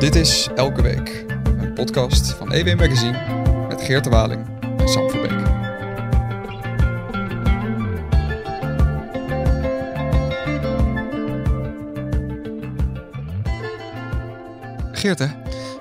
Dit 0.00 0.14
is 0.14 0.48
Elke 0.54 0.82
Week, 0.82 1.24
een 1.44 1.72
podcast 1.74 2.32
van 2.32 2.52
EW 2.52 2.78
Magazine 2.78 3.18
met 3.68 3.82
Geert 3.82 4.04
de 4.04 4.10
Waling 4.10 4.46
en 4.78 4.88
Sam 4.88 5.10
Verbeek. 5.10 5.30
Geert, 14.92 15.18
hè? 15.18 15.26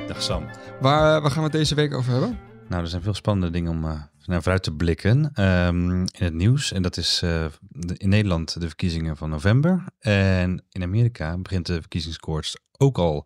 Dag 0.08 0.22
Sam. 0.22 0.45
Waar, 0.80 1.16
eh, 1.16 1.22
waar 1.22 1.31
gaan 1.31 1.44
we 1.44 1.49
het 1.49 1.52
deze 1.52 1.76
week 1.76 1.94
over 1.94 2.12
hebben? 2.12 2.40
Nou, 2.67 2.81
er 2.81 2.90
zijn 2.90 3.02
veel 3.02 3.13
spannende 3.13 3.52
dingen 3.52 3.72
om 3.72 3.86
uh, 3.86 3.91
naar 4.30 4.41
vooruit 4.41 4.64
te 4.64 4.75
blikken 4.75 5.43
um, 5.43 6.00
in 6.00 6.23
het 6.23 6.34
nieuws. 6.34 6.71
En 6.71 6.82
dat 6.82 6.98
is 6.98 7.20
de, 7.20 7.98
in 7.98 8.09
Nederland 8.09 8.59
de 8.59 8.68
verkiezingen 8.68 9.18
van 9.18 9.30
november. 9.30 9.84
En 10.00 10.63
in 10.70 10.84
Amerika 10.84 11.38
begint 11.38 11.66
de 11.66 11.80
verkiezingskoorts 11.80 12.55
ook 12.77 12.98
al 12.98 13.26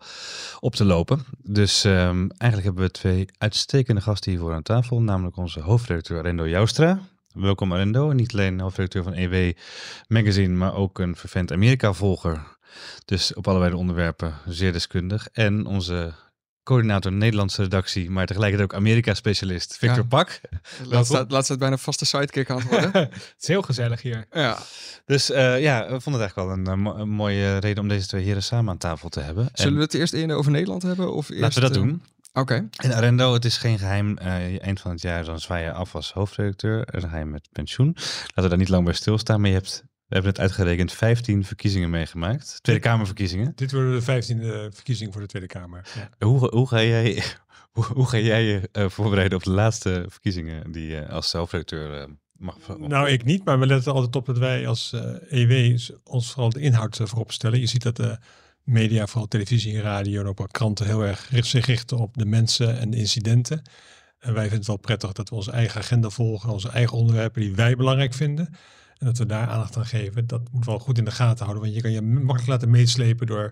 op 0.60 0.76
te 0.76 0.86
lopen. 0.86 1.26
Dus 1.38 1.84
um, 1.84 2.30
eigenlijk 2.30 2.64
hebben 2.64 2.84
we 2.84 2.92
twee 2.92 3.26
uitstekende 3.38 4.02
gasten 4.02 4.32
hier 4.32 4.40
voor 4.40 4.54
aan 4.54 4.64
tafel. 4.64 5.02
Namelijk 5.02 5.38
onze 5.38 5.60
hoofdredacteur 5.60 6.22
Rendo 6.22 6.48
Joustra. 6.48 7.00
Welkom 7.34 7.74
Arendo. 7.74 8.12
Niet 8.12 8.34
alleen 8.34 8.60
hoofdredacteur 8.60 9.04
van 9.04 9.14
EW 9.14 9.54
Magazine, 10.08 10.56
maar 10.56 10.76
ook 10.76 11.00
een 11.00 11.16
vervent 11.16 11.52
Amerika-volger. 11.52 12.58
Dus 13.06 13.34
op 13.34 13.48
allerlei 13.48 13.74
onderwerpen 13.74 14.34
zeer 14.46 14.72
deskundig. 14.72 15.28
En 15.32 15.66
onze 15.66 16.14
coördinator 16.64 17.12
Nederlandse 17.12 17.62
redactie, 17.62 18.10
maar 18.10 18.26
tegelijkertijd 18.26 18.72
ook 18.72 18.78
Amerika-specialist, 18.78 19.78
Victor 19.78 19.98
ja. 19.98 20.04
Pak. 20.04 20.42
Laatst 20.86 21.12
staat, 21.12 21.32
laatst 21.32 21.46
staat 21.46 21.60
bijna 21.60 21.78
vaste 21.78 22.06
sidekick 22.06 22.50
aan 22.50 22.58
het 22.58 22.70
worden. 22.70 22.92
het 23.10 23.36
is 23.40 23.48
heel 23.48 23.62
gezellig 23.62 24.02
hier. 24.02 24.26
Ja. 24.32 24.58
Dus 25.06 25.30
uh, 25.30 25.62
ja, 25.62 25.82
we 25.90 26.02
vonden 26.02 26.22
het 26.22 26.36
eigenlijk 26.36 26.66
wel 26.66 26.76
een, 26.76 27.00
een, 27.00 27.10
mooie 27.10 27.58
reden 27.58 27.84
om 27.84 27.90
deze 27.90 28.08
twee 28.08 28.24
heren 28.24 28.44
samen 28.44 28.72
aan 28.72 28.78
tafel 28.78 29.10
te 29.10 29.20
hebben. 29.20 29.50
Zullen 29.54 29.72
en... 29.72 29.78
we 29.78 29.84
het 29.84 29.94
eerst 29.94 30.32
over 30.32 30.52
Nederland 30.52 30.82
hebben? 30.82 31.14
Of 31.14 31.30
eerst, 31.30 31.42
Laten 31.42 31.62
we 31.62 31.68
dat 31.68 31.74
doen. 31.74 32.04
Oké. 32.34 32.40
Okay. 32.40 32.68
En 32.76 32.94
Arendo, 32.94 33.34
het 33.34 33.46
is 33.46 33.58
geen 33.58 33.80
geheim. 33.80 34.18
Uh, 34.22 34.64
eind 34.64 34.80
van 34.80 34.92
het 34.92 35.02
jaar 35.02 35.24
dan 35.26 35.40
zwaai 35.40 35.64
je 35.64 35.72
af 35.72 35.96
als 35.96 36.14
hoofdredacteur 36.14 36.84
en 36.86 37.00
dan 37.02 37.10
ga 37.10 37.18
je 37.18 37.26
met 37.26 37.48
pensioen. 37.52 37.92
Laten 37.96 38.44
we 38.44 38.50
daar 38.50 38.58
niet 38.58 38.70
lang 38.70 38.86
bij 38.86 38.94
stilstaan, 38.94 39.42
maar 39.42 39.50
je 39.50 39.56
hebt 39.56 39.84
we 40.14 40.20
hebben 40.20 40.42
het 40.42 40.52
uitgerekend 40.52 40.94
15 40.94 41.44
verkiezingen 41.44 41.90
meegemaakt. 41.90 42.60
Tweede 42.62 42.82
Kamerverkiezingen. 42.82 43.52
Dit 43.56 43.72
worden 43.72 44.06
de 44.06 44.24
15e 44.72 44.74
verkiezingen 44.74 45.14
voor 45.14 45.22
de 45.22 45.28
Tweede 45.28 45.48
Kamer. 45.48 45.88
Ja. 45.96 46.28
Hoe, 46.28 46.50
hoe, 46.50 46.68
ga 46.68 46.82
jij, 46.82 47.24
hoe, 47.74 47.84
hoe 47.86 48.08
ga 48.08 48.18
jij 48.18 48.44
je 48.44 48.70
uh, 48.74 48.90
voorbereiden 48.90 49.38
op 49.38 49.44
de 49.44 49.52
laatste 49.52 50.06
verkiezingen 50.08 50.72
die 50.72 50.88
je 50.88 51.08
als 51.08 51.30
zelfredacteur 51.30 52.02
uh, 52.02 52.08
mag 52.38 52.58
Nou, 52.78 53.10
ik 53.10 53.24
niet, 53.24 53.46
maar 53.46 53.60
we 53.60 53.66
letten 53.66 53.94
altijd 53.94 54.16
op 54.16 54.26
dat 54.26 54.38
wij 54.38 54.68
als 54.68 54.92
uh, 54.96 55.02
EW 55.30 55.80
ons 56.04 56.32
vooral 56.32 56.50
de 56.50 56.60
inhoud 56.60 57.00
voorop 57.04 57.32
stellen. 57.32 57.60
Je 57.60 57.68
ziet 57.68 57.84
dat 57.84 57.96
de 57.96 58.18
media, 58.64 59.08
vooral 59.08 59.28
televisie 59.28 59.76
en 59.76 59.82
radio 59.82 60.22
en 60.22 60.28
ook 60.28 60.48
kranten 60.52 60.86
heel 60.86 61.06
erg 61.06 61.30
zich 61.32 61.66
richten 61.66 61.98
op 61.98 62.18
de 62.18 62.26
mensen 62.26 62.80
en 62.80 62.90
de 62.90 62.98
incidenten. 62.98 63.62
En 64.20 64.34
wij 64.34 64.42
vinden 64.42 64.58
het 64.58 64.68
wel 64.68 64.78
prettig 64.78 65.12
dat 65.12 65.30
we 65.30 65.36
onze 65.36 65.52
eigen 65.52 65.82
agenda 65.82 66.10
volgen, 66.10 66.50
onze 66.50 66.70
eigen 66.70 66.98
onderwerpen 66.98 67.42
die 67.42 67.56
wij 67.56 67.76
belangrijk 67.76 68.14
vinden. 68.14 68.56
Dat 69.04 69.18
we 69.18 69.26
daar 69.26 69.48
aandacht 69.48 69.78
aan 69.78 69.86
geven, 69.86 70.28
dat 70.28 70.42
moet 70.52 70.66
wel 70.66 70.80
goed 70.80 70.98
in 70.98 71.06
de 71.06 71.12
gaten 71.12 71.46
houden. 71.46 71.64
Want 71.64 71.76
je 71.76 71.82
kan 71.82 71.92
je 71.92 72.02
makkelijk 72.02 72.48
laten 72.48 72.70
meeslepen 72.70 73.28
door 73.28 73.52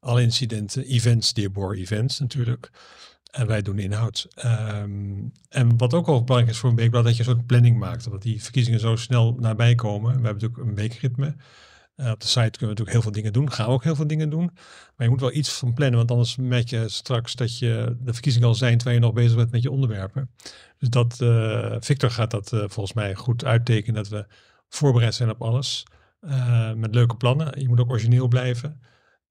alle 0.00 0.22
incidenten, 0.22 0.84
events, 0.84 1.32
dearborn 1.32 1.78
events 1.78 2.18
natuurlijk. 2.18 2.70
En 3.30 3.46
wij 3.46 3.62
doen 3.62 3.78
inhoud. 3.78 4.28
Um, 4.44 5.32
en 5.48 5.76
wat 5.76 5.94
ook 5.94 6.06
al 6.06 6.24
belangrijk 6.24 6.54
is 6.54 6.58
voor 6.60 6.70
een 6.70 6.76
weekblad, 6.76 7.04
dat 7.04 7.16
je 7.16 7.18
een 7.18 7.34
soort 7.34 7.46
planning 7.46 7.78
maakt. 7.78 8.06
Omdat 8.06 8.22
die 8.22 8.42
verkiezingen 8.42 8.80
zo 8.80 8.96
snel 8.96 9.36
nabij 9.38 9.74
komen. 9.74 10.06
We 10.06 10.12
hebben 10.12 10.32
natuurlijk 10.32 10.68
een 10.68 10.74
weekritme. 10.74 11.34
Uh, 11.96 12.10
op 12.10 12.20
de 12.20 12.26
site 12.26 12.40
kunnen 12.40 12.58
we 12.58 12.66
natuurlijk 12.66 12.90
heel 12.90 13.02
veel 13.02 13.12
dingen 13.12 13.32
doen. 13.32 13.52
Gaan 13.52 13.66
we 13.66 13.72
ook 13.72 13.84
heel 13.84 13.94
veel 13.94 14.06
dingen 14.06 14.30
doen. 14.30 14.50
Maar 14.96 15.06
je 15.06 15.08
moet 15.08 15.20
wel 15.20 15.32
iets 15.32 15.52
van 15.52 15.74
plannen. 15.74 15.98
Want 15.98 16.10
anders 16.10 16.36
merk 16.36 16.68
je 16.68 16.88
straks 16.88 17.34
dat 17.34 17.58
je 17.58 17.96
de 18.00 18.12
verkiezingen 18.12 18.48
al 18.48 18.54
zijn 18.54 18.76
terwijl 18.76 18.98
je 18.98 19.04
nog 19.04 19.14
bezig 19.14 19.36
bent 19.36 19.50
met 19.50 19.62
je 19.62 19.70
onderwerpen. 19.70 20.30
Dus 20.78 20.88
dat, 20.88 21.18
uh, 21.22 21.76
Victor 21.80 22.10
gaat 22.10 22.30
dat 22.30 22.52
uh, 22.52 22.60
volgens 22.60 22.92
mij 22.92 23.14
goed 23.14 23.44
uittekenen. 23.44 23.94
Dat 23.94 24.08
we 24.08 24.26
voorbereid 24.74 25.14
zijn 25.14 25.30
op 25.30 25.42
alles. 25.42 25.86
Uh, 26.20 26.72
met 26.72 26.94
leuke 26.94 27.16
plannen. 27.16 27.60
Je 27.60 27.68
moet 27.68 27.80
ook 27.80 27.90
origineel 27.90 28.28
blijven. 28.28 28.80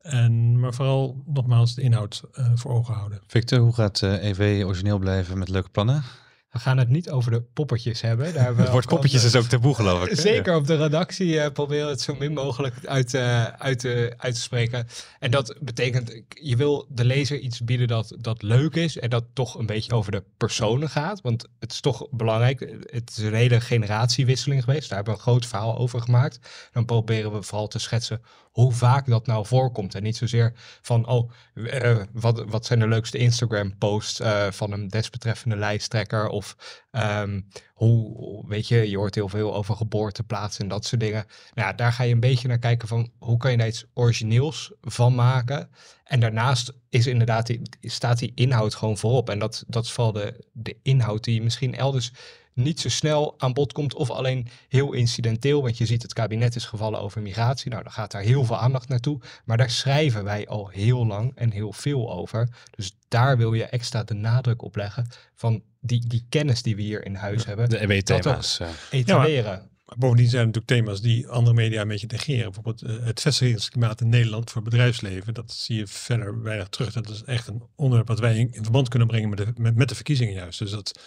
En, 0.01 0.59
maar 0.59 0.73
vooral 0.73 1.23
nogmaals 1.25 1.75
de 1.75 1.81
inhoud 1.81 2.23
uh, 2.33 2.51
voor 2.55 2.71
ogen 2.71 2.93
houden. 2.93 3.21
Victor, 3.27 3.59
hoe 3.59 3.73
gaat 3.73 4.01
uh, 4.01 4.29
EW 4.29 4.65
origineel 4.65 4.99
blijven 4.99 5.37
met 5.37 5.49
leuke 5.49 5.69
plannen? 5.69 6.03
We 6.51 6.59
gaan 6.59 6.77
het 6.77 6.89
niet 6.89 7.09
over 7.09 7.31
de 7.31 7.41
poppetjes 7.41 8.01
hebben. 8.01 8.33
Daar 8.33 8.55
het 8.57 8.69
woord 8.69 8.87
poppetjes 8.87 9.23
is 9.23 9.35
ook 9.35 9.45
taboe 9.45 9.75
geloof 9.75 10.05
ik. 10.05 10.19
Zeker 10.19 10.55
op 10.55 10.67
de 10.67 10.75
redactie 10.75 11.33
uh, 11.33 11.47
proberen 11.53 11.89
het 11.89 12.01
zo 12.01 12.15
min 12.15 12.33
mogelijk 12.33 12.85
uit, 12.85 13.13
uh, 13.13 13.43
uit, 13.43 13.83
uh, 13.83 14.07
uit 14.17 14.33
te 14.33 14.41
spreken. 14.41 14.87
En 15.19 15.31
dat 15.31 15.55
betekent, 15.59 16.21
je 16.27 16.55
wil 16.55 16.85
de 16.89 17.05
lezer 17.05 17.39
iets 17.39 17.63
bieden 17.63 17.87
dat, 17.87 18.15
dat 18.19 18.41
leuk 18.41 18.75
is 18.75 18.97
en 18.97 19.09
dat 19.09 19.23
toch 19.33 19.55
een 19.55 19.65
beetje 19.65 19.93
over 19.93 20.11
de 20.11 20.23
personen 20.37 20.89
gaat. 20.89 21.21
Want 21.21 21.47
het 21.59 21.71
is 21.71 21.79
toch 21.79 22.07
belangrijk, 22.09 22.59
het 22.85 23.09
is 23.09 23.17
een 23.17 23.33
hele 23.33 23.61
generatiewisseling 23.61 24.63
geweest. 24.63 24.89
Daar 24.89 24.97
hebben 24.97 25.13
we 25.13 25.19
een 25.19 25.25
groot 25.25 25.45
verhaal 25.45 25.77
over 25.77 26.01
gemaakt. 26.01 26.39
Dan 26.71 26.85
proberen 26.85 27.31
we 27.33 27.43
vooral 27.43 27.67
te 27.67 27.79
schetsen 27.79 28.21
hoe 28.51 28.71
vaak 28.71 29.05
dat 29.05 29.25
nou 29.25 29.45
voorkomt. 29.45 29.95
En 29.95 30.03
niet 30.03 30.17
zozeer 30.17 30.53
van, 30.81 31.07
oh, 31.07 31.31
uh, 31.53 32.01
wat, 32.11 32.43
wat 32.47 32.65
zijn 32.65 32.79
de 32.79 32.87
leukste 32.87 33.17
Instagram-posts 33.17 34.19
uh, 34.19 34.51
van 34.51 34.71
een 34.71 34.87
desbetreffende 34.87 35.55
lijsttrekker? 35.55 36.27
Of 36.27 36.55
um, 36.91 37.47
hoe, 37.73 38.43
weet 38.47 38.67
je, 38.67 38.89
je 38.89 38.97
hoort 38.97 39.15
heel 39.15 39.29
veel 39.29 39.55
over 39.55 39.75
geboorteplaatsen 39.75 40.63
en 40.63 40.69
dat 40.69 40.85
soort 40.85 41.01
dingen. 41.01 41.25
Nou 41.53 41.67
ja, 41.67 41.73
daar 41.73 41.93
ga 41.93 42.03
je 42.03 42.13
een 42.13 42.19
beetje 42.19 42.47
naar 42.47 42.59
kijken 42.59 42.87
van, 42.87 43.11
hoe 43.19 43.37
kan 43.37 43.51
je 43.51 43.57
daar 43.57 43.67
iets 43.67 43.85
origineels 43.93 44.71
van 44.81 45.15
maken? 45.15 45.69
En 46.03 46.19
daarnaast 46.19 46.73
is 46.89 47.07
inderdaad 47.07 47.47
die, 47.47 47.61
staat 47.81 48.19
die 48.19 48.31
inhoud 48.35 48.75
gewoon 48.75 48.97
voorop. 48.97 49.29
En 49.29 49.39
dat, 49.39 49.63
dat 49.67 49.83
is 49.83 49.91
vooral 49.91 50.13
de, 50.13 50.45
de 50.51 50.77
inhoud 50.83 51.23
die 51.23 51.41
misschien 51.41 51.75
elders 51.75 52.11
niet 52.53 52.79
zo 52.79 52.89
snel 52.89 53.35
aan 53.37 53.53
bod 53.53 53.73
komt 53.73 53.93
of 53.93 54.09
alleen 54.09 54.47
heel 54.67 54.93
incidenteel. 54.93 55.61
Want 55.61 55.77
je 55.77 55.85
ziet 55.85 56.01
het 56.01 56.13
kabinet 56.13 56.55
is 56.55 56.65
gevallen 56.65 57.01
over 57.01 57.21
migratie. 57.21 57.71
Nou, 57.71 57.83
dan 57.83 57.91
gaat 57.91 58.11
daar 58.11 58.21
heel 58.21 58.45
veel 58.45 58.57
aandacht 58.57 58.89
naartoe. 58.89 59.19
Maar 59.45 59.57
daar 59.57 59.69
schrijven 59.69 60.23
wij 60.23 60.47
al 60.47 60.67
heel 60.67 61.05
lang 61.05 61.31
en 61.35 61.51
heel 61.51 61.73
veel 61.73 62.11
over. 62.11 62.49
Dus 62.75 62.97
daar 63.07 63.37
wil 63.37 63.53
je 63.53 63.63
extra 63.65 64.03
de 64.03 64.13
nadruk 64.13 64.61
op 64.61 64.75
leggen 64.75 65.07
van 65.35 65.61
die, 65.79 66.07
die 66.07 66.25
kennis 66.29 66.61
die 66.61 66.75
we 66.75 66.81
hier 66.81 67.05
in 67.05 67.15
huis 67.15 67.45
hebben. 67.45 67.69
De 67.69 67.81
EW-thema's. 67.81 68.59
Etaleren. 68.89 69.51
Ja, 69.51 69.69
Bovendien 69.97 70.29
zijn 70.29 70.41
er 70.41 70.47
natuurlijk 70.47 70.73
thema's 70.73 71.01
die 71.01 71.27
andere 71.27 71.55
media 71.55 71.81
een 71.81 71.87
beetje 71.87 72.07
negeren. 72.07 72.51
Bijvoorbeeld 72.51 72.83
uh, 72.83 73.05
het 73.05 73.21
vestigingsklimaat 73.21 74.01
in 74.01 74.09
Nederland 74.09 74.51
voor 74.51 74.61
bedrijfsleven. 74.61 75.33
Dat 75.33 75.51
zie 75.51 75.77
je 75.77 75.87
verder 75.87 76.43
weinig 76.43 76.67
terug. 76.67 76.93
Dat 76.93 77.09
is 77.09 77.23
echt 77.23 77.47
een 77.47 77.63
onderwerp 77.75 78.07
wat 78.07 78.19
wij 78.19 78.37
in, 78.37 78.53
in 78.53 78.63
verband 78.63 78.89
kunnen 78.89 79.07
brengen 79.07 79.29
met 79.29 79.37
de, 79.37 79.47
met, 79.55 79.75
met 79.75 79.89
de 79.89 79.95
verkiezingen 79.95 80.33
juist. 80.33 80.59
Dus 80.59 80.71
dat 80.71 80.99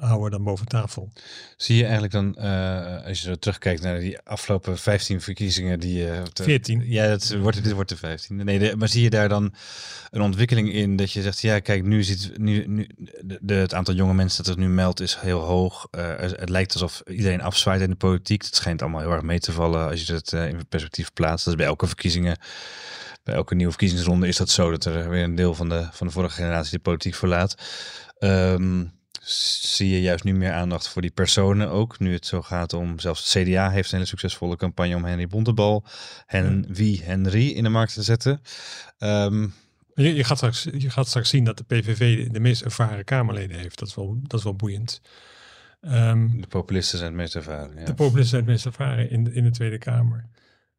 houden 0.00 0.30
dan 0.30 0.42
boven 0.42 0.66
tafel. 0.66 1.12
Zie 1.56 1.76
je 1.76 1.82
eigenlijk 1.82 2.12
dan, 2.12 2.36
uh, 2.38 3.06
als 3.06 3.20
je 3.20 3.28
zo 3.28 3.34
terugkijkt 3.34 3.82
naar 3.82 4.00
die 4.00 4.18
afgelopen 4.18 4.78
15 4.78 5.20
verkiezingen 5.20 5.80
die... 5.80 6.06
Uh, 6.06 6.22
14. 6.34 6.82
Ja, 6.86 7.08
dat 7.08 7.36
wordt, 7.38 7.64
dit 7.64 7.72
wordt 7.72 7.88
de 7.88 7.96
15. 7.96 8.44
Nee, 8.44 8.58
de, 8.58 8.76
maar 8.76 8.88
zie 8.88 9.02
je 9.02 9.10
daar 9.10 9.28
dan 9.28 9.54
een 10.10 10.20
ontwikkeling 10.20 10.72
in 10.72 10.96
dat 10.96 11.12
je 11.12 11.22
zegt, 11.22 11.40
ja 11.40 11.58
kijk, 11.58 11.84
nu 11.84 12.02
ziet 12.02 12.38
nu, 12.38 12.66
nu 12.66 12.88
de, 13.40 13.54
het 13.54 13.74
aantal 13.74 13.94
jonge 13.94 14.14
mensen 14.14 14.44
dat 14.44 14.54
het 14.54 14.64
nu 14.64 14.70
meldt 14.70 15.00
is 15.00 15.16
heel 15.16 15.40
hoog. 15.40 15.88
Uh, 15.90 16.18
het 16.18 16.48
lijkt 16.48 16.72
alsof 16.72 17.02
iedereen 17.06 17.42
afzwaait 17.42 17.80
in 17.80 17.90
de 17.90 17.96
politiek. 17.96 18.42
Het 18.42 18.54
schijnt 18.54 18.82
allemaal 18.82 19.00
heel 19.00 19.12
erg 19.12 19.22
mee 19.22 19.40
te 19.40 19.52
vallen 19.52 19.88
als 19.88 20.06
je 20.06 20.12
het 20.12 20.32
uh, 20.32 20.48
in 20.48 20.68
perspectief 20.68 21.12
plaatst. 21.12 21.44
Dat 21.44 21.54
is 21.54 21.60
bij 21.60 21.68
elke 21.68 21.86
verkiezingen 21.86 22.38
bij 23.24 23.34
elke 23.34 23.54
nieuwe 23.54 23.72
verkiezingsronde 23.72 24.28
is 24.28 24.36
dat 24.36 24.50
zo 24.50 24.70
dat 24.70 24.84
er 24.84 25.08
weer 25.08 25.22
een 25.22 25.34
deel 25.34 25.54
van 25.54 25.68
de, 25.68 25.88
van 25.92 26.06
de 26.06 26.12
vorige 26.12 26.34
generatie 26.34 26.76
de 26.76 26.82
politiek 26.82 27.14
verlaat. 27.14 27.54
Um, 28.18 28.92
zie 29.24 29.90
je 29.90 30.00
juist 30.00 30.24
nu 30.24 30.34
meer 30.34 30.52
aandacht 30.52 30.88
voor 30.88 31.02
die 31.02 31.10
personen 31.10 31.70
ook. 31.70 31.98
Nu 31.98 32.12
het 32.12 32.26
zo 32.26 32.42
gaat 32.42 32.72
om, 32.72 32.98
zelfs 32.98 33.32
het 33.32 33.44
CDA 33.44 33.70
heeft 33.70 33.88
een 33.88 33.96
hele 33.96 34.08
succesvolle 34.08 34.56
campagne 34.56 34.96
om 34.96 35.04
Henry 35.04 35.26
Bontebal, 35.26 35.84
en 36.26 36.66
wie 36.68 37.02
Henry 37.02 37.48
in 37.48 37.62
de 37.62 37.68
markt 37.68 37.94
te 37.94 38.02
zetten. 38.02 38.40
Um, 38.98 39.54
je, 39.94 40.14
je, 40.14 40.24
gaat 40.24 40.36
straks, 40.36 40.62
je 40.62 40.90
gaat 40.90 41.08
straks 41.08 41.28
zien 41.28 41.44
dat 41.44 41.58
de 41.58 41.64
PVV 41.64 42.28
de 42.28 42.40
meest 42.40 42.62
ervaren 42.62 43.04
Kamerleden 43.04 43.58
heeft. 43.58 43.78
Dat 43.78 43.88
is 43.88 43.94
wel, 43.94 44.18
dat 44.22 44.38
is 44.38 44.44
wel 44.44 44.56
boeiend. 44.56 45.00
Um, 45.80 46.40
de 46.40 46.46
populisten 46.46 46.98
zijn 46.98 47.10
het 47.10 47.20
meest 47.20 47.34
ervaren. 47.34 47.78
Ja. 47.78 47.84
De 47.84 47.94
populisten 47.94 48.28
zijn 48.28 48.42
het 48.42 48.50
meest 48.50 48.66
ervaren 48.66 49.10
in 49.10 49.24
de, 49.24 49.32
in 49.32 49.44
de 49.44 49.50
Tweede 49.50 49.78
Kamer. 49.78 50.28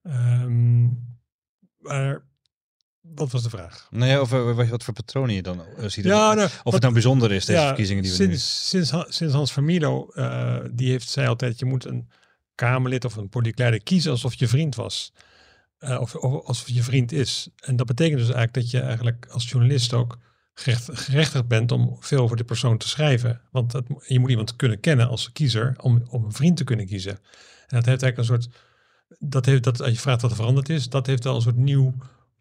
Um, 0.04 1.18
maar 1.78 2.24
wat 3.16 3.32
was 3.32 3.44
de 3.44 3.50
vraag? 3.50 3.88
Nou 3.92 4.12
ja, 4.12 4.18
over 4.18 4.56
wat, 4.56 4.68
wat 4.68 4.84
voor 4.84 4.94
patronen 4.94 5.36
je 5.36 5.42
dan 5.42 5.62
uh, 5.80 5.88
ziet. 5.88 6.06
Ja, 6.06 6.34
nou, 6.34 6.46
of 6.46 6.62
wat, 6.64 6.74
het 6.74 6.82
nou 6.82 6.94
bijzonder 6.94 7.32
is, 7.32 7.46
deze 7.46 7.60
ja, 7.60 7.68
verkiezingen 7.68 8.04
die 8.04 8.12
we 8.12 8.18
sinds, 8.18 8.72
nu... 8.74 8.86
Sinds, 8.86 9.18
sinds 9.18 9.34
Hans 9.34 9.52
Vermilo, 9.54 10.10
uh, 10.14 10.58
die 10.72 10.90
heeft 10.90 11.10
zei 11.10 11.28
altijd, 11.28 11.60
je 11.60 11.66
moet 11.66 11.86
een 11.86 12.10
Kamerlid 12.56 13.06
of 13.06 13.16
een 13.16 13.30
politiek 13.30 13.58
leider 13.58 13.84
kiezen 13.84 14.12
alsof 14.12 14.34
je 14.34 14.48
vriend 14.48 14.76
was. 14.76 15.14
Of, 15.80 16.16
of, 16.16 16.46
alsof 16.46 16.70
je 16.70 16.84
vriend 16.84 17.12
is. 17.12 17.50
En 17.60 17.76
dat 17.76 17.86
betekent 17.86 18.18
dus 18.18 18.30
eigenlijk 18.30 18.54
dat 18.54 18.72
je 18.72 18.80
eigenlijk 18.80 19.28
als 19.30 19.50
journalist 19.50 19.94
ook 19.94 20.18
gerecht, 20.54 20.90
gerechtigd 20.94 21.48
bent 21.48 21.72
om 21.72 21.98
veel 22.00 22.20
over 22.20 22.38
de 22.38 22.44
persoon 22.44 22.78
te 22.78 22.88
schrijven. 22.88 23.42
Want 23.52 23.72
dat, 23.72 23.86
je 24.08 24.20
moet 24.20 24.30
iemand 24.30 24.56
kunnen 24.56 24.80
kennen 24.80 25.08
als 25.08 25.32
kiezer 25.32 25.74
om, 25.82 26.06
om 26.10 26.24
een 26.24 26.34
vriend 26.34 26.58
te 26.58 26.64
kunnen 26.64 26.86
kiezen. 26.86 27.12
En 27.12 27.82
dat 27.82 27.86
heeft 27.86 28.04
eigenlijk 28.04 28.18
een 28.18 28.26
soort, 28.26 28.50
dat 29.20 29.46
heeft, 29.46 29.64
dat, 29.64 29.82
als 29.82 29.92
je 29.92 30.00
vraagt 30.00 30.22
wat 30.22 30.32
er 30.32 30.38
veranderd 30.38 30.70
is, 30.70 30.90
dat 30.90 31.06
heeft 31.06 31.24
wel 31.24 31.36
een 31.36 31.42
soort 31.42 31.56
nieuw 31.56 31.94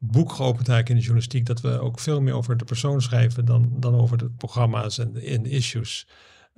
boek 0.06 0.32
geopend 0.32 0.68
eigenlijk 0.68 0.88
in 0.88 0.94
de 0.94 1.00
journalistiek. 1.00 1.46
Dat 1.46 1.60
we 1.60 1.78
ook 1.80 2.00
veel 2.00 2.20
meer 2.20 2.34
over 2.34 2.56
de 2.56 2.64
persoon 2.64 3.02
schrijven 3.02 3.44
dan, 3.44 3.72
dan 3.76 3.94
over 3.94 4.18
de 4.18 4.30
programma's 4.30 4.98
en 4.98 5.12
de, 5.12 5.20
en 5.20 5.42
de 5.42 5.50
issues. 5.50 6.06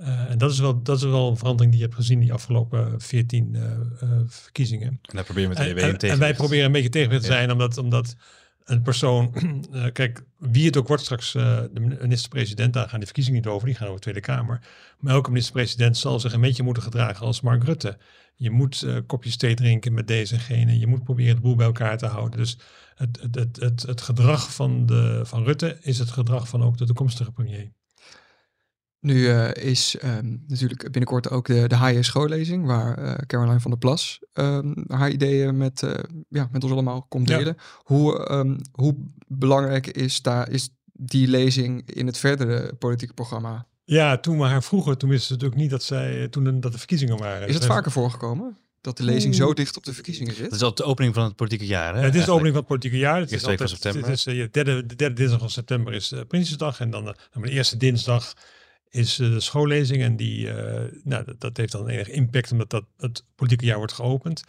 Uh, 0.00 0.30
en 0.30 0.38
dat 0.38 0.50
is, 0.50 0.58
wel, 0.58 0.82
dat 0.82 0.96
is 0.96 1.02
wel 1.02 1.30
een 1.30 1.36
verandering 1.36 1.72
die 1.72 1.80
je 1.80 1.86
hebt 1.86 1.98
gezien 1.98 2.20
die 2.20 2.32
afgelopen 2.32 3.00
14 3.00 3.54
uh, 3.54 3.62
uh, 3.62 4.20
verkiezingen. 4.26 4.88
En 4.88 4.98
daar 5.02 5.24
proberen 5.24 5.50
we 5.50 5.56
En, 5.56 5.74
met 5.74 5.84
EW 5.84 6.04
en, 6.04 6.10
en 6.10 6.18
wij 6.18 6.34
proberen 6.34 6.64
een 6.64 6.72
beetje 6.72 6.88
tegen 6.88 7.20
te 7.20 7.26
zijn, 7.26 7.52
omdat, 7.52 7.78
omdat 7.78 8.16
een 8.64 8.82
persoon, 8.82 9.34
kijk, 9.92 10.24
wie 10.38 10.66
het 10.66 10.76
ook 10.76 10.88
wordt 10.88 11.02
straks, 11.02 11.32
de 11.32 11.96
minister-president, 12.00 12.72
daar 12.72 12.88
gaan 12.88 12.96
die 12.98 13.06
verkiezingen 13.06 13.40
niet 13.40 13.50
over, 13.50 13.66
die 13.66 13.76
gaan 13.76 13.86
over 13.86 14.00
de 14.00 14.10
Tweede 14.10 14.20
Kamer. 14.20 14.60
Maar 14.98 15.14
elke 15.14 15.30
minister-president 15.30 15.96
zal 15.96 16.20
zich 16.20 16.32
een 16.32 16.40
beetje 16.40 16.62
moeten 16.62 16.82
gedragen 16.82 17.26
als 17.26 17.40
Mark 17.40 17.64
Rutte. 17.64 17.98
Je 18.34 18.50
moet 18.50 18.86
kopjes 19.06 19.36
thee 19.36 19.54
drinken 19.54 19.94
met 19.94 20.08
deze 20.08 20.34
en 20.34 20.40
gene, 20.40 20.78
je 20.78 20.86
moet 20.86 21.04
proberen 21.04 21.32
het 21.32 21.42
boel 21.42 21.56
bij 21.56 21.66
elkaar 21.66 21.98
te 21.98 22.06
houden. 22.06 22.38
Dus 22.38 22.58
het, 22.96 23.18
het, 23.20 23.34
het, 23.34 23.56
het, 23.60 23.82
het 23.82 24.00
gedrag 24.00 24.54
van, 24.54 24.86
de, 24.86 25.20
van 25.24 25.44
Rutte 25.44 25.78
is 25.80 25.98
het 25.98 26.10
gedrag 26.10 26.48
van 26.48 26.62
ook 26.62 26.78
de 26.78 26.86
toekomstige 26.86 27.32
premier. 27.32 27.72
Nu 29.00 29.14
uh, 29.14 29.54
is 29.54 29.96
um, 30.04 30.44
natuurlijk 30.46 30.82
binnenkort 30.82 31.30
ook 31.30 31.46
de, 31.46 31.68
de 31.68 31.76
HJ 31.76 32.02
schoollezing, 32.02 32.66
waar 32.66 32.98
uh, 32.98 33.14
Caroline 33.26 33.60
van 33.60 33.70
der 33.70 33.80
Plas 33.80 34.18
um, 34.34 34.84
haar 34.88 35.10
ideeën 35.10 35.56
met, 35.56 35.82
uh, 35.82 35.94
ja, 36.28 36.48
met 36.52 36.62
ons 36.62 36.72
allemaal 36.72 37.02
komt 37.02 37.26
delen. 37.26 37.54
Ja. 37.56 37.62
Hoe, 37.82 38.30
um, 38.32 38.58
hoe 38.72 38.96
belangrijk 39.26 39.86
is, 39.86 40.22
daar, 40.22 40.50
is 40.50 40.68
die 40.92 41.28
lezing 41.28 41.90
in 41.90 42.06
het 42.06 42.18
verdere 42.18 42.74
politieke 42.74 43.14
programma? 43.14 43.66
Ja, 43.84 44.18
toen 44.18 44.38
we 44.38 44.44
haar 44.44 44.62
vroegen, 44.62 44.98
toen 44.98 45.08
wisten 45.08 45.26
ze 45.26 45.32
natuurlijk 45.32 45.60
niet 45.60 45.70
dat, 45.70 45.82
zij, 45.82 46.28
toen 46.28 46.60
dat 46.60 46.72
de 46.72 46.78
verkiezingen 46.78 47.18
waren. 47.18 47.48
Is 47.48 47.54
het 47.54 47.66
vaker 47.66 47.90
voorgekomen? 47.90 48.56
Dat 48.86 48.96
de 48.96 49.02
lezing 49.02 49.34
zo 49.34 49.54
dicht 49.54 49.76
op 49.76 49.84
de 49.84 49.92
verkiezingen 49.92 50.34
zit? 50.34 50.44
Dat 50.44 50.52
is 50.52 50.62
al 50.62 50.74
de 50.74 50.84
opening 50.84 51.14
van 51.14 51.24
het 51.24 51.36
politieke 51.36 51.66
jaar. 51.66 51.94
Hè, 51.94 52.00
ja, 52.00 52.06
het 52.06 52.14
is 52.14 52.24
de 52.24 52.30
opening 52.30 52.54
van 52.54 52.58
het 52.58 52.68
politieke 52.68 52.98
jaar. 52.98 53.20
Het 53.20 53.32
is 53.32 53.40
altijd, 53.40 53.58
van 53.58 53.68
september. 53.68 54.02
Het 54.02 54.18
is, 54.18 54.22
de, 54.24 54.48
derde, 54.50 54.86
de 54.86 54.96
derde 54.96 55.14
dinsdag 55.14 55.38
van 55.38 55.50
september 55.50 55.92
is 55.92 56.12
uh, 56.12 56.20
Prinsjesdag. 56.28 56.80
En 56.80 56.90
dan 56.90 57.04
de, 57.04 57.14
dan 57.32 57.42
de 57.42 57.50
eerste 57.50 57.76
dinsdag 57.76 58.34
is 58.90 59.18
uh, 59.18 59.30
de 59.32 59.40
schoollezing. 59.40 60.02
En 60.02 60.16
die, 60.16 60.46
uh, 60.46 60.54
nou, 61.04 61.24
dat, 61.24 61.40
dat, 61.40 61.56
heeft 61.56 61.72
dan 61.72 61.88
enige 61.88 62.10
impact 62.10 62.52
omdat 62.52 62.70
dat 62.70 62.84
het 62.96 63.24
politieke 63.34 63.64
jaar 63.64 63.76
wordt 63.76 63.92
geopend. 63.92 64.42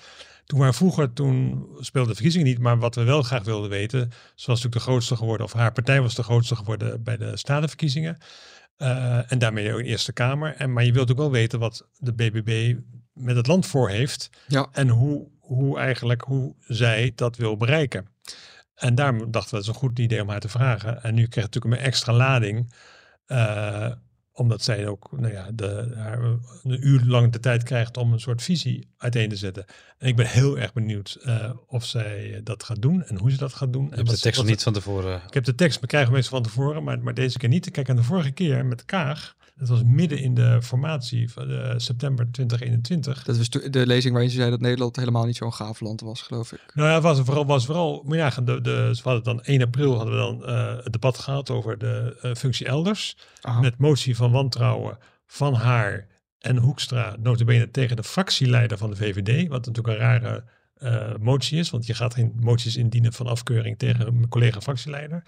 Toen 0.45 0.59
waren 0.59 0.73
vroeger, 0.73 1.13
toen 1.13 1.67
speelde 1.79 2.07
de 2.07 2.13
verkiezingen 2.13 2.47
niet, 2.47 2.59
maar 2.59 2.79
wat 2.79 2.95
we 2.95 3.03
wel 3.03 3.21
graag 3.21 3.43
wilden 3.43 3.69
weten, 3.69 3.99
ze 4.09 4.45
was 4.45 4.45
natuurlijk 4.45 4.73
de 4.73 4.79
grootste 4.91 5.15
geworden, 5.15 5.45
of 5.45 5.53
haar 5.53 5.71
partij 5.71 6.01
was 6.01 6.15
de 6.15 6.23
grootste 6.23 6.55
geworden 6.55 7.03
bij 7.03 7.17
de 7.17 7.37
statenverkiezingen. 7.37 8.17
Uh, 8.77 9.31
en 9.31 9.39
daarmee 9.39 9.71
ook 9.71 9.77
in 9.77 9.83
de 9.83 9.89
Eerste 9.89 10.13
Kamer. 10.13 10.55
En, 10.55 10.73
maar 10.73 10.85
je 10.85 10.91
wilt 10.91 11.11
ook 11.11 11.17
wel 11.17 11.31
weten 11.31 11.59
wat 11.59 11.87
de 11.97 12.13
BBB 12.13 12.75
met 13.17 13.35
het 13.35 13.47
land 13.47 13.65
voor 13.65 13.89
heeft. 13.89 14.29
Ja. 14.47 14.67
En 14.71 14.89
hoe, 14.89 15.27
hoe 15.39 15.79
eigenlijk, 15.79 16.21
hoe 16.21 16.55
zij 16.67 17.11
dat 17.15 17.35
wil 17.35 17.57
bereiken. 17.57 18.07
En 18.75 18.95
daarom 18.95 19.31
dachten 19.31 19.51
we, 19.51 19.57
het 19.57 19.65
is 19.65 19.73
een 19.73 19.79
goed 19.79 19.99
idee 19.99 20.21
om 20.21 20.29
haar 20.29 20.39
te 20.39 20.49
vragen. 20.49 21.03
En 21.03 21.13
nu 21.13 21.27
krijgt 21.27 21.53
het 21.53 21.53
natuurlijk 21.53 21.81
een 21.81 21.87
extra 21.87 22.13
lading. 22.13 22.73
Uh, 23.27 23.91
omdat 24.37 24.63
zij 24.63 24.87
ook 24.87 25.11
nou 25.11 25.33
ja, 25.33 25.49
de, 25.53 25.93
haar, 25.95 26.19
een 26.63 26.87
uur 26.87 27.01
lang 27.05 27.31
de 27.31 27.39
tijd 27.39 27.63
krijgt 27.63 27.97
om 27.97 28.13
een 28.13 28.19
soort 28.19 28.43
visie 28.43 28.87
uiteen 28.97 29.29
te 29.29 29.35
zetten. 29.35 29.65
En 29.97 30.07
ik 30.07 30.15
ben 30.15 30.27
heel 30.27 30.57
erg 30.57 30.73
benieuwd 30.73 31.17
uh, 31.25 31.49
of 31.67 31.85
zij 31.85 32.41
dat 32.43 32.63
gaat 32.63 32.81
doen 32.81 33.03
en 33.03 33.17
hoe 33.17 33.31
ze 33.31 33.37
dat 33.37 33.53
gaat 33.53 33.73
doen. 33.73 33.87
Je 33.89 33.95
hebt 33.95 34.09
de 34.09 34.19
tekst 34.19 34.39
nog 34.39 34.49
niet 34.49 34.63
van 34.63 34.73
tevoren. 34.73 35.21
Ik 35.27 35.33
heb 35.33 35.43
de 35.43 35.55
tekst, 35.55 35.79
we 35.79 35.87
krijgen 35.87 36.13
meestal 36.13 36.41
van 36.41 36.51
tevoren, 36.51 36.83
maar, 36.83 36.99
maar 36.99 37.13
deze 37.13 37.37
keer 37.37 37.49
niet. 37.49 37.71
Kijk, 37.71 37.89
aan 37.89 37.95
de 37.95 38.03
vorige 38.03 38.31
keer 38.31 38.65
met 38.65 38.85
Kaag, 38.85 39.35
dat 39.57 39.67
was 39.67 39.83
midden 39.83 40.19
in 40.19 40.33
de 40.33 40.61
formatie 40.61 41.31
van 41.31 41.51
uh, 41.51 41.73
september 41.77 42.31
2021. 42.31 43.23
Dat 43.23 43.37
was 43.37 43.49
de 43.49 43.87
lezing 43.87 44.13
waarin 44.13 44.31
ze 44.31 44.37
zei 44.37 44.49
dat 44.49 44.59
Nederland 44.59 44.95
helemaal 44.95 45.25
niet 45.25 45.35
zo'n 45.35 45.53
gaaf 45.53 45.79
land 45.79 46.01
was, 46.01 46.21
geloof 46.21 46.51
ik. 46.51 46.61
Nou 46.73 46.89
ja, 46.89 47.01
was 47.01 47.19
vooral, 47.19 47.45
was 47.45 47.65
vooral 47.65 48.03
maar 48.05 48.17
ja, 48.17 48.29
de, 48.29 48.61
de, 48.61 48.89
we 48.93 48.99
hadden 49.03 49.23
dan 49.23 49.43
1 49.43 49.61
april 49.61 49.95
hadden 49.95 50.13
we 50.13 50.19
dan 50.19 50.49
uh, 50.49 50.83
het 50.83 50.93
debat 50.93 51.17
gehad 51.17 51.49
over 51.49 51.77
de 51.77 52.17
uh, 52.23 52.33
functie 52.33 52.65
elders. 52.65 53.17
Aha. 53.41 53.59
Met 53.59 53.77
motie 53.77 54.15
van 54.15 54.31
wantrouwen 54.31 54.97
van 55.25 55.53
haar 55.53 56.07
en 56.39 56.57
Hoekstra, 56.57 57.15
notabene 57.19 57.71
tegen 57.71 57.95
de 57.95 58.03
fractieleider 58.03 58.77
van 58.77 58.89
de 58.89 58.95
VVD. 58.95 59.47
Wat 59.47 59.65
natuurlijk 59.65 59.87
een 59.87 60.03
rare 60.03 60.43
motie 61.19 61.59
is, 61.59 61.69
want 61.69 61.85
je 61.85 61.93
gaat 61.93 62.13
geen 62.13 62.33
moties 62.39 62.75
indienen 62.75 63.13
van 63.13 63.27
afkeuring 63.27 63.77
tegen 63.77 64.07
een 64.07 64.27
collega 64.29 64.61
fractieleider. 64.61 65.23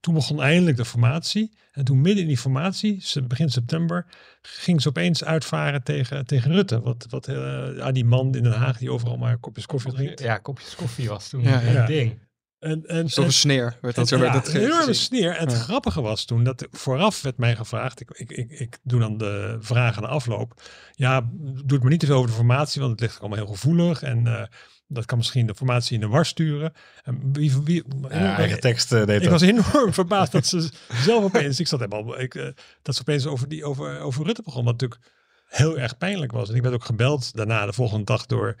Toen 0.00 0.14
begon 0.14 0.42
eindelijk 0.42 0.76
de 0.76 0.84
formatie. 0.84 1.58
En 1.72 1.84
toen 1.84 2.00
midden 2.00 2.22
in 2.22 2.28
die 2.28 2.38
formatie, 2.38 3.04
begin 3.28 3.50
september, 3.50 4.06
ging 4.42 4.82
ze 4.82 4.88
opeens 4.88 5.24
uitvaren 5.24 5.82
tegen, 5.82 6.26
tegen 6.26 6.52
Rutte. 6.52 6.80
Wat, 6.80 7.06
wat 7.08 7.28
uh, 7.28 7.88
die 7.92 8.04
man 8.04 8.34
in 8.34 8.42
Den 8.42 8.52
Haag 8.52 8.78
die 8.78 8.92
overal 8.92 9.16
maar 9.16 9.38
kopjes 9.38 9.66
koffie 9.66 9.92
drinkt. 9.92 10.20
Ja, 10.20 10.38
kopjes 10.38 10.74
koffie 10.74 11.08
was 11.08 11.28
toen 11.28 11.42
ja, 11.42 11.62
een 11.62 11.72
ja. 11.72 11.86
ding. 11.86 12.28
En, 12.58 12.86
en, 12.86 13.08
Zo'n 13.08 13.24
en, 13.24 13.32
sneer 13.32 13.78
werd 13.80 13.94
dat 13.94 14.12
en, 14.12 14.18
zo. 14.18 14.24
Ja, 14.24 14.32
werd 14.32 14.54
een 14.54 14.60
enorme 14.60 14.92
sneer. 14.92 15.36
En 15.36 15.46
het 15.46 15.56
ja. 15.56 15.62
grappige 15.62 16.00
was 16.00 16.24
toen 16.24 16.44
dat 16.44 16.68
vooraf 16.70 17.22
werd 17.22 17.36
mij 17.36 17.56
gevraagd. 17.56 18.00
Ik, 18.00 18.10
ik, 18.10 18.30
ik, 18.30 18.50
ik 18.50 18.78
doe 18.82 19.00
dan 19.00 19.18
de 19.18 19.56
vragen 19.60 19.96
aan 19.96 20.08
de 20.08 20.14
afloop. 20.14 20.62
Ja, 20.92 21.20
doe 21.40 21.62
het 21.66 21.80
maar 21.80 21.90
niet 21.90 22.00
te 22.00 22.06
veel 22.06 22.16
over 22.16 22.28
de 22.28 22.36
formatie, 22.36 22.80
want 22.80 22.92
het 22.92 23.00
ligt 23.00 23.20
allemaal 23.20 23.38
heel 23.38 23.54
gevoelig. 23.54 24.02
En 24.02 24.26
uh, 24.26 24.42
dat 24.92 25.04
kan 25.04 25.18
misschien 25.18 25.46
de 25.46 25.54
formatie 25.54 25.94
in 25.94 26.00
de 26.00 26.08
war 26.08 26.26
sturen. 26.26 26.72
En 27.02 27.32
wie, 27.32 27.52
wie, 27.64 27.84
ja, 28.08 28.36
eigen 28.36 28.60
tekst 28.60 28.92
uh, 28.92 29.06
deed 29.06 29.22
Ik 29.22 29.30
was 29.30 29.42
enorm 29.42 29.92
verbaasd 29.92 30.32
dat 30.32 30.46
ze 30.52 30.70
zelf 30.88 31.24
opeens, 31.24 31.60
ik 31.60 31.66
zat 31.66 31.80
helemaal, 31.80 32.20
ik, 32.20 32.34
uh, 32.34 32.48
dat 32.82 32.94
ze 32.94 33.00
opeens 33.00 33.26
over, 33.26 33.48
die, 33.48 33.64
over, 33.64 34.00
over 34.00 34.24
Rutte 34.24 34.42
begon, 34.42 34.64
wat 34.64 34.72
natuurlijk 34.72 35.00
heel 35.46 35.78
erg 35.78 35.98
pijnlijk 35.98 36.32
was. 36.32 36.48
En 36.48 36.54
ik 36.54 36.62
werd 36.62 36.74
ook 36.74 36.84
gebeld 36.84 37.36
daarna 37.36 37.66
de 37.66 37.72
volgende 37.72 38.04
dag 38.04 38.26
door 38.26 38.56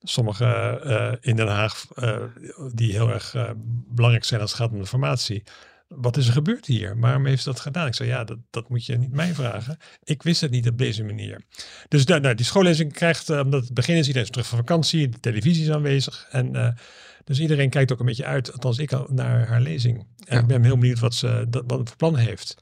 sommige 0.00 0.80
uh, 0.84 1.12
in 1.30 1.36
Den 1.36 1.48
Haag 1.48 1.86
die 2.74 2.92
heel 2.92 3.10
erg 3.10 3.54
belangrijk 3.88 4.24
zijn 4.24 4.40
als 4.40 4.50
het 4.50 4.60
gaat 4.60 4.70
om 4.70 4.78
de 4.78 4.86
formatie 4.86 5.42
wat 5.96 6.16
is 6.16 6.26
er 6.26 6.32
gebeurd 6.32 6.66
hier? 6.66 6.98
Waarom 6.98 7.26
heeft 7.26 7.42
ze 7.42 7.48
dat 7.48 7.60
gedaan? 7.60 7.86
Ik 7.86 7.94
zei, 7.94 8.08
ja, 8.08 8.24
dat, 8.24 8.38
dat 8.50 8.68
moet 8.68 8.86
je 8.86 8.96
niet 8.96 9.12
mij 9.12 9.34
vragen. 9.34 9.76
Ik 10.02 10.22
wist 10.22 10.40
het 10.40 10.50
niet 10.50 10.68
op 10.68 10.78
deze 10.78 11.04
manier. 11.04 11.42
Dus 11.88 12.04
nou, 12.04 12.20
nou, 12.20 12.34
die 12.34 12.46
schoollezing 12.46 12.92
krijgt, 12.92 13.30
uh, 13.30 13.38
omdat 13.38 13.64
het 13.64 13.74
begin 13.74 13.96
is, 13.96 14.06
iedereen 14.06 14.22
is 14.22 14.30
terug 14.30 14.46
van 14.46 14.58
vakantie, 14.58 15.08
de 15.08 15.20
televisie 15.20 15.62
is 15.62 15.70
aanwezig. 15.70 16.26
En 16.30 16.54
uh, 16.54 16.68
dus 17.24 17.40
iedereen 17.40 17.70
kijkt 17.70 17.92
ook 17.92 18.00
een 18.00 18.06
beetje 18.06 18.24
uit, 18.24 18.52
althans 18.52 18.78
ik, 18.78 19.08
naar 19.08 19.48
haar 19.48 19.60
lezing. 19.60 19.98
En 19.98 20.36
ja. 20.36 20.40
ik 20.40 20.46
ben 20.46 20.64
heel 20.64 20.78
benieuwd 20.78 20.98
wat 20.98 21.14
ze 21.14 21.46
dat, 21.48 21.64
wat 21.66 21.88
voor 21.88 21.96
plan 21.96 22.16
heeft. 22.16 22.56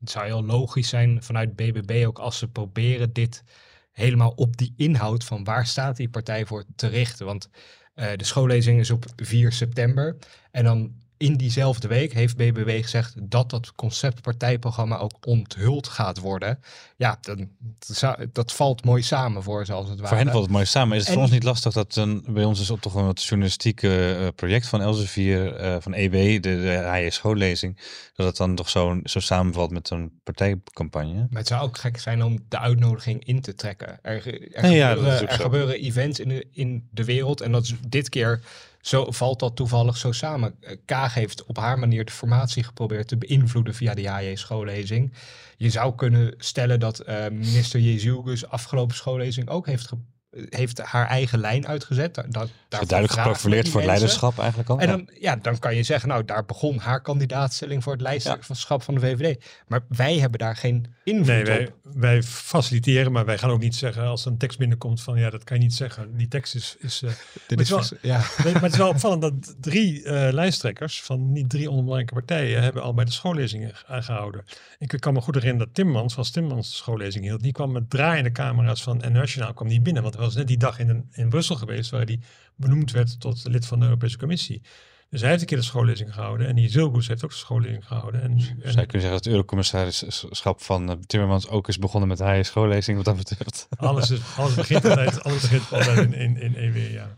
Het 0.00 0.10
zou 0.10 0.26
heel 0.26 0.44
logisch 0.44 0.88
zijn 0.88 1.22
vanuit 1.22 1.56
BBB 1.56 2.04
ook 2.06 2.18
als 2.18 2.38
ze 2.38 2.48
proberen 2.48 3.12
dit 3.12 3.44
helemaal 3.92 4.30
op 4.30 4.56
die 4.56 4.74
inhoud 4.76 5.24
van 5.24 5.44
waar 5.44 5.66
staat 5.66 5.96
die 5.96 6.08
partij 6.08 6.46
voor 6.46 6.64
te 6.76 6.86
richten. 6.86 7.26
Want 7.26 7.48
uh, 7.94 8.06
de 8.16 8.24
schoollezing 8.24 8.80
is 8.80 8.90
op 8.90 9.04
4 9.16 9.52
september. 9.52 10.16
En 10.50 10.64
dan 10.64 10.92
in 11.22 11.36
diezelfde 11.36 11.88
week 11.88 12.12
heeft 12.12 12.36
BBW 12.36 12.70
gezegd 12.70 13.14
dat 13.22 13.50
dat 13.50 13.74
conceptpartijprogramma 13.74 14.98
ook 14.98 15.12
onthuld 15.26 15.88
gaat 15.88 16.18
worden. 16.18 16.58
Ja, 16.96 17.18
dan, 17.20 17.48
dat 18.32 18.52
valt 18.52 18.84
mooi 18.84 19.02
samen 19.02 19.42
voor 19.42 19.66
ze 19.66 19.72
als 19.72 19.88
het 19.88 20.00
ware. 20.00 20.08
Voor 20.08 20.16
hen 20.16 20.30
valt 20.30 20.42
het 20.42 20.52
mooi 20.52 20.64
samen. 20.64 20.96
Is 20.96 20.98
het 20.98 21.08
en, 21.08 21.14
voor 21.14 21.22
ons 21.22 21.32
niet 21.32 21.42
lastig 21.42 21.72
dat 21.72 21.96
een, 21.96 22.24
bij 22.28 22.44
ons 22.44 22.60
is 22.60 22.70
op 22.70 22.80
toch 22.80 22.94
een 22.94 23.04
wat 23.04 23.22
journalistieke 23.22 24.18
uh, 24.20 24.28
project 24.34 24.66
van 24.66 24.80
Elsevier, 24.80 25.60
uh, 25.60 25.76
van 25.80 25.94
EW, 25.94 26.12
de, 26.12 26.40
de 26.40 26.88
HJ 26.92 27.10
schoollezing, 27.10 27.78
dat 28.14 28.26
het 28.26 28.36
dan 28.36 28.54
toch 28.54 28.68
zo, 28.68 29.00
zo 29.04 29.20
samenvalt 29.20 29.70
met 29.70 29.88
zo'n 29.88 30.20
partijcampagne? 30.22 31.26
Maar 31.30 31.38
het 31.38 31.48
zou 31.48 31.62
ook 31.62 31.78
gek 31.78 31.98
zijn 31.98 32.22
om 32.22 32.38
de 32.48 32.58
uitnodiging 32.58 33.24
in 33.24 33.40
te 33.40 33.54
trekken. 33.54 33.98
Er, 34.02 34.26
er, 34.54 34.62
nee, 34.62 34.76
ja, 34.76 34.94
gebeuren, 34.94 35.28
er 35.28 35.38
gebeuren 35.40 35.80
events 35.80 36.20
in 36.20 36.28
de, 36.28 36.46
in 36.50 36.88
de 36.90 37.04
wereld 37.04 37.40
en 37.40 37.52
dat 37.52 37.64
is 37.64 37.74
dit 37.88 38.08
keer 38.08 38.40
zo 38.82 39.10
valt 39.10 39.38
dat 39.38 39.56
toevallig 39.56 39.96
zo 39.96 40.12
samen. 40.12 40.54
Kaag 40.84 41.14
heeft 41.14 41.44
op 41.44 41.56
haar 41.56 41.78
manier 41.78 42.04
de 42.04 42.12
formatie 42.12 42.64
geprobeerd 42.64 43.08
te 43.08 43.16
beïnvloeden 43.16 43.74
via 43.74 43.94
de 43.94 44.02
JJ-schoollezing. 44.02 45.12
Je 45.56 45.70
zou 45.70 45.94
kunnen 45.94 46.34
stellen 46.38 46.80
dat 46.80 47.08
uh, 47.08 47.28
minister 47.28 47.80
Jezielgus 47.80 48.46
afgelopen 48.46 48.96
schoollezing 48.96 49.48
ook 49.48 49.66
heeft 49.66 49.88
heeft 50.48 50.78
haar 50.78 51.06
eigen 51.06 51.38
lijn 51.38 51.66
uitgezet. 51.66 52.14
Dat, 52.14 52.50
daar 52.68 52.86
duidelijk 52.86 53.20
geprofileerd 53.20 53.68
voor 53.68 53.80
het 53.80 53.88
leiderschap 53.88 54.38
eigenlijk 54.38 54.68
al. 54.68 54.78
En 54.78 54.88
dan, 54.88 55.08
ja, 55.20 55.36
dan 55.36 55.58
kan 55.58 55.76
je 55.76 55.82
zeggen, 55.82 56.08
nou, 56.08 56.24
daar 56.24 56.44
begon 56.44 56.78
haar 56.78 57.00
kandidaatstelling 57.00 57.82
voor 57.82 57.92
het 57.92 58.00
leiderschap 58.00 58.78
ja. 58.78 58.84
van 58.84 58.94
de 58.94 59.00
VVD. 59.00 59.44
Maar 59.66 59.80
wij 59.88 60.18
hebben 60.18 60.38
daar 60.38 60.56
geen 60.56 60.86
invloed 61.04 61.26
nee, 61.26 61.44
wij, 61.44 61.66
op. 61.66 61.74
Wij 61.94 62.22
faciliteren, 62.22 63.12
maar 63.12 63.24
wij 63.24 63.38
gaan 63.38 63.50
ook 63.50 63.60
niet 63.60 63.74
zeggen 63.74 64.02
als 64.02 64.24
een 64.24 64.38
tekst 64.38 64.58
binnenkomt 64.58 65.02
van, 65.02 65.18
ja, 65.18 65.30
dat 65.30 65.44
kan 65.44 65.56
je 65.56 65.62
niet 65.62 65.74
zeggen. 65.74 66.16
Die 66.16 66.28
tekst 66.28 66.54
is... 66.54 66.76
is, 66.78 67.02
uh, 67.02 67.10
Dit 67.46 67.60
is 67.60 67.70
wel, 67.70 67.82
ja. 68.00 68.20
nee, 68.44 68.52
maar 68.52 68.62
het 68.62 68.72
is 68.72 68.78
wel 68.78 68.88
opvallend 68.96 69.22
dat 69.22 69.54
drie 69.60 70.02
uh, 70.02 70.28
lijsttrekkers 70.30 71.02
van 71.02 71.32
niet 71.32 71.50
drie 71.50 71.70
onbelangrijke 71.70 72.14
partijen 72.14 72.62
hebben 72.62 72.82
al 72.82 72.94
bij 72.94 73.04
de 73.04 73.10
schoollezingen 73.10 73.72
aangehouden. 73.86 74.44
Ik 74.78 74.96
kan 74.98 75.12
me 75.12 75.20
goed 75.20 75.34
herinneren 75.34 75.66
dat 75.66 75.74
Timmans, 75.74 76.14
van 76.14 76.24
Timmans 76.24 76.70
de 76.70 76.76
schoollezing 76.76 77.24
hield, 77.24 77.42
die 77.42 77.52
kwam 77.52 77.72
met 77.72 77.90
draaiende 77.90 78.32
camera's 78.32 78.82
van 78.82 79.02
Nationaal 79.12 79.54
kwam 79.54 79.68
niet 79.68 79.82
binnen, 79.82 80.02
want 80.02 80.16
was 80.22 80.34
net 80.34 80.46
die 80.46 80.56
dag 80.56 80.78
in, 80.78 81.08
in 81.12 81.28
Brussel 81.28 81.56
geweest 81.56 81.90
waar 81.90 82.04
hij 82.04 82.20
benoemd 82.56 82.90
werd 82.90 83.20
tot 83.20 83.48
lid 83.48 83.66
van 83.66 83.78
de 83.78 83.84
Europese 83.84 84.18
Commissie. 84.18 84.62
Dus 85.12 85.20
hij 85.20 85.30
heeft 85.30 85.42
een 85.42 85.48
keer 85.48 85.58
de 85.58 85.64
schoollezing 85.64 86.14
gehouden. 86.14 86.46
En 86.46 86.54
die 86.54 86.70
Zilgoes 86.70 87.08
heeft 87.08 87.24
ook 87.24 87.30
de 87.30 87.36
schoollezing 87.36 87.86
gehouden. 87.86 88.22
En, 88.22 88.30
en 88.30 88.40
Zou 88.40 88.50
je 88.62 88.86
kunnen 88.86 88.86
zeggen 88.86 89.10
dat 89.10 89.24
het 89.24 89.26
eurocommissarisschap 89.26 90.62
van 90.62 90.90
uh, 90.90 90.96
Timmermans 91.06 91.48
ook 91.48 91.68
is 91.68 91.78
begonnen 91.78 92.08
met 92.08 92.18
hij 92.18 92.42
schoollezing 92.42 92.96
wat 92.96 93.04
dat 93.04 93.16
betreft? 93.16 93.66
alles, 93.76 94.10
is, 94.10 94.20
alles 94.36 94.54
begint 94.54 94.84
altijd, 94.84 95.22
alles 95.24 95.40
begint 95.40 95.72
altijd 95.72 95.98
in, 95.98 96.14
in, 96.14 96.36
in 96.36 96.54
EW, 96.56 96.92
ja. 96.92 97.16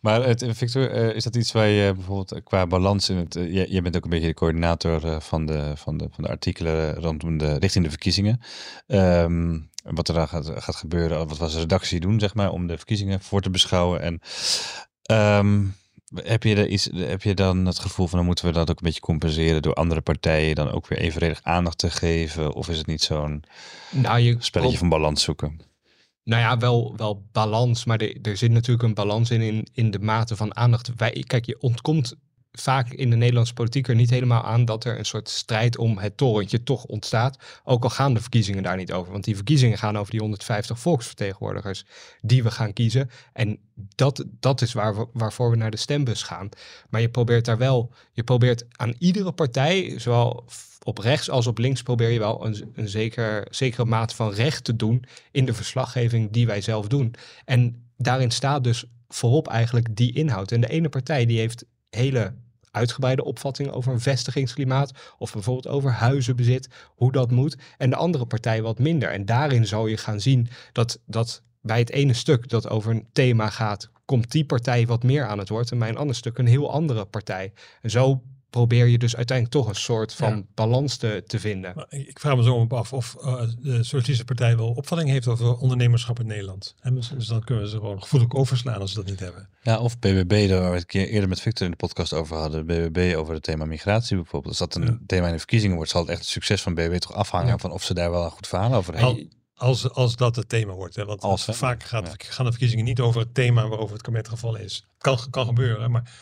maar 0.00 0.22
het, 0.22 0.46
Victor, 0.48 0.94
uh, 0.94 1.14
is 1.14 1.24
dat 1.24 1.36
iets 1.36 1.52
waar 1.52 1.68
je 1.68 1.92
bijvoorbeeld 1.94 2.42
qua 2.42 2.66
balans 2.66 3.08
in 3.08 3.16
het... 3.16 3.34
je, 3.34 3.66
je, 3.70 3.82
bent 3.82 3.96
ook 3.96 4.04
een 4.04 4.10
beetje 4.10 4.26
de 4.26 4.34
coördinator 4.34 5.20
van, 5.20 5.46
de, 5.46 5.72
van, 5.76 5.96
de, 5.96 6.08
van 6.10 6.24
de 6.24 6.30
artikelen 6.30 6.94
rondom 6.94 7.38
de, 7.38 7.58
richting 7.58 7.84
de 7.84 7.90
verkiezingen. 7.90 8.40
Um, 8.86 9.70
wat 9.90 10.08
er 10.08 10.14
dan 10.14 10.28
gaat, 10.28 10.50
gaat 10.54 10.76
gebeuren, 10.76 11.28
wat 11.28 11.38
was 11.38 11.52
de 11.52 11.58
redactie 11.58 12.00
doen, 12.00 12.20
zeg 12.20 12.34
maar, 12.34 12.50
om 12.50 12.66
de 12.66 12.76
verkiezingen 12.76 13.20
voor 13.20 13.40
te 13.40 13.50
beschouwen. 13.50 14.00
En 14.00 14.20
um, 15.38 15.74
heb 16.14 16.42
je, 16.42 16.54
er 16.54 16.68
iets, 16.68 16.88
heb 16.94 17.22
je 17.22 17.34
dan 17.34 17.66
het 17.66 17.78
gevoel 17.78 18.06
van 18.06 18.18
dan 18.18 18.26
moeten 18.26 18.44
we 18.44 18.52
dat 18.52 18.70
ook 18.70 18.78
een 18.78 18.86
beetje 18.86 19.00
compenseren 19.00 19.62
door 19.62 19.74
andere 19.74 20.00
partijen 20.00 20.54
dan 20.54 20.70
ook 20.70 20.86
weer 20.86 20.98
evenredig 20.98 21.40
aandacht 21.42 21.78
te 21.78 21.90
geven? 21.90 22.54
Of 22.54 22.68
is 22.68 22.78
het 22.78 22.86
niet 22.86 23.02
zo'n 23.02 23.44
nou, 23.90 24.18
je 24.18 24.36
spelletje 24.38 24.78
van 24.78 24.88
balans 24.88 25.22
zoeken? 25.22 25.60
Nou 26.24 26.42
ja, 26.42 26.58
wel, 26.58 26.94
wel 26.96 27.26
balans, 27.32 27.84
maar 27.84 28.00
er, 28.00 28.16
er 28.22 28.36
zit 28.36 28.50
natuurlijk 28.50 28.88
een 28.88 28.94
balans 28.94 29.30
in, 29.30 29.40
in, 29.40 29.66
in 29.72 29.90
de 29.90 29.98
mate 29.98 30.36
van 30.36 30.56
aandacht. 30.56 30.90
Wij, 30.96 31.24
kijk, 31.26 31.46
je 31.46 31.60
ontkomt 31.60 32.14
vaak 32.60 32.90
in 32.90 33.10
de 33.10 33.16
Nederlandse 33.16 33.54
politiek 33.54 33.88
er 33.88 33.94
niet 33.94 34.10
helemaal 34.10 34.44
aan 34.44 34.64
dat 34.64 34.84
er 34.84 34.98
een 34.98 35.04
soort 35.04 35.28
strijd 35.28 35.78
om 35.78 35.98
het 35.98 36.16
torentje 36.16 36.62
toch 36.62 36.84
ontstaat. 36.84 37.38
Ook 37.64 37.82
al 37.82 37.90
gaan 37.90 38.14
de 38.14 38.20
verkiezingen 38.20 38.62
daar 38.62 38.76
niet 38.76 38.92
over. 38.92 39.12
Want 39.12 39.24
die 39.24 39.34
verkiezingen 39.34 39.78
gaan 39.78 39.98
over 39.98 40.10
die 40.10 40.20
150 40.20 40.78
volksvertegenwoordigers 40.78 41.84
die 42.20 42.42
we 42.42 42.50
gaan 42.50 42.72
kiezen. 42.72 43.10
En 43.32 43.58
dat, 43.74 44.24
dat 44.40 44.62
is 44.62 44.72
waar 44.72 44.96
we, 44.96 45.06
waarvoor 45.12 45.50
we 45.50 45.56
naar 45.56 45.70
de 45.70 45.76
stembus 45.76 46.22
gaan. 46.22 46.48
Maar 46.90 47.00
je 47.00 47.08
probeert 47.08 47.44
daar 47.44 47.58
wel, 47.58 47.92
je 48.12 48.22
probeert 48.22 48.64
aan 48.70 48.94
iedere 48.98 49.32
partij, 49.32 49.98
zowel 49.98 50.44
op 50.82 50.98
rechts 50.98 51.30
als 51.30 51.46
op 51.46 51.58
links, 51.58 51.82
probeer 51.82 52.10
je 52.10 52.18
wel 52.18 52.46
een, 52.46 52.72
een 52.74 52.88
zeker, 52.88 53.46
zekere 53.50 53.84
mate 53.84 54.14
van 54.14 54.32
recht 54.32 54.64
te 54.64 54.76
doen 54.76 55.04
in 55.30 55.46
de 55.46 55.54
verslaggeving 55.54 56.30
die 56.30 56.46
wij 56.46 56.60
zelf 56.60 56.86
doen. 56.86 57.14
En 57.44 57.86
daarin 57.96 58.30
staat 58.30 58.64
dus 58.64 58.84
voorop 59.08 59.48
eigenlijk 59.48 59.96
die 59.96 60.14
inhoud. 60.14 60.52
En 60.52 60.60
de 60.60 60.68
ene 60.68 60.88
partij 60.88 61.26
die 61.26 61.38
heeft 61.38 61.64
hele 61.90 62.34
uitgebreide 62.76 63.24
opvattingen 63.24 63.72
over 63.72 63.92
een 63.92 64.00
vestigingsklimaat 64.00 64.92
of 65.18 65.32
bijvoorbeeld 65.32 65.68
over 65.68 65.92
huizenbezit, 65.92 66.68
hoe 66.86 67.12
dat 67.12 67.30
moet. 67.30 67.56
En 67.78 67.90
de 67.90 67.96
andere 67.96 68.26
partij 68.26 68.62
wat 68.62 68.78
minder. 68.78 69.10
En 69.10 69.24
daarin 69.24 69.66
zal 69.66 69.86
je 69.86 69.96
gaan 69.96 70.20
zien 70.20 70.48
dat, 70.72 71.00
dat 71.06 71.42
bij 71.60 71.78
het 71.78 71.90
ene 71.90 72.12
stuk 72.12 72.48
dat 72.48 72.68
over 72.68 72.90
een 72.90 73.06
thema 73.12 73.48
gaat, 73.50 73.90
komt 74.04 74.30
die 74.30 74.44
partij 74.44 74.86
wat 74.86 75.02
meer 75.02 75.26
aan 75.26 75.38
het 75.38 75.48
woord 75.48 75.70
en 75.70 75.78
bij 75.78 75.88
een 75.88 75.96
ander 75.96 76.16
stuk 76.16 76.38
een 76.38 76.46
heel 76.46 76.70
andere 76.70 77.04
partij. 77.04 77.52
En 77.82 77.90
zo 77.90 78.22
probeer 78.56 78.86
je 78.86 78.98
dus 78.98 79.16
uiteindelijk 79.16 79.56
toch 79.56 79.68
een 79.68 79.80
soort 79.80 80.14
van 80.14 80.46
balans 80.54 80.96
te, 80.96 81.22
te 81.26 81.40
vinden. 81.40 81.72
Maar 81.74 81.86
ik 81.88 82.18
vraag 82.18 82.36
me 82.36 82.42
zo 82.42 82.54
op 82.54 82.72
af 82.72 82.92
of 82.92 83.16
uh, 83.20 83.40
de 83.40 83.82
Socialistische 83.82 84.24
Partij 84.24 84.56
wel 84.56 84.70
opvatting 84.70 85.10
heeft 85.10 85.26
over 85.26 85.56
ondernemerschap 85.56 86.20
in 86.20 86.26
Nederland. 86.26 86.74
En 86.80 86.94
dus, 86.94 87.08
dus 87.08 87.26
dan 87.26 87.44
kunnen 87.44 87.64
we 87.64 87.70
ze 87.70 87.76
gewoon 87.76 88.02
gevoelig 88.02 88.32
overslaan 88.32 88.80
als 88.80 88.90
ze 88.90 88.96
dat 88.96 89.06
niet 89.06 89.20
hebben. 89.20 89.48
Ja, 89.62 89.78
of 89.78 89.98
BBB, 89.98 90.48
daar 90.48 90.60
waar 90.60 90.70
we 90.70 90.76
het 90.76 90.86
keer 90.86 91.08
eerder 91.08 91.28
met 91.28 91.40
Victor 91.40 91.64
in 91.64 91.70
de 91.70 91.76
podcast 91.76 92.12
over 92.12 92.36
hadden. 92.36 92.66
BBB 92.66 93.14
over 93.16 93.34
het 93.34 93.42
thema 93.42 93.64
migratie 93.64 94.16
bijvoorbeeld. 94.16 94.58
Als 94.58 94.70
dat 94.70 94.74
een 94.74 95.00
thema 95.06 95.26
in 95.26 95.32
de 95.32 95.38
verkiezingen 95.38 95.76
wordt, 95.76 95.90
zal 95.90 96.00
het 96.00 96.10
echt 96.10 96.20
het 96.20 96.28
succes 96.28 96.62
van 96.62 96.74
BBB 96.74 96.98
toch 96.98 97.12
afhangen 97.12 97.60
van 97.60 97.70
of 97.70 97.82
ze 97.82 97.94
daar 97.94 98.10
wel 98.10 98.24
een 98.24 98.30
goed 98.30 98.46
verhaal 98.46 98.74
over 98.74 98.94
hebben. 98.98 99.30
Als, 99.54 99.90
als 99.90 100.16
dat 100.16 100.36
het 100.36 100.48
thema 100.48 100.72
wordt. 100.72 100.96
Hè? 100.96 101.04
Want 101.04 101.22
als, 101.22 101.44
vaak 101.44 101.82
gaat, 101.82 102.14
gaan 102.18 102.44
de 102.44 102.50
verkiezingen 102.50 102.84
niet 102.84 103.00
over 103.00 103.20
het 103.20 103.34
thema 103.34 103.68
waarover 103.68 103.92
het 103.92 104.02
kabinet 104.02 104.28
gevallen 104.28 104.60
is. 104.60 104.86
Kan, 104.98 105.18
kan 105.30 105.46
gebeuren, 105.46 105.90
maar 105.90 106.12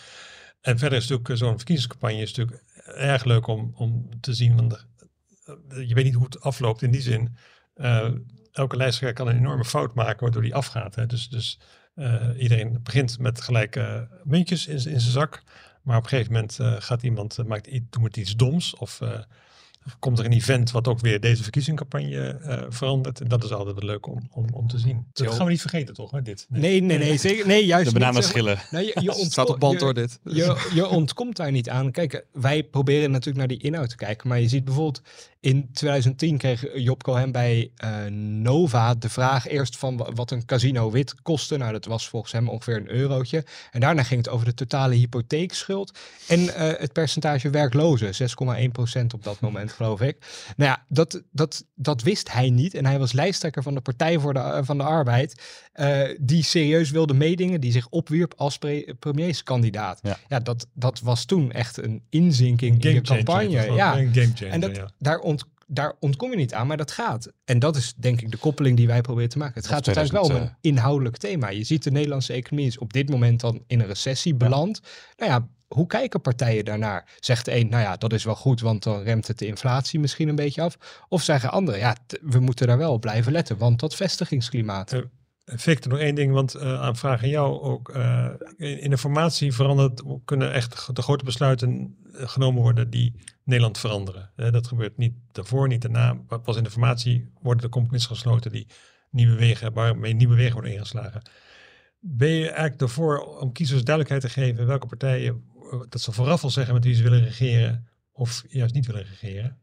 en 0.65 0.79
verder 0.79 0.99
is 0.99 1.09
natuurlijk 1.09 1.39
zo'n 1.39 1.57
verkiezingscampagne 1.57 2.21
is 2.21 2.35
natuurlijk 2.35 2.65
erg 2.85 3.25
leuk 3.25 3.47
om, 3.47 3.73
om 3.75 4.09
te 4.21 4.35
zien. 4.35 4.57
Want 4.57 4.87
je 5.87 5.95
weet 5.95 6.05
niet 6.05 6.15
hoe 6.15 6.25
het 6.25 6.41
afloopt 6.41 6.83
in 6.83 6.91
die 6.91 7.01
zin. 7.01 7.37
Uh, 7.77 8.11
elke 8.53 8.77
lijsttrekker 8.77 9.25
kan 9.25 9.35
een 9.35 9.41
enorme 9.41 9.65
fout 9.65 9.95
maken 9.95 10.21
waardoor 10.21 10.43
die 10.43 10.55
afgaat. 10.55 10.95
Hè. 10.95 11.07
Dus, 11.07 11.29
dus 11.29 11.61
iedereen 12.39 12.79
begint 12.83 13.19
met 13.19 13.41
gelijke 13.41 14.09
muntjes 14.23 14.67
in, 14.67 14.75
in 14.75 14.81
zijn 14.81 15.01
zak. 15.01 15.43
Maar 15.83 15.97
op 15.97 16.03
een 16.03 16.09
gegeven 16.09 16.33
moment 16.33 16.59
gaat 16.83 17.03
iemand, 17.03 17.47
maakt, 17.47 17.69
doet 17.91 18.17
iets 18.17 18.37
doms 18.37 18.77
of 18.77 19.01
komt 19.99 20.19
er 20.19 20.25
een 20.25 20.33
event 20.33 20.71
wat 20.71 20.89
ook 20.89 21.01
weer 21.01 21.21
deze 21.21 21.43
verkiezingscampagne 21.43 22.41
uh, 22.43 22.63
verandert. 22.69 23.21
En 23.21 23.29
dat 23.29 23.45
is 23.45 23.53
altijd 23.53 23.77
wel 23.77 23.89
leuk 23.89 24.07
om, 24.07 24.29
om, 24.31 24.47
om 24.53 24.69
te 24.69 24.79
zien. 24.79 25.07
Dat 25.13 25.35
gaan 25.35 25.45
we 25.45 25.51
niet 25.51 25.61
vergeten, 25.61 25.95
toch? 25.95 26.11
Hè, 26.11 26.23
dit. 26.23 26.47
Nee, 26.49 26.83
nee, 26.83 26.99
nee, 26.99 27.17
zeker. 27.17 27.47
Nee, 27.47 27.67
juist 27.67 27.93
De 27.93 27.99
bananenschillen. 27.99 28.59
Nou, 28.71 28.85
je, 28.85 29.01
je 29.01 29.13
staat 29.31 29.49
op 29.49 29.61
band 29.61 29.81
door 29.81 29.95
dit. 29.95 30.19
Je, 30.25 30.71
je 30.75 30.89
ontkomt 30.89 31.37
daar 31.37 31.51
niet 31.51 31.69
aan. 31.69 31.91
Kijk, 31.91 32.27
wij 32.33 32.63
proberen 32.63 33.11
natuurlijk 33.11 33.39
naar 33.39 33.59
die 33.59 33.63
inhoud 33.63 33.89
te 33.89 33.97
kijken. 33.97 34.29
Maar 34.29 34.41
je 34.41 34.49
ziet 34.49 34.65
bijvoorbeeld 34.65 35.03
in 35.45 35.69
2010 35.73 36.39
kreeg 36.39 36.65
Job 36.75 37.03
Cohen 37.03 37.33
bij 37.33 37.71
uh, 37.85 38.05
Nova 38.11 38.95
de 38.95 39.09
vraag 39.09 39.49
eerst 39.49 39.77
van 39.77 40.09
wat 40.15 40.31
een 40.31 40.45
casino 40.45 40.91
wit 40.91 41.15
kostte. 41.23 41.57
Nou, 41.57 41.73
dat 41.73 41.85
was 41.85 42.09
volgens 42.09 42.33
hem 42.33 42.49
ongeveer 42.49 42.77
een 42.77 42.91
eurotje. 42.91 43.45
En 43.71 43.81
daarna 43.81 44.03
ging 44.03 44.25
het 44.25 44.35
over 44.35 44.47
de 44.47 44.55
totale 44.55 44.95
hypotheekschuld 44.95 45.99
en 46.29 46.41
uh, 46.41 46.51
het 46.57 46.93
percentage 46.93 47.51
werklozen, 47.51 48.29
6,1% 48.31 49.07
op 49.15 49.25
dat 49.25 49.41
moment, 49.41 49.74
geloof 49.75 50.01
ik. 50.01 50.17
Nou 50.57 50.71
ja, 50.71 50.85
dat, 50.89 51.23
dat, 51.33 51.65
dat 51.75 52.03
wist 52.03 52.33
hij 52.33 52.51
niet. 52.51 52.75
En 52.75 52.87
hij 52.87 52.99
was 52.99 53.13
lijsttrekker 53.13 53.63
van 53.63 53.75
de 53.75 53.81
Partij 53.81 54.19
voor 54.19 54.35
de, 54.35 54.41
uh, 54.41 54.59
van 54.63 54.79
de 54.79 54.85
Arbeid, 54.85 55.43
die 56.21 56.43
serieus 56.43 56.91
wilde 56.91 57.15
meedingen, 57.15 57.61
die 57.61 57.73
zich 57.73 57.89
opwierp 57.89 58.35
als 58.37 58.59
pre 58.59 58.97
premierskandidaat. 58.99 59.99
Ja. 60.03 60.19
ja, 60.29 60.41
dat, 60.41 60.67
dat 60.75 61.01
was 61.01 61.25
toen 61.25 61.53
echt 61.53 61.77
een 61.77 62.03
inzinking 62.11 62.85
in 62.85 62.95
de 62.95 63.01
campagne. 63.01 63.59
Changer, 63.59 63.75
ja, 63.75 63.99
een 63.99 64.15
game 64.15 64.33
changer, 64.35 64.53
en 64.53 64.61
dat, 64.61 64.77
ja. 64.77 64.91
daar 64.99 65.19
ont, 65.19 65.45
daar 65.67 65.93
ontkom 66.01 66.31
je 66.31 66.37
niet 66.37 66.55
aan, 66.55 66.67
maar 66.67 66.77
dat 66.77 66.91
gaat. 66.91 67.33
En 67.45 67.59
dat 67.59 67.77
is 67.77 67.95
denk 67.97 68.21
ik 68.21 68.31
de 68.31 68.37
koppeling 68.37 68.77
die 68.77 68.87
wij 68.87 69.01
proberen 69.01 69.31
te 69.31 69.39
maken. 69.39 69.55
Het 69.55 69.67
gaat 69.67 69.87
uiteindelijk 69.87 70.27
wel 70.27 70.37
om 70.37 70.43
een 70.43 70.57
inhoudelijk 70.61 71.17
thema. 71.17 71.49
Je 71.49 71.65
ziet 71.65 71.83
de 71.83 71.91
Nederlandse 71.91 72.33
economie 72.33 72.67
is 72.67 72.79
op 72.79 72.93
dit 72.93 73.09
moment 73.09 73.41
dan 73.41 73.63
in 73.67 73.81
een 73.81 73.87
recessie 73.87 74.35
beland. 74.35 74.81
Ja. 74.83 75.27
Nou 75.27 75.31
ja, 75.31 75.49
hoe 75.69 75.87
kijken 75.87 76.21
partijen 76.21 76.65
daarnaar? 76.65 77.13
Zegt 77.21 77.49
een, 77.49 77.69
nou 77.69 77.83
ja, 77.83 77.97
dat 77.97 78.13
is 78.13 78.25
wel 78.25 78.35
goed, 78.35 78.61
want 78.61 78.83
dan 78.83 79.03
remt 79.03 79.27
het 79.27 79.39
de 79.39 79.47
inflatie 79.47 80.01
misschien 80.01 80.29
een 80.29 80.37
beetje 80.37 80.63
af. 80.63 81.05
Of 81.09 81.23
zeggen 81.23 81.51
anderen, 81.51 81.81
ja, 81.81 81.97
we 82.23 82.41
moeten 82.41 82.67
daar 82.67 82.79
wel 82.79 82.93
op 82.93 83.01
blijven 83.01 83.33
letten, 83.33 83.59
want 83.59 83.81
dat 83.81 83.95
vestigingsklimaat. 83.95 84.93
Uh, 84.93 85.01
Victor, 85.47 85.93
nog 85.93 86.01
één 86.01 86.15
ding, 86.15 86.33
want 86.33 86.57
uh, 86.57 86.81
aan 86.81 86.97
vraag 86.97 87.27
jou 87.27 87.61
ook. 87.61 87.89
Uh, 87.97 88.29
in, 88.57 88.91
de 88.91 88.99
formatie 88.99 89.53
verandert, 89.53 90.03
kunnen 90.25 90.53
echt 90.53 90.97
de 90.97 91.03
grote 91.03 91.25
besluiten 91.25 91.97
genomen 92.13 92.63
worden 92.63 92.91
die 92.91 93.15
Nederland 93.45 93.79
veranderen. 93.79 94.31
Dat 94.37 94.67
gebeurt 94.67 94.97
niet 94.97 95.15
daarvoor, 95.33 95.69
niet 95.69 95.83
daarna. 95.83 96.15
Pas 96.43 96.57
in 96.57 96.65
de 96.65 96.71
formatie 96.71 97.33
worden 97.43 97.63
de 97.63 97.69
compromissen 97.69 98.11
gesloten 98.11 98.53
die 98.53 98.67
nieuwe 99.11 99.37
wegen, 99.37 99.73
waarmee 99.73 100.15
nieuwe 100.15 100.35
wegen 100.35 100.53
worden 100.53 100.73
ingeslagen. 100.73 101.23
Ben 102.01 102.31
je 102.31 102.47
eigenlijk 102.47 102.81
ervoor 102.81 103.39
om 103.41 103.53
kiezers 103.53 103.85
duidelijkheid 103.85 104.35
te 104.35 104.41
geven 104.41 104.67
welke 104.67 104.87
partijen 104.87 105.45
dat 105.89 106.01
ze 106.01 106.13
vooraf 106.13 106.45
al 106.45 106.51
zeggen 106.51 106.75
met 106.75 106.85
wie 106.85 106.95
ze 106.95 107.03
willen 107.03 107.25
regeren 107.25 107.89
of 108.13 108.45
juist 108.49 108.75
niet 108.75 108.87
willen 108.87 109.05
regeren? 109.05 109.59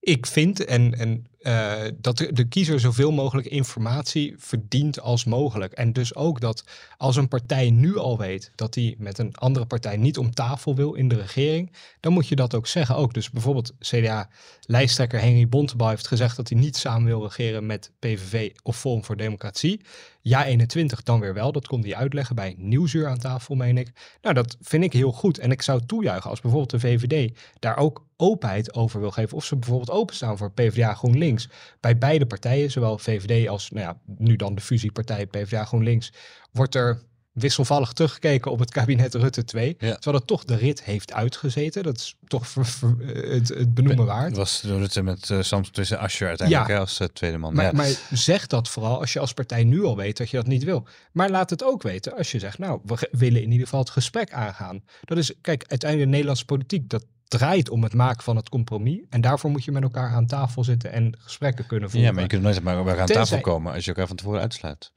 Ik 0.00 0.26
vind 0.26 0.64
en, 0.64 0.94
en 0.94 1.26
uh, 1.42 1.74
dat 2.00 2.18
de, 2.18 2.32
de, 2.32 2.48
kiezer 2.48 2.80
zoveel 2.80 3.12
mogelijk 3.12 3.46
informatie 3.46 4.34
verdient 4.38 5.00
als 5.00 5.24
mogelijk. 5.24 5.72
En 5.72 5.92
dus 5.92 6.14
ook 6.14 6.40
dat 6.40 6.64
als 6.96 7.16
een 7.16 7.28
partij 7.28 7.70
nu 7.70 7.96
al 7.96 8.18
weet 8.18 8.52
dat 8.54 8.74
hij 8.74 8.94
met 8.98 9.18
een 9.18 9.34
andere 9.34 9.66
partij 9.66 9.96
niet 9.96 10.18
om 10.18 10.34
tafel 10.34 10.74
wil 10.74 10.94
in 10.94 11.08
de 11.08 11.16
regering, 11.16 11.72
dan 12.00 12.12
moet 12.12 12.28
je 12.28 12.36
dat 12.36 12.54
ook 12.54 12.66
zeggen. 12.66 12.96
Ook 12.96 13.14
dus 13.14 13.30
bijvoorbeeld 13.30 13.72
CDA-lijsttrekker 13.78 15.20
Henry 15.20 15.48
Bontebal 15.48 15.88
heeft 15.88 16.06
gezegd 16.06 16.36
dat 16.36 16.48
hij 16.48 16.58
niet 16.58 16.76
samen 16.76 17.06
wil 17.06 17.22
regeren 17.22 17.66
met 17.66 17.90
PVV 17.98 18.50
of 18.62 18.78
Forum 18.78 19.04
voor 19.04 19.16
Democratie. 19.16 19.80
Ja 20.20 20.44
21 20.44 21.02
dan 21.02 21.20
weer 21.20 21.34
wel, 21.34 21.52
dat 21.52 21.66
kon 21.66 21.82
hij 21.82 21.94
uitleggen 21.94 22.36
bij 22.36 22.54
Nieuwsuur 22.58 23.08
aan 23.08 23.18
tafel, 23.18 23.54
meen 23.54 23.78
ik. 23.78 23.92
Nou, 24.22 24.34
dat 24.34 24.56
vind 24.60 24.84
ik 24.84 24.92
heel 24.92 25.12
goed. 25.12 25.38
En 25.38 25.50
ik 25.50 25.62
zou 25.62 25.80
toejuichen 25.86 26.30
als 26.30 26.40
bijvoorbeeld 26.40 26.70
de 26.70 26.80
VVD 26.80 27.38
daar 27.58 27.76
ook 27.76 28.04
openheid 28.16 28.74
over 28.74 29.00
wil 29.00 29.10
geven. 29.10 29.36
Of 29.36 29.44
ze 29.44 29.56
bijvoorbeeld 29.56 29.90
openstaan 29.90 30.38
voor 30.38 30.52
PvdA 30.52 30.94
GroenLinks. 30.94 31.31
Bij 31.80 31.98
beide 31.98 32.26
partijen, 32.26 32.70
zowel 32.70 32.98
VVD 32.98 33.48
als 33.48 33.70
nou 33.70 33.86
ja, 33.86 33.98
nu 34.18 34.36
dan 34.36 34.54
de 34.54 34.60
fusiepartij 34.60 35.26
PvdA 35.26 35.64
GroenLinks, 35.64 36.12
wordt 36.50 36.74
er 36.74 37.02
wisselvallig 37.32 37.92
teruggekeken 37.92 38.50
op 38.50 38.58
het 38.58 38.70
kabinet 38.70 39.14
Rutte 39.14 39.44
2. 39.44 39.76
Ja. 39.78 39.92
Terwijl 39.94 40.16
het 40.16 40.26
toch 40.26 40.44
de 40.44 40.54
rit 40.54 40.82
heeft 40.82 41.12
uitgezeten. 41.12 41.82
Dat 41.82 41.96
is 41.96 42.16
toch 42.26 42.48
ver, 42.48 42.66
ver, 42.66 42.96
het, 42.98 43.48
het, 43.48 43.74
benoemen 43.74 44.06
waard. 44.06 44.28
Het 44.28 44.36
was 44.36 44.62
Rutte 44.62 45.02
met 45.02 45.28
uh, 45.28 45.42
Sam 45.42 45.70
tussen 45.70 45.98
Asscher 45.98 46.28
uiteindelijk 46.28 46.68
ja. 46.68 46.74
hè, 46.74 46.80
als 46.80 47.00
uh, 47.00 47.08
tweede 47.12 47.38
man. 47.38 47.54
Maar, 47.54 47.64
ja. 47.64 47.72
maar 47.72 48.08
zeg 48.10 48.46
dat 48.46 48.68
vooral 48.68 49.00
als 49.00 49.12
je 49.12 49.18
als 49.18 49.32
partij 49.32 49.64
nu 49.64 49.84
al 49.84 49.96
weet 49.96 50.16
dat 50.16 50.30
je 50.30 50.36
dat 50.36 50.46
niet 50.46 50.64
wil. 50.64 50.86
Maar 51.12 51.30
laat 51.30 51.50
het 51.50 51.64
ook 51.64 51.82
weten 51.82 52.16
als 52.16 52.32
je 52.32 52.38
zegt, 52.38 52.58
nou, 52.58 52.80
we 52.84 53.08
willen 53.10 53.42
in 53.42 53.50
ieder 53.50 53.64
geval 53.64 53.80
het 53.80 53.90
gesprek 53.90 54.32
aangaan. 54.32 54.82
Dat 55.04 55.18
is, 55.18 55.32
kijk, 55.40 55.64
uiteindelijk 55.66 56.10
de 56.10 56.16
Nederlandse 56.16 56.44
politiek, 56.44 56.90
dat 56.90 57.04
draait 57.32 57.70
om 57.70 57.82
het 57.82 57.94
maken 57.94 58.22
van 58.22 58.36
het 58.36 58.48
compromis. 58.48 59.00
En 59.10 59.20
daarvoor 59.20 59.50
moet 59.50 59.64
je 59.64 59.72
met 59.72 59.82
elkaar 59.82 60.10
aan 60.10 60.26
tafel 60.26 60.64
zitten 60.64 60.92
en 60.92 61.14
gesprekken 61.18 61.66
kunnen 61.66 61.90
voeren. 61.90 62.08
Ja, 62.08 62.14
maar 62.14 62.22
je 62.22 62.28
kunt 62.28 62.42
nooit 62.42 62.62
maar 62.62 62.76
aan 62.76 62.96
Tenzij... 62.96 63.14
tafel 63.14 63.40
komen 63.40 63.72
als 63.72 63.84
je 63.84 63.90
elkaar 63.90 64.06
van 64.06 64.16
tevoren 64.16 64.40
uitsluit. 64.40 64.92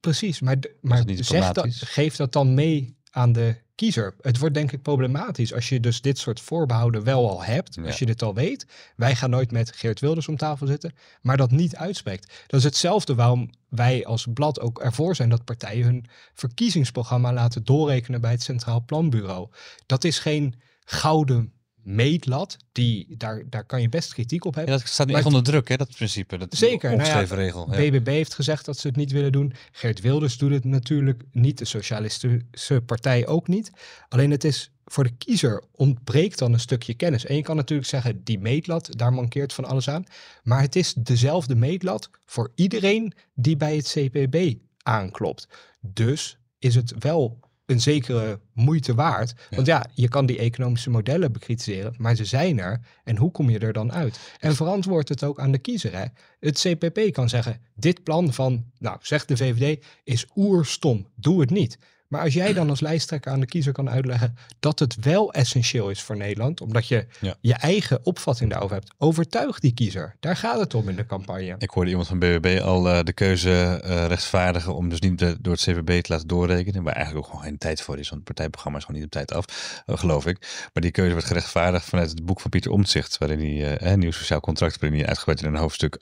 Precies, 0.00 0.40
maar, 0.40 0.56
maar 0.80 1.02
zeg 1.06 1.52
dat, 1.52 1.66
geef 1.74 2.16
dat 2.16 2.32
dan 2.32 2.54
mee 2.54 2.96
aan 3.10 3.32
de 3.32 3.56
kiezer. 3.74 4.14
Het 4.20 4.38
wordt 4.38 4.54
denk 4.54 4.72
ik 4.72 4.82
problematisch 4.82 5.54
als 5.54 5.68
je 5.68 5.80
dus 5.80 6.00
dit 6.00 6.18
soort 6.18 6.40
voorbehouden 6.40 7.04
wel 7.04 7.30
al 7.30 7.42
hebt. 7.42 7.74
Ja. 7.74 7.82
Als 7.82 7.98
je 7.98 8.06
dit 8.06 8.22
al 8.22 8.34
weet. 8.34 8.66
Wij 8.96 9.14
gaan 9.14 9.30
nooit 9.30 9.50
met 9.50 9.72
Geert 9.76 10.00
Wilders 10.00 10.28
om 10.28 10.36
tafel 10.36 10.66
zitten. 10.66 10.94
Maar 11.22 11.36
dat 11.36 11.50
niet 11.50 11.76
uitspreekt. 11.76 12.44
Dat 12.46 12.60
is 12.60 12.66
hetzelfde 12.66 13.14
waarom 13.14 13.50
wij 13.68 14.06
als 14.06 14.26
blad 14.34 14.60
ook 14.60 14.80
ervoor 14.80 15.16
zijn 15.16 15.28
dat 15.28 15.44
partijen 15.44 15.84
hun 15.84 16.06
verkiezingsprogramma 16.34 17.32
laten 17.32 17.64
doorrekenen 17.64 18.20
bij 18.20 18.30
het 18.30 18.42
Centraal 18.42 18.84
Planbureau. 18.84 19.48
Dat 19.86 20.04
is 20.04 20.18
geen 20.18 20.54
gouden 20.84 21.52
meetlat. 21.82 22.56
Die, 22.72 23.16
daar, 23.16 23.42
daar 23.48 23.64
kan 23.64 23.80
je 23.80 23.88
best 23.88 24.12
kritiek 24.14 24.44
op 24.44 24.54
Ja, 24.54 24.60
hebben. 24.60 24.78
dat 24.78 24.88
staat 24.88 25.06
nu 25.06 25.14
echt 25.14 25.26
onder 25.26 25.42
druk, 25.42 25.68
hè, 25.68 25.76
dat 25.76 25.94
principe. 25.96 26.36
Dat 26.36 26.54
Zeker, 26.54 26.90
Een 26.90 26.98
nou 26.98 27.08
ja, 27.08 27.34
regel. 27.34 27.72
Ja. 27.72 27.76
BBB 27.76 28.06
heeft 28.06 28.34
gezegd 28.34 28.64
dat 28.64 28.78
ze 28.78 28.86
het 28.86 28.96
niet 28.96 29.12
willen 29.12 29.32
doen. 29.32 29.52
Geert 29.72 30.00
Wilders 30.00 30.38
doet 30.38 30.50
het 30.50 30.64
natuurlijk 30.64 31.22
niet. 31.32 31.58
De 31.58 31.64
Socialistische 31.64 32.82
Partij 32.86 33.26
ook 33.26 33.48
niet. 33.48 33.70
Alleen 34.08 34.30
het 34.30 34.44
is 34.44 34.70
voor 34.84 35.04
de 35.04 35.16
kiezer 35.18 35.62
ontbreekt 35.72 36.38
dan 36.38 36.52
een 36.52 36.60
stukje 36.60 36.94
kennis. 36.94 37.24
En 37.24 37.36
je 37.36 37.42
kan 37.42 37.56
natuurlijk 37.56 37.88
zeggen, 37.88 38.24
die 38.24 38.38
meetlat, 38.38 38.98
daar 38.98 39.12
mankeert 39.12 39.52
van 39.52 39.64
alles 39.64 39.88
aan. 39.88 40.04
Maar 40.42 40.60
het 40.60 40.76
is 40.76 40.94
dezelfde 40.94 41.54
meetlat 41.54 42.10
voor 42.26 42.52
iedereen 42.54 43.12
die 43.34 43.56
bij 43.56 43.76
het 43.76 43.88
CPB 43.88 44.54
aanklopt. 44.82 45.48
Dus 45.80 46.38
is 46.58 46.74
het 46.74 46.94
wel 46.98 47.38
een 47.70 47.80
zekere 47.80 48.40
moeite 48.52 48.94
waard. 48.94 49.34
Want 49.50 49.66
ja, 49.66 49.86
je 49.94 50.08
kan 50.08 50.26
die 50.26 50.38
economische 50.38 50.90
modellen 50.90 51.32
bekritiseren, 51.32 51.94
maar 51.98 52.14
ze 52.14 52.24
zijn 52.24 52.58
er. 52.58 52.80
En 53.04 53.16
hoe 53.16 53.30
kom 53.30 53.50
je 53.50 53.58
er 53.58 53.72
dan 53.72 53.92
uit? 53.92 54.20
En 54.38 54.54
verantwoord 54.54 55.08
het 55.08 55.24
ook 55.24 55.40
aan 55.40 55.52
de 55.52 55.58
kiezer. 55.58 55.96
Hè? 55.96 56.04
Het 56.40 56.60
CPP 56.60 57.12
kan 57.12 57.28
zeggen, 57.28 57.60
dit 57.74 58.02
plan 58.02 58.32
van, 58.32 58.64
nou, 58.78 58.96
zegt 59.00 59.28
de 59.28 59.36
VVD, 59.36 59.84
is 60.04 60.26
oerstom. 60.36 61.06
Doe 61.14 61.40
het 61.40 61.50
niet. 61.50 61.78
Maar 62.10 62.20
als 62.22 62.34
jij 62.34 62.52
dan 62.52 62.70
als 62.70 62.80
lijsttrekker 62.80 63.32
aan 63.32 63.40
de 63.40 63.46
kiezer 63.46 63.72
kan 63.72 63.90
uitleggen 63.90 64.36
dat 64.60 64.78
het 64.78 64.96
wel 65.00 65.32
essentieel 65.32 65.90
is 65.90 66.02
voor 66.02 66.16
Nederland, 66.16 66.60
omdat 66.60 66.88
je 66.88 67.06
Ja. 67.20 67.34
je 67.40 67.54
eigen 67.54 68.00
opvatting 68.02 68.50
daarover 68.50 68.76
hebt, 68.76 68.92
overtuig 68.98 69.58
die 69.60 69.72
kiezer. 69.74 70.16
Daar 70.20 70.36
gaat 70.36 70.58
het 70.60 70.74
om 70.74 70.88
in 70.88 70.96
de 70.96 71.06
campagne. 71.06 71.54
Ik 71.58 71.70
hoorde 71.70 71.90
iemand 71.90 72.08
van 72.08 72.18
BBB 72.18 72.60
al 72.62 72.88
eh, 72.88 72.98
de 73.04 73.12
keuze 73.12 73.50
eh, 73.84 74.06
rechtvaardigen 74.06 74.74
om 74.74 74.88
dus 74.88 75.00
niet 75.00 75.18
de- 75.18 75.36
door 75.40 75.52
het 75.52 75.62
CVB 75.62 76.02
te 76.02 76.12
laten 76.12 76.28
doorrekenen. 76.28 76.82
Waar 76.82 76.94
eigenlijk 76.94 77.24
ook 77.26 77.30
gewoon 77.32 77.46
geen 77.46 77.58
tijd 77.58 77.80
voor 77.80 77.98
is, 77.98 78.02
want 78.08 78.14
het 78.14 78.24
partijprogramma 78.24 78.78
is 78.78 78.84
gewoon 78.84 79.00
niet 79.00 79.08
op 79.10 79.14
tijd 79.14 79.32
af, 79.32 79.44
eh, 79.86 79.98
geloof 79.98 80.26
ik. 80.26 80.38
Maar 80.72 80.82
die 80.82 80.90
keuze 80.90 81.12
werd 81.14 81.26
gerechtvaardigd 81.26 81.84
vanuit 81.84 82.10
het 82.10 82.24
boek 82.24 82.40
van 82.40 82.50
Pieter 82.50 82.70
Omtzigt, 82.70 83.18
waarin 83.18 83.38
hij 83.58 83.82
een 83.92 83.98
nieuw 83.98 84.10
sociaal 84.10 84.40
contract, 84.40 84.80
waarin 84.80 84.98
hij 84.98 85.08
uitgebreid 85.08 85.42
in 85.42 85.46
een 85.48 85.60
hoofdstuk 85.60 85.98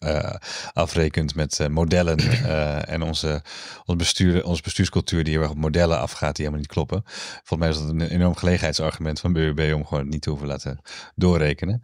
afrekent 0.73 1.35
met 1.35 1.69
modellen 1.71 2.19
en 2.87 3.03
onze, 3.03 3.43
ons 3.85 3.97
bestuur, 3.99 4.45
onze 4.45 4.63
bestuurscultuur 4.63 5.25
die 5.25 5.33
heel 5.33 5.43
erg 5.43 5.51
op 5.51 5.57
modellen 5.57 5.98
afgaat 5.99 6.37
die 6.37 6.45
helemaal 6.45 6.61
niet 6.61 6.73
kloppen. 6.73 7.03
Volgens 7.45 7.59
mij 7.59 7.69
is 7.69 7.79
dat 7.79 7.89
een 7.89 8.01
enorm 8.01 8.37
gelegenheidsargument 8.37 9.21
van 9.21 9.33
BBB 9.33 9.73
om 9.75 9.87
gewoon 9.87 10.09
niet 10.09 10.23
te 10.23 10.31
hoeven 10.31 10.49
laten 10.49 10.81
doorrekenen. 11.15 11.83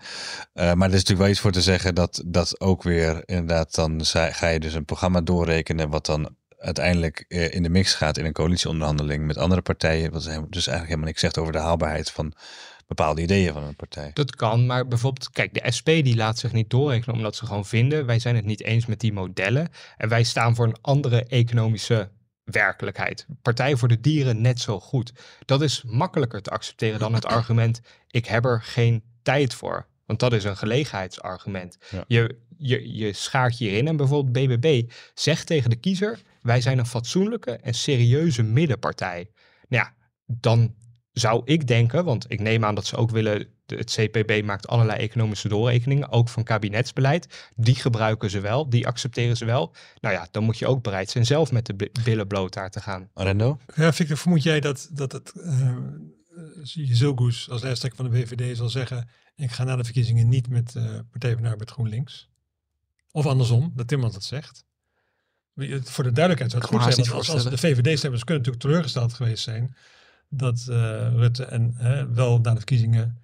Eh, 0.52 0.72
maar 0.72 0.88
er 0.88 0.94
is 0.94 1.00
natuurlijk 1.00 1.20
wel 1.20 1.28
iets 1.28 1.40
voor 1.40 1.52
te 1.52 1.62
zeggen 1.62 1.94
dat 1.94 2.22
dat 2.26 2.60
ook 2.60 2.82
weer 2.82 3.22
inderdaad 3.24 3.74
dan 3.74 4.00
ga 4.04 4.48
je 4.48 4.60
dus 4.60 4.74
een 4.74 4.84
programma 4.84 5.20
doorrekenen 5.20 5.88
wat 5.88 6.06
dan 6.06 6.36
uiteindelijk 6.58 7.24
eh, 7.28 7.54
in 7.54 7.62
de 7.62 7.68
mix 7.68 7.94
gaat 7.94 8.18
in 8.18 8.24
een 8.24 8.32
coalitieonderhandeling 8.32 9.26
met 9.26 9.38
andere 9.38 9.62
partijen. 9.62 10.12
Wat 10.12 10.22
dus 10.22 10.32
eigenlijk 10.66 10.86
helemaal 10.86 11.06
niks 11.06 11.20
zegt 11.20 11.38
over 11.38 11.52
de 11.52 11.58
haalbaarheid 11.58 12.10
van 12.10 12.34
bepaalde 12.86 13.22
ideeën 13.22 13.52
van 13.52 13.62
een 13.62 13.76
partij. 13.76 14.10
Dat 14.14 14.36
kan, 14.36 14.66
maar 14.66 14.88
bijvoorbeeld, 14.88 15.30
kijk, 15.30 15.54
de 15.54 15.72
SP 15.76 15.86
die 15.86 16.16
laat 16.16 16.38
zich 16.38 16.52
niet 16.52 16.70
doorrekenen 16.70 17.16
omdat 17.16 17.36
ze 17.36 17.46
gewoon 17.46 17.66
vinden, 17.66 18.06
wij 18.06 18.18
zijn 18.18 18.36
het 18.36 18.44
niet 18.44 18.62
eens 18.62 18.86
met 18.86 19.00
die 19.00 19.12
modellen 19.12 19.68
en 19.96 20.08
wij 20.08 20.22
staan 20.22 20.54
voor 20.54 20.66
een 20.66 20.76
andere 20.80 21.24
economische 21.24 22.08
werkelijkheid. 22.44 23.26
Partij 23.42 23.76
voor 23.76 23.88
de 23.88 24.00
Dieren 24.00 24.40
net 24.40 24.60
zo 24.60 24.80
goed. 24.80 25.12
Dat 25.44 25.62
is 25.62 25.82
makkelijker 25.86 26.42
te 26.42 26.50
accepteren 26.50 26.98
dan 26.98 27.14
het 27.14 27.26
argument, 27.38 27.80
ik 28.10 28.26
heb 28.26 28.44
er 28.44 28.62
geen 28.62 29.02
tijd 29.22 29.54
voor. 29.54 29.86
Want 30.06 30.18
dat 30.18 30.32
is 30.32 30.44
een 30.44 30.56
gelegenheidsargument. 30.56 31.78
Ja. 31.90 32.04
Je, 32.06 32.38
je, 32.56 32.96
je 32.96 33.12
schaart 33.12 33.58
je 33.58 33.64
hierin 33.64 33.88
en 33.88 33.96
bijvoorbeeld 33.96 34.32
BBB 34.32 34.90
zegt 35.14 35.46
tegen 35.46 35.70
de 35.70 35.76
kiezer, 35.76 36.20
wij 36.42 36.60
zijn 36.60 36.78
een 36.78 36.86
fatsoenlijke 36.86 37.52
en 37.52 37.74
serieuze 37.74 38.42
middenpartij. 38.42 39.30
Nou 39.68 39.84
ja, 39.84 39.94
dan 40.26 40.74
zou 41.14 41.42
ik 41.44 41.66
denken, 41.66 42.04
want 42.04 42.24
ik 42.28 42.40
neem 42.40 42.64
aan 42.64 42.74
dat 42.74 42.86
ze 42.86 42.96
ook 42.96 43.10
willen, 43.10 43.46
de- 43.66 43.76
het 43.76 43.90
CPB 43.90 44.44
maakt 44.44 44.68
allerlei 44.68 44.98
economische 44.98 45.48
doorrekeningen, 45.48 46.10
ook 46.10 46.28
van 46.28 46.42
kabinetsbeleid. 46.42 47.50
Die 47.56 47.74
gebruiken 47.74 48.30
ze 48.30 48.40
wel, 48.40 48.68
die 48.68 48.86
accepteren 48.86 49.36
ze 49.36 49.44
wel. 49.44 49.74
Nou 50.00 50.14
ja, 50.14 50.28
dan 50.30 50.44
moet 50.44 50.58
je 50.58 50.66
ook 50.66 50.82
bereid 50.82 51.10
zijn 51.10 51.26
zelf 51.26 51.52
met 51.52 51.66
de 51.66 51.74
bi- 51.74 51.90
billen 52.04 52.26
bloot 52.26 52.52
daar 52.52 52.70
te 52.70 52.80
gaan. 52.80 53.10
Arendo? 53.14 53.58
Ja, 53.74 53.92
Victor, 53.92 54.16
vermoed 54.16 54.42
jij 54.42 54.60
dat, 54.60 54.88
dat 54.92 55.12
het 55.12 55.32
uh, 55.36 55.76
Zilgoes 56.90 57.50
als 57.50 57.62
lijsttrekker 57.62 58.04
van 58.04 58.10
de 58.10 58.26
VVD 58.26 58.56
zal 58.56 58.68
zeggen... 58.68 59.08
ik 59.34 59.50
ga 59.50 59.64
na 59.64 59.76
de 59.76 59.84
verkiezingen 59.84 60.28
niet 60.28 60.48
met 60.48 60.74
eh 60.76 60.98
Partij 61.10 61.32
van 61.32 61.42
de 61.42 61.48
Arbeid 61.48 61.70
GroenLinks? 61.70 62.28
Of 63.10 63.26
andersom, 63.26 63.72
dat 63.74 63.88
Timmermans 63.88 64.18
dat 64.18 64.28
zegt. 64.28 64.64
Voor 65.84 66.04
de 66.04 66.12
duidelijkheid 66.12 66.50
zou 66.50 66.62
het 66.62 66.70
goed 66.70 66.94
zijn, 66.94 67.10
als, 67.16 67.30
als 67.30 67.44
de 67.44 67.58
VVD-stemmers 67.58 68.24
kunnen 68.24 68.42
natuurlijk 68.44 68.62
teleurgesteld 68.62 69.12
geweest 69.12 69.42
zijn... 69.42 69.76
dat 70.28 70.66
eh, 70.70 70.76
Rutte 71.14 71.44
en 71.44 71.76
wel 72.14 72.38
na 72.38 72.50
de 72.50 72.56
verkiezingen 72.56 73.18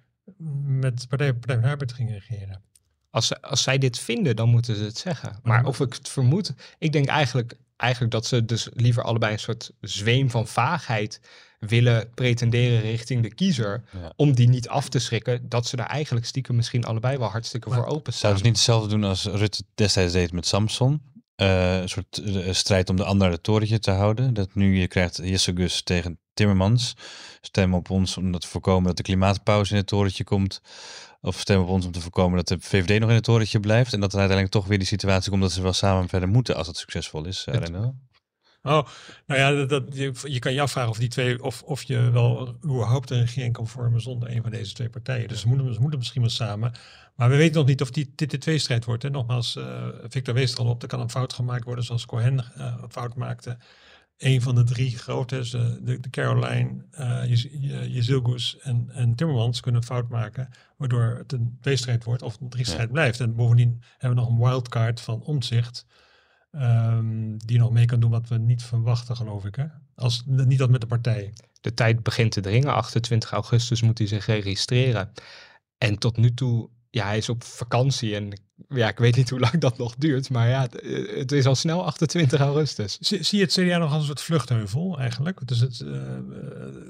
met 0.63 1.05
Partij, 1.09 1.33
Partij 1.33 1.55
van 1.59 1.69
Arbeid 1.69 1.93
gingen 1.93 2.13
regeren. 2.13 2.61
Als, 3.09 3.27
ze, 3.27 3.41
als 3.41 3.63
zij 3.63 3.77
dit 3.77 3.99
vinden, 3.99 4.35
dan 4.35 4.49
moeten 4.49 4.75
ze 4.75 4.83
het 4.83 4.97
zeggen. 4.97 5.39
Maar 5.43 5.59
Mhm. 5.59 5.67
of 5.67 5.79
ik 5.79 5.93
het 5.93 6.09
vermoed, 6.09 6.53
ik 6.77 6.91
denk 6.91 7.05
eigenlijk, 7.05 7.57
eigenlijk 7.77 8.11
dat 8.11 8.25
ze 8.25 8.45
dus 8.45 8.69
liever 8.73 9.03
allebei 9.03 9.33
een 9.33 9.39
soort 9.39 9.71
zweem 9.81 10.29
van 10.29 10.47
vaagheid 10.47 11.21
willen 11.59 12.09
pretenderen 12.13 12.81
richting 12.81 13.23
de 13.23 13.33
kiezer. 13.33 13.83
Ja. 13.91 14.13
Om 14.15 14.33
die 14.35 14.49
niet 14.49 14.67
af 14.69 14.89
te 14.89 14.99
schrikken, 14.99 15.49
dat 15.49 15.67
ze 15.67 15.75
daar 15.75 15.87
eigenlijk 15.87 16.25
stiekem 16.25 16.55
misschien 16.55 16.85
allebei 16.85 17.17
wel 17.17 17.29
hartstikke 17.29 17.69
Maar 17.69 17.77
voor 17.77 17.87
open 17.87 18.13
staan. 18.13 18.19
Zouden 18.21 18.41
ze 18.41 18.47
niet 18.47 18.55
hetzelfde 18.55 18.89
doen 18.89 19.03
als 19.03 19.25
Rutte 19.25 19.63
destijds 19.75 20.13
deed 20.13 20.31
met 20.31 20.45
Samson? 20.45 21.01
Eh, 21.41 21.81
een 21.81 21.89
soort 21.89 22.17
eh, 22.17 22.53
strijd 22.53 22.89
om 22.89 22.95
de 22.95 23.03
ander 23.03 23.23
uit 23.23 23.33
het 23.35 23.43
torentje 23.43 23.79
te 23.79 23.91
houden. 23.91 24.33
Dat 24.33 24.55
nu 24.55 24.79
je 24.79 24.87
krijgt 24.87 25.19
Jesse 25.23 25.51
Gus 25.55 25.81
tegen 25.83 26.19
Timmermans. 26.33 26.93
Stem 27.41 27.73
op 27.73 27.89
ons 27.89 28.17
om 28.17 28.31
dat 28.31 28.41
te 28.41 28.47
voorkomen 28.47 28.83
dat 28.87 28.97
de 28.97 29.03
klimaatpauze 29.03 29.71
in 29.71 29.77
het 29.77 29.87
torentje 29.87 30.23
komt. 30.23 30.61
Of 31.21 31.39
stem 31.39 31.61
op 31.61 31.67
ons 31.67 31.85
om 31.85 31.91
te 31.91 32.01
voorkomen 32.01 32.37
dat 32.37 32.47
de 32.47 32.57
VVD 32.59 32.99
nog 32.99 33.09
in 33.09 33.15
het 33.15 33.23
torentje 33.23 33.59
blijft. 33.59 33.93
En 33.93 33.99
dat 33.99 34.11
er 34.13 34.19
uiteindelijk 34.19 34.57
toch 34.57 34.67
weer 34.67 34.77
die 34.77 34.87
situatie 34.87 35.29
komt 35.29 35.41
dat 35.41 35.51
ze 35.51 35.61
wel 35.61 35.73
samen 35.73 36.09
verder 36.09 36.29
moeten 36.29 36.55
als 36.55 36.67
het 36.67 36.77
succesvol 36.77 37.25
is. 37.25 37.45
eh, 37.47 37.53
Het- 37.53 37.63
Renno. 37.69 37.95
Oh, 38.63 38.87
nou 39.27 39.39
ja, 39.39 39.51
dat, 39.51 39.69
dat, 39.69 39.83
je, 39.95 40.13
je 40.23 40.39
kan 40.39 40.53
je 40.53 40.61
afvragen 40.61 40.89
of 40.91 40.97
die 40.97 41.07
twee, 41.09 41.43
of, 41.43 41.61
of 41.63 41.83
je 41.83 42.09
wel 42.11 42.55
überhaupt 42.65 43.09
een 43.09 43.19
regering 43.19 43.53
kan 43.53 43.67
vormen 43.67 44.01
zonder 44.01 44.35
een 44.35 44.41
van 44.41 44.51
deze 44.51 44.73
twee 44.73 44.89
partijen. 44.89 45.27
Dus 45.27 45.39
ze 45.41 45.47
moeten, 45.47 45.73
ze 45.73 45.79
moeten 45.81 45.99
misschien 45.99 46.21
wel 46.21 46.29
samen. 46.29 46.71
Maar 47.21 47.29
we 47.29 47.35
weten 47.35 47.55
nog 47.55 47.67
niet 47.67 47.81
of 47.81 47.91
die, 47.91 48.11
dit 48.15 48.31
de 48.31 48.37
tweestrijd 48.37 48.85
wordt. 48.85 49.03
Hè. 49.03 49.09
Nogmaals, 49.09 49.55
eh, 49.55 49.87
Victor 50.07 50.33
wees 50.33 50.51
er 50.53 50.59
al 50.59 50.65
op, 50.65 50.81
er 50.81 50.87
kan 50.87 50.99
een 50.99 51.09
fout 51.09 51.33
gemaakt 51.33 51.63
worden 51.63 51.83
zoals 51.83 52.05
Cohen 52.05 52.39
eh, 52.55 52.75
een 52.81 52.91
fout 52.91 53.15
maakte. 53.15 53.57
Een 54.17 54.41
van 54.41 54.55
de 54.55 54.63
drie 54.63 54.97
grote, 54.97 55.35
dus, 55.35 55.53
eh, 55.53 55.65
de, 55.81 55.99
de 55.99 56.09
Caroline, 56.09 56.85
Je- 57.27 57.59
Je- 57.61 57.91
Jezilgus 57.91 58.57
en, 58.59 58.89
en 58.93 59.15
Timmermans 59.15 59.59
kunnen 59.59 59.81
een 59.81 59.87
fout 59.87 60.09
maken, 60.09 60.49
waardoor 60.77 61.15
het 61.17 61.31
een 61.31 61.57
tweestrijd 61.61 62.03
wordt 62.03 62.21
of 62.21 62.39
een 62.39 62.49
driestrijd 62.49 62.91
blijft. 62.91 63.19
En 63.19 63.35
bovendien 63.35 63.81
hebben 63.97 64.17
we 64.19 64.23
nog 64.25 64.39
een 64.39 64.45
wildcard 64.47 65.01
van 65.01 65.21
omzicht. 65.21 65.85
Ehm, 66.51 67.37
die 67.37 67.57
nog 67.59 67.71
mee 67.71 67.85
kan 67.85 67.99
doen 67.99 68.11
wat 68.11 68.27
we 68.27 68.37
niet 68.37 68.63
verwachten, 68.63 69.15
geloof 69.15 69.45
ik. 69.45 69.55
Hè? 69.55 69.65
Als, 69.95 70.23
niet 70.25 70.59
dat 70.59 70.69
met 70.69 70.81
de 70.81 70.87
partij. 70.87 71.33
de 71.61 71.73
tijd 71.73 72.03
begint 72.03 72.31
te 72.31 72.41
dringen. 72.41 72.73
28 72.73 73.31
augustus 73.31 73.81
moet 73.81 73.97
hij 73.97 74.07
zich 74.07 74.25
registreren. 74.25 75.11
En 75.77 75.97
tot 75.97 76.17
nu 76.17 76.33
toe, 76.33 76.69
ja, 76.91 77.05
hij 77.05 77.17
is 77.17 77.29
op 77.29 77.43
vakantie. 77.43 78.15
En 78.15 78.41
ja, 78.69 78.87
ik 78.87 78.97
weet 78.97 79.15
niet 79.15 79.29
hoe 79.29 79.39
lang 79.39 79.57
dat 79.57 79.77
nog 79.77 79.95
duurt. 79.95 80.29
Maar 80.29 80.49
ja, 80.49 80.67
het, 81.15 81.31
is 81.31 81.45
al 81.45 81.55
snel 81.55 81.85
28 81.85 82.39
augustus. 82.39 82.97
Zie, 82.99 83.23
zie 83.23 83.37
je 83.37 83.43
het 83.43 83.53
CDA 83.53 83.77
nog 83.77 83.91
als 83.91 83.99
een 83.99 84.05
soort 84.05 84.21
vluchtheuvel 84.21 84.99
eigenlijk? 84.99 85.47
Dus 85.47 85.59
het, 85.59 85.81
eh, 85.81 86.17
eh, 86.17 86.23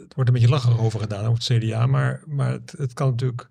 het 0.02 0.14
wordt 0.14 0.30
een 0.30 0.34
beetje 0.34 0.50
lacherig 0.50 0.80
over 0.80 1.00
gedaan 1.00 1.26
over 1.26 1.44
het 1.48 1.64
CDA. 1.64 1.86
Maar, 1.86 2.24
maar 2.26 2.60
het 2.78 2.94
kan 2.94 3.10
natuurlijk... 3.10 3.50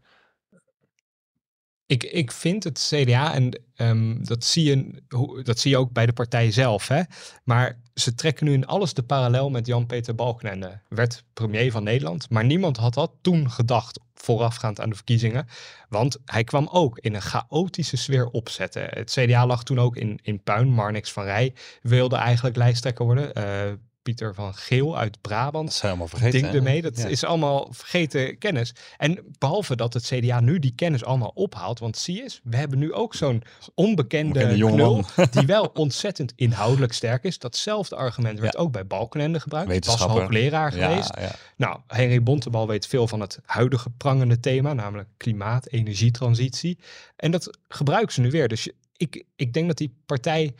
Ik, 1.90 2.04
ik 2.04 2.32
vind 2.32 2.64
het 2.64 2.90
CDA, 2.94 3.34
en 3.34 3.60
ehm, 3.74 4.22
dat, 4.22 4.44
zie 4.44 4.64
je, 4.64 5.02
dat 5.42 5.58
zie 5.58 5.70
je 5.70 5.76
ook 5.76 5.92
bij 5.92 6.06
de 6.06 6.12
partij 6.12 6.50
zelf, 6.50 6.88
hè? 6.88 7.02
maar 7.44 7.80
ze 7.94 8.14
trekken 8.14 8.46
nu 8.46 8.52
in 8.52 8.66
alles 8.66 8.94
de 8.94 9.02
parallel 9.02 9.50
met 9.50 9.66
Jan-Peter 9.66 10.14
Balkenende. 10.14 10.80
Werd 10.88 11.24
premier 11.32 11.70
van 11.70 11.82
Nederland, 11.82 12.30
maar 12.30 12.44
niemand 12.44 12.76
had 12.76 12.94
dat 12.94 13.12
toen 13.20 13.50
gedacht, 13.50 14.00
voorafgaand 14.14 14.80
aan 14.80 14.88
de 14.88 14.94
verkiezingen. 14.94 15.46
Want 15.88 16.18
hij 16.24 16.44
kwam 16.44 16.68
ook 16.70 16.98
in 16.98 17.14
een 17.14 17.22
chaotische 17.22 17.96
sfeer 17.96 18.26
opzetten. 18.26 18.82
Het 18.90 19.10
CDA 19.10 19.46
lag 19.46 19.62
toen 19.62 19.78
ook 19.78 19.96
in, 19.96 20.18
in 20.22 20.42
puin. 20.42 20.68
Marnix 20.68 21.12
van 21.12 21.24
Rij 21.24 21.54
wilde 21.82 22.16
eigenlijk 22.16 22.56
lijsttrekker 22.56 23.04
worden. 23.04 23.34
Eh, 23.34 23.72
Pieter 24.10 24.34
van 24.34 24.54
Geel 24.54 24.98
uit 24.98 25.20
Brabant. 25.20 25.64
Dat 25.68 25.74
zijn 25.76 25.90
allemaal 25.90 26.08
vergeten. 26.08 26.44
Hè? 26.44 26.54
ermee. 26.56 26.82
Dat 26.82 26.96
Ja. 26.98 27.06
is 27.06 27.24
allemaal 27.24 27.68
vergeten 27.72 28.38
kennis. 28.38 28.74
En 28.96 29.18
behalve 29.38 29.76
dat 29.76 29.94
het 29.94 30.04
CDA 30.04 30.40
nu 30.40 30.58
die 30.58 30.72
kennis 30.74 31.04
allemaal 31.04 31.30
ophaalt. 31.34 31.78
Want 31.78 31.96
zie 31.96 32.14
je 32.16 32.22
eens, 32.22 32.40
we 32.44 32.56
hebben 32.56 32.78
nu 32.78 32.92
ook 32.92 33.14
zo'n 33.14 33.42
onbekende 33.74 34.26
Onbekende 34.28 34.56
jonge 34.56 34.72
knul. 34.74 35.04
Die 35.30 35.46
wel 35.46 35.64
ontzettend 35.74 36.32
inhoudelijk 36.36 36.92
sterk 36.92 37.24
is. 37.24 37.38
Datzelfde 37.38 37.96
argument 37.96 38.38
werd 38.40 38.56
ook 38.56 38.72
bij 38.72 38.86
Balkenende 38.86 39.40
gebruikt. 39.40 39.86
Was 39.86 40.00
hoogleraar 40.00 40.76
Ja, 40.76 40.88
geweest. 40.88 41.10
Nou, 41.56 41.80
Henry 41.86 42.22
Bontebal 42.22 42.66
weet 42.66 42.86
veel 42.86 43.08
van 43.08 43.20
het 43.20 43.38
huidige 43.44 43.90
prangende 43.90 44.40
thema, 44.40 44.72
namelijk 44.72 45.08
klimaat, 45.16 45.66
energietransitie. 45.66 46.78
En 47.16 47.30
dat 47.30 47.58
gebruiken 47.68 48.12
ze 48.12 48.20
nu 48.20 48.30
weer. 48.30 48.48
Dus 48.48 48.64
je- 48.64 48.74
ik, 48.96 49.24
ik 49.36 49.52
denk 49.52 49.66
dat 49.66 49.76
die 49.76 49.94
partij 50.06 50.54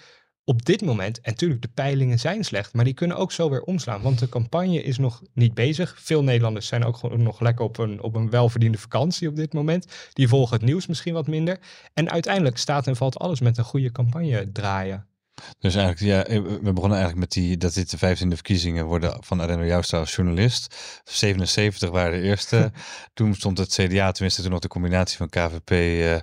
op 0.50 0.64
dit 0.64 0.82
moment, 0.82 1.20
en 1.20 1.30
natuurlijk 1.30 1.62
de 1.62 1.68
peilingen 1.74 2.18
zijn 2.18 2.44
slecht, 2.44 2.74
maar 2.74 2.84
die 2.84 2.94
kunnen 2.94 3.16
ook 3.16 3.32
zo 3.32 3.50
weer 3.50 3.62
omslaan. 3.62 4.02
Want 4.02 4.18
de 4.18 4.28
campagne 4.28 4.82
is 4.82 4.98
nog 4.98 5.22
niet 5.32 5.54
bezig. 5.54 5.96
Veel 5.98 6.22
Nederlanders 6.22 6.66
zijn 6.66 6.84
ook 6.84 6.96
gewoon 6.96 7.22
nog 7.22 7.40
lekker 7.40 7.64
op 7.64 7.78
een, 7.78 8.02
op 8.02 8.14
een 8.14 8.30
welverdiende 8.30 8.78
vakantie 8.78 9.28
op 9.28 9.36
dit 9.36 9.52
moment. 9.52 9.86
Die 10.12 10.28
volgen 10.28 10.56
het 10.56 10.64
nieuws 10.64 10.86
misschien 10.86 11.14
wat 11.14 11.26
minder. 11.26 11.58
En 11.94 12.10
uiteindelijk 12.10 12.56
staat 12.56 12.86
en 12.86 12.96
valt 12.96 13.18
alles 13.18 13.40
met 13.40 13.58
een 13.58 13.64
goede 13.64 13.92
campagne 13.92 14.52
draaien. 14.52 15.09
Dus 15.58 15.74
eigenlijk, 15.74 16.12
ja, 16.12 16.24
eh, 16.24 16.42
we 16.42 16.72
begonnen 16.72 16.98
eigenlijk 16.98 17.18
met 17.18 17.32
die, 17.32 17.56
dat 17.56 17.74
dit 17.74 17.90
de 17.90 17.98
vijftiende 17.98 18.34
verkiezingen 18.34 18.84
worden 18.84 19.16
van 19.20 19.40
Arendo 19.40 19.64
Joustra 19.64 19.98
als 19.98 20.14
journalist. 20.14 20.74
77 21.04 21.90
waren 21.90 22.20
de 22.20 22.26
eerste. 22.26 22.72
toen 23.14 23.34
stond 23.34 23.58
het 23.58 23.72
CDA, 23.72 24.12
tenminste 24.12 24.42
toen 24.42 24.50
nog 24.50 24.60
de 24.60 24.68
combinatie 24.68 25.16
van 25.16 25.28
KVP, 25.28 25.70
eh, 25.70 26.16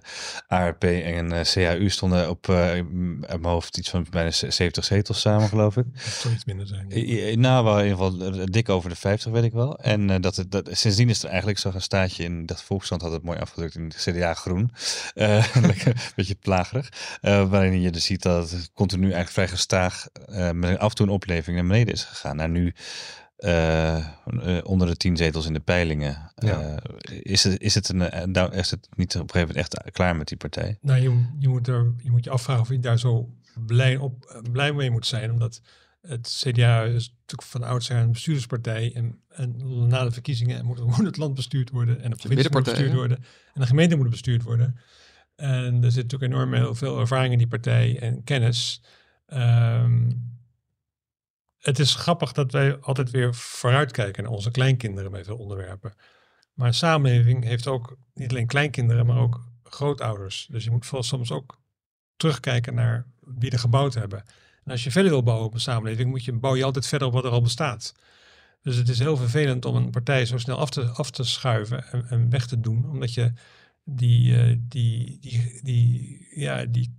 ARP 0.47 0.83
en 0.83 1.31
eh, 1.31 1.41
CAU 1.41 1.89
stonden 1.89 2.29
op 2.29 2.49
uit 2.49 2.91
mijn 3.21 3.43
hoofd 3.43 3.77
iets 3.77 3.89
van 3.89 4.05
bijna 4.09 4.31
70 4.31 4.83
zetels 4.85 5.19
samen, 5.19 5.47
geloof 5.47 5.77
ik. 5.77 5.85
Dat 5.93 6.03
zou 6.03 6.33
iets 6.33 6.45
minder 6.45 6.67
zijn. 6.67 6.91
Eh, 6.91 7.35
Nou, 7.35 7.63
wel 7.63 7.79
in 7.79 7.87
ieder 7.87 8.05
geval 8.05 8.45
dik 8.45 8.69
over 8.69 8.89
de 8.89 8.95
50, 8.95 9.31
weet 9.31 9.43
ik 9.43 9.53
wel. 9.53 9.79
En 9.79 10.21
dat 10.21 10.35
het, 10.35 10.51
dat, 10.51 10.69
sindsdien 10.71 11.09
is 11.09 11.23
er 11.23 11.29
eigenlijk 11.29 11.59
zo'n 11.59 11.73
staatje 11.77 12.23
in, 12.23 12.45
dat 12.45 12.63
Volkskrant 12.63 13.01
had 13.01 13.11
het 13.11 13.23
mooi 13.23 13.39
afgedrukt 13.39 13.75
in 13.75 13.91
CDA 13.95 14.33
groen. 14.33 14.71
Lekker, 15.13 15.87
een 15.87 16.11
beetje 16.15 16.35
plagerig. 16.35 16.89
Waarin 17.21 17.81
je 17.81 17.89
dus 17.89 18.05
ziet 18.05 18.21
dat 18.21 18.51
het 18.51 18.69
continu 18.73 19.06
eigenlijk 19.13 19.33
vrij 19.33 19.47
gestaag 19.47 20.07
eh, 20.07 20.51
met 20.51 20.77
af 20.77 20.89
en 20.89 20.95
toe 20.95 21.05
een 21.05 21.11
opleving 21.11 21.57
naar 21.57 21.67
beneden 21.67 21.93
is 21.93 22.03
gegaan. 22.03 22.35
Naar 22.35 22.49
nu 22.49 22.73
eh, 23.37 23.97
eh, 23.97 24.05
onder 24.63 24.87
de 24.87 24.97
tien 24.97 25.17
zetels 25.17 25.45
in 25.45 25.53
de 25.53 25.59
peilingen. 25.59 26.31
Ja. 26.35 26.75
Eh, 26.75 27.19
is, 27.21 27.43
het, 27.43 27.61
is, 27.61 27.75
het 27.75 27.89
een, 27.89 28.31
nou, 28.31 28.53
is 28.53 28.71
het 28.71 28.87
niet 28.95 29.15
op 29.15 29.21
een 29.21 29.29
gegeven 29.29 29.55
moment 29.55 29.73
echt 29.73 29.91
klaar 29.91 30.15
met 30.15 30.27
die 30.27 30.37
partij? 30.37 30.77
Nou, 30.81 31.01
je, 31.01 31.25
je, 31.39 31.47
moet 31.47 31.67
er, 31.67 31.93
je 32.03 32.11
moet 32.11 32.23
je 32.23 32.29
afvragen 32.29 32.61
of 32.61 32.69
je 32.69 32.79
daar 32.79 32.99
zo 32.99 33.29
blij, 33.65 33.97
op, 33.97 34.41
blij 34.51 34.73
mee 34.73 34.91
moet 34.91 35.05
zijn. 35.05 35.31
Omdat 35.31 35.61
het 36.01 36.41
CDA 36.43 36.83
is 36.83 37.07
natuurlijk 37.09 37.49
van 37.49 37.63
oudsher 37.63 37.97
een 37.97 38.11
bestuurderspartij. 38.11 38.91
En, 38.95 39.19
en 39.29 39.87
na 39.87 40.03
de 40.03 40.11
verkiezingen 40.11 40.65
moet, 40.65 40.85
moet 40.97 41.05
het 41.05 41.17
land 41.17 41.33
bestuurd 41.33 41.69
worden. 41.69 42.01
En 42.01 42.09
de 42.09 42.15
provincie 42.15 42.51
moet 42.51 42.63
bestuurd 42.63 42.93
worden. 42.93 43.17
En 43.53 43.61
de 43.61 43.67
gemeente 43.67 43.95
moet 43.95 44.09
bestuurd 44.09 44.43
worden. 44.43 44.79
En 45.35 45.83
er 45.83 45.91
zit 45.91 46.03
natuurlijk 46.03 46.33
enorm 46.33 46.53
heel 46.53 46.75
veel 46.75 46.99
ervaring 46.99 47.31
in 47.31 47.37
die 47.37 47.47
partij 47.47 47.99
en 47.99 48.23
kennis. 48.23 48.81
Ehm, 49.27 50.11
het 51.57 51.79
is 51.79 51.95
grappig 51.95 52.31
dat 52.31 52.51
wij 52.51 52.79
altijd 52.79 53.11
weer 53.11 53.35
vooruitkijken 53.35 54.23
naar 54.23 54.31
onze 54.31 54.51
kleinkinderen 54.51 55.11
bij 55.11 55.23
veel 55.23 55.37
onderwerpen. 55.37 55.93
Maar 56.53 56.67
een 56.67 56.73
samenleving 56.73 57.43
heeft 57.43 57.67
ook 57.67 57.97
niet 58.13 58.29
alleen 58.29 58.47
kleinkinderen, 58.47 59.05
maar 59.05 59.17
ook 59.17 59.41
grootouders. 59.63 60.47
Dus 60.51 60.63
je 60.63 60.71
moet 60.71 60.87
soms 60.99 61.31
ook 61.31 61.59
terugkijken 62.15 62.73
naar 62.73 63.05
wie 63.19 63.51
er 63.51 63.59
gebouwd 63.59 63.93
hebben. 63.93 64.23
En 64.63 64.71
als 64.71 64.83
je 64.83 64.91
verder 64.91 65.11
wil 65.11 65.23
bouwen 65.23 65.47
op 65.47 65.53
een 65.53 65.59
samenleving, 65.59 66.09
moet 66.09 66.25
je, 66.25 66.33
bouw 66.33 66.55
je 66.55 66.63
altijd 66.63 66.87
verder 66.87 67.07
op 67.07 67.13
wat 67.13 67.25
er 67.25 67.31
al 67.31 67.41
bestaat. 67.41 67.93
Dus 68.61 68.75
het 68.75 68.89
is 68.89 68.99
heel 68.99 69.17
vervelend 69.17 69.65
om 69.65 69.75
een 69.75 69.89
partij 69.89 70.25
zo 70.25 70.37
snel 70.37 70.57
af 70.57 70.69
te, 70.69 70.81
af 70.81 71.11
te 71.11 71.23
schuiven 71.23 71.91
en, 71.91 72.05
en 72.09 72.29
weg 72.29 72.47
te 72.47 72.59
doen, 72.59 72.89
omdat 72.89 73.13
je 73.13 73.33
die, 73.83 74.37
eh, 74.37 74.55
die, 74.59 75.17
die, 75.19 75.59
die, 75.63 76.27
ja, 76.29 76.65
die 76.65 76.96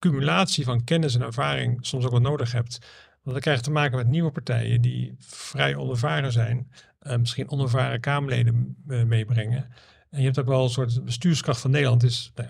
cumulatie 0.00 0.64
van 0.64 0.84
kennis 0.84 1.14
en 1.14 1.22
ervaring 1.22 1.78
soms 1.80 2.04
ook 2.04 2.10
wel 2.10 2.20
nodig 2.20 2.52
hebt. 2.52 2.78
Want 3.22 3.44
je 3.44 3.60
te 3.60 3.70
maken 3.70 3.96
met 3.96 4.08
nieuwe 4.08 4.30
partijen 4.30 4.80
die 4.80 5.14
vrij 5.18 5.74
onervaren 5.74 6.32
zijn, 6.32 6.70
eh, 6.98 7.16
misschien 7.16 7.50
onervaren 7.50 8.00
Kamerleden 8.00 8.76
eh, 8.88 9.02
meebrengen. 9.02 9.70
En 10.10 10.18
je 10.18 10.24
hebt 10.24 10.38
ook 10.38 10.46
wel 10.46 10.64
een 10.64 10.70
soort 10.70 11.04
bestuurskracht 11.04 11.60
van 11.60 11.70
Nederland. 11.70 12.02
Is, 12.02 12.32
nou 12.34 12.48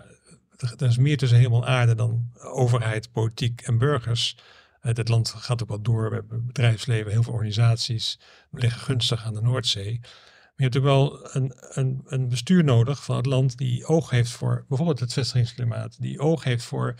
er, 0.56 0.88
is 0.88 0.98
meer 0.98 1.16
tussen 1.16 1.38
en 1.38 1.64
aarde 1.64 1.94
dan 1.94 2.30
overheid, 2.34 3.12
politiek 3.12 3.60
en 3.60 3.78
burgers. 3.78 4.36
Uh, 4.82 4.94
het 4.94 5.08
land 5.08 5.28
gaat 5.30 5.62
ook 5.62 5.68
wel 5.68 5.82
door. 5.82 6.08
We 6.08 6.14
hebben 6.14 6.46
bedrijfsleven, 6.46 7.12
heel 7.12 7.22
veel 7.22 7.32
organisaties. 7.32 8.18
We 8.50 8.60
liggen 8.60 8.80
gunstig 8.80 9.24
aan 9.24 9.34
de 9.34 9.42
Noordzee. 9.42 9.98
Maar 10.00 10.10
je 10.56 10.62
hebt 10.62 10.76
ook 10.76 10.82
wel 10.82 11.34
een, 11.36 11.52
een, 11.58 12.02
een 12.04 12.28
bestuur 12.28 12.64
nodig 12.64 13.04
van 13.04 13.16
het 13.16 13.26
land 13.26 13.58
die 13.58 13.86
oog 13.86 14.10
heeft 14.10 14.30
voor 14.30 14.64
bijvoorbeeld 14.68 15.00
het 15.00 15.12
vestigingsklimaat. 15.12 16.00
Die 16.00 16.20
oog 16.20 16.44
heeft 16.44 16.64
voor 16.64 16.94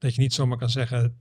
dat 0.00 0.14
je 0.14 0.20
niet 0.20 0.34
zomaar 0.34 0.58
kan 0.58 0.70
zeggen 0.70 1.20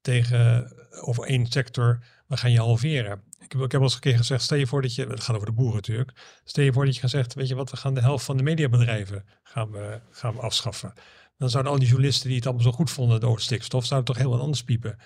tegen 0.00 0.72
over 1.00 1.24
één 1.24 1.46
sector, 1.46 2.04
we 2.26 2.36
gaan 2.36 2.50
je 2.50 2.58
halveren. 2.58 3.22
Ik 3.38 3.52
heb, 3.52 3.62
ik 3.62 3.72
heb 3.72 3.80
eens 3.80 3.94
een 3.94 4.00
keer 4.00 4.16
gezegd, 4.16 4.42
stel 4.42 4.58
je 4.58 4.66
voor 4.66 4.82
dat 4.82 4.94
je, 4.94 5.06
het 5.06 5.20
gaat 5.20 5.34
over 5.34 5.46
de 5.46 5.52
boeren 5.52 5.74
natuurlijk, 5.74 6.40
stel 6.44 6.64
je 6.64 6.72
voor 6.72 6.84
dat 6.84 6.96
je 6.96 7.08
zeggen, 7.08 7.38
weet 7.38 7.48
je 7.48 7.54
wat, 7.54 7.70
we 7.70 7.76
gaan 7.76 7.94
de 7.94 8.00
helft 8.00 8.24
van 8.24 8.36
de 8.36 8.42
mediabedrijven 8.42 9.24
gaan 9.42 9.70
we, 9.70 10.00
gaan 10.10 10.34
we 10.34 10.40
afschaffen. 10.40 10.92
Dan 11.36 11.50
zouden 11.50 11.72
al 11.72 11.78
die 11.78 11.88
journalisten 11.88 12.26
die 12.26 12.36
het 12.36 12.46
allemaal 12.46 12.64
zo 12.64 12.72
goed 12.72 12.90
vonden 12.90 13.22
over 13.22 13.42
stikstof, 13.42 13.86
zouden 13.86 14.14
toch 14.14 14.22
heel 14.22 14.30
wat 14.30 14.40
anders 14.40 14.64
piepen. 14.64 14.98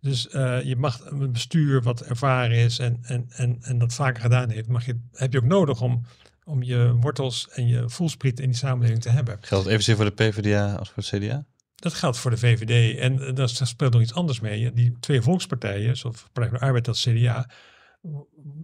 Dus 0.00 0.34
uh, 0.34 0.62
je 0.62 0.76
mag 0.76 1.00
een 1.04 1.32
bestuur 1.32 1.82
wat 1.82 2.00
ervaren 2.00 2.56
is 2.56 2.78
en, 2.78 2.98
en, 3.02 3.26
en, 3.28 3.58
en 3.60 3.78
dat 3.78 3.94
vaker 3.94 4.22
gedaan 4.22 4.50
heeft, 4.50 4.68
mag 4.68 4.86
je, 4.86 5.00
heb 5.12 5.32
je 5.32 5.38
ook 5.38 5.44
nodig 5.44 5.80
om, 5.80 6.02
om 6.44 6.62
je 6.62 6.92
wortels 7.00 7.48
en 7.48 7.66
je 7.66 7.88
voelspriet 7.88 8.40
in 8.40 8.48
die 8.48 8.58
samenleving 8.58 9.02
te 9.02 9.10
hebben. 9.10 9.38
Geldt 9.40 9.66
evenzeer 9.66 9.96
voor 9.96 10.04
de 10.04 10.10
PvdA 10.10 10.74
als 10.74 10.90
voor 10.90 11.02
het 11.02 11.22
CDA? 11.22 11.44
Dat 11.78 11.94
geldt 11.94 12.18
voor 12.18 12.30
de 12.30 12.36
VVD. 12.36 12.98
En 12.98 13.14
uh, 13.14 13.34
daar 13.34 13.48
speelt 13.48 13.92
nog 13.92 14.02
iets 14.02 14.14
anders 14.14 14.40
mee. 14.40 14.72
Die 14.72 14.96
twee 15.00 15.22
volkspartijen, 15.22 15.96
zoals 15.96 16.24
Partij 16.32 16.50
van 16.50 16.58
de 16.58 16.64
Arbeid 16.64 16.88
als 16.88 17.02
CDA, 17.02 17.50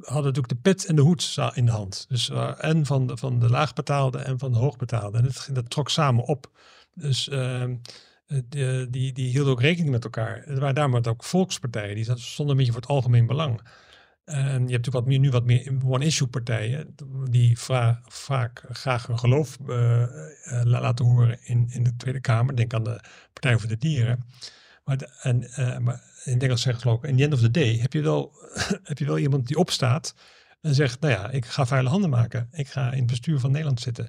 hadden 0.00 0.33
natuurlijk 0.33 0.48
de 0.48 0.70
pet 0.70 0.85
en 0.87 0.96
de 0.96 1.03
hoed 1.03 1.37
in 1.55 1.66
de 1.66 1.72
hand. 1.72 2.07
Dus 2.09 2.31
uh, 2.31 2.64
en 2.64 2.87
van 2.87 3.07
de, 3.07 3.16
van 3.16 3.38
de 3.38 3.50
laagbetaalde 3.50 4.18
en 4.18 4.38
van 4.38 4.53
de 4.53 4.59
hoogbetaalde. 4.59 5.18
En 5.18 5.24
dat, 5.24 5.48
dat 5.53 5.70
trok 5.70 5.90
samen 5.90 6.24
op. 6.24 6.50
Dus 6.94 7.29
uh, 7.29 7.64
die, 8.27 8.90
die, 8.90 9.12
die 9.12 9.29
hielden 9.31 9.53
ook 9.53 9.61
rekening 9.61 9.90
met 9.90 10.05
elkaar. 10.05 10.44
Er 10.46 10.61
waren 10.61 10.74
daarom 10.74 10.96
ook 10.96 11.24
volkspartijen, 11.24 11.94
die 11.94 12.05
stonden 12.05 12.48
een 12.48 12.57
beetje 12.57 12.72
voor 12.72 12.81
het 12.81 12.90
algemeen 12.90 13.27
belang. 13.27 13.61
En 14.25 14.43
je 14.43 14.51
hebt 14.51 14.61
natuurlijk 14.61 14.95
wat 14.95 15.07
meer, 15.07 15.19
nu 15.19 15.31
wat 15.31 15.45
meer 15.45 15.73
one-issue 15.85 16.29
partijen, 16.29 16.95
die 17.31 17.59
va 17.59 18.01
vaak 18.05 18.65
graag 18.69 19.07
hun 19.07 19.19
geloof 19.19 19.59
uh, 19.67 20.01
uh, 20.01 20.63
laten 20.63 21.05
horen 21.05 21.39
in, 21.43 21.67
in 21.71 21.83
de 21.83 21.97
Tweede 21.97 22.21
Kamer. 22.21 22.57
Denk 22.57 22.75
aan 22.75 22.85
de 22.85 23.01
Partij 23.33 23.59
voor 23.59 23.69
de 23.69 23.77
Dieren. 23.77 24.25
Maar, 24.85 24.97
de, 24.97 25.19
en, 25.23 25.43
uh, 25.43 25.79
maar 25.79 26.03
in 26.25 26.41
Engels 26.41 26.63
zeggen 26.63 26.83
ze 26.83 26.89
ook, 26.89 27.05
in 27.05 27.17
the 27.17 27.23
end 27.23 27.33
of 27.33 27.41
the 27.41 27.51
day 27.51 27.77
heb 27.77 27.93
je, 27.93 28.01
wel, 28.01 28.33
heb 28.83 28.99
je 28.99 29.05
wel 29.05 29.19
iemand 29.19 29.47
die 29.47 29.59
opstaat 29.59 30.15
en 30.61 30.75
zegt, 30.75 31.01
nou 31.01 31.13
ja, 31.13 31.31
ik 31.31 31.45
ga 31.45 31.67
vuile 31.67 31.89
handen 31.89 32.11
maken. 32.11 32.49
Ik 32.53 32.69
ga 32.69 32.93
in 32.93 32.99
het 32.99 33.07
bestuur 33.07 33.41
van 33.41 33.51
Nederland 33.51 33.81
zitten. 33.81 34.09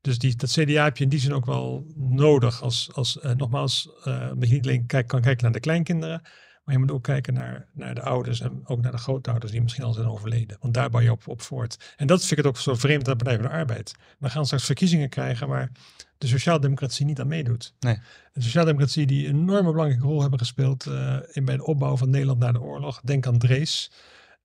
Dus 0.00 0.18
die, 0.18 0.36
dat 0.36 0.50
CDA 0.50 0.84
heb 0.84 0.96
je 0.96 1.04
in 1.04 1.10
die 1.10 1.20
zin 1.20 1.32
ook 1.32 1.46
wel 1.46 1.86
nodig. 1.96 2.62
Als, 2.62 2.90
als 2.92 3.18
nogmaals, 3.36 3.90
uh, 4.04 4.28
dat 4.34 4.48
je 4.48 4.54
niet 4.54 4.66
alleen 4.66 4.86
kijk, 4.86 5.06
kan 5.06 5.20
kijken 5.20 5.42
naar 5.42 5.52
de 5.52 5.60
kleinkinderen, 5.60 6.22
maar 6.64 6.74
je 6.74 6.80
moet 6.80 6.90
ook 6.90 7.02
kijken 7.02 7.34
naar, 7.34 7.68
naar 7.72 7.94
de 7.94 8.02
ouders 8.02 8.40
en 8.40 8.60
ook 8.64 8.80
naar 8.82 8.92
de 8.92 8.98
grootouders 8.98 9.52
die 9.52 9.62
misschien 9.62 9.84
al 9.84 9.92
zijn 9.92 10.06
overleden. 10.06 10.56
Want 10.60 10.74
daar 10.74 10.90
bouw 10.90 11.00
je 11.00 11.10
op, 11.10 11.28
op 11.28 11.40
voort. 11.40 11.94
En 11.96 12.06
dat 12.06 12.18
vind 12.18 12.30
ik 12.30 12.36
het 12.36 12.46
ook 12.46 12.58
zo 12.58 12.74
vreemd 12.74 13.08
aan 13.08 13.18
de 13.18 13.24
Partij 13.24 13.40
van 13.40 13.50
de 13.50 13.58
Arbeid. 13.58 13.94
We 14.18 14.30
gaan 14.30 14.44
straks 14.44 14.64
verkiezingen 14.64 15.08
krijgen 15.08 15.48
waar 15.48 15.70
de 16.18 16.26
sociaaldemocratie 16.26 17.06
niet 17.06 17.20
aan 17.20 17.26
meedoet. 17.26 17.74
Nee. 17.80 17.98
De 18.32 18.42
sociaaldemocratie 18.42 19.06
die 19.06 19.28
een 19.28 19.40
enorme 19.40 19.70
belangrijke 19.70 20.06
rol 20.06 20.20
hebben 20.20 20.38
gespeeld 20.38 20.86
uh, 20.86 21.16
in 21.30 21.44
bij 21.44 21.56
de 21.56 21.64
opbouw 21.64 21.96
van 21.96 22.10
Nederland 22.10 22.38
na 22.38 22.52
de 22.52 22.60
oorlog. 22.60 23.00
Denk 23.00 23.26
aan 23.26 23.38
Drees. 23.38 23.92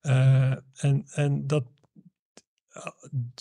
en, 0.01 1.05
en 1.11 1.47
dat 1.47 1.63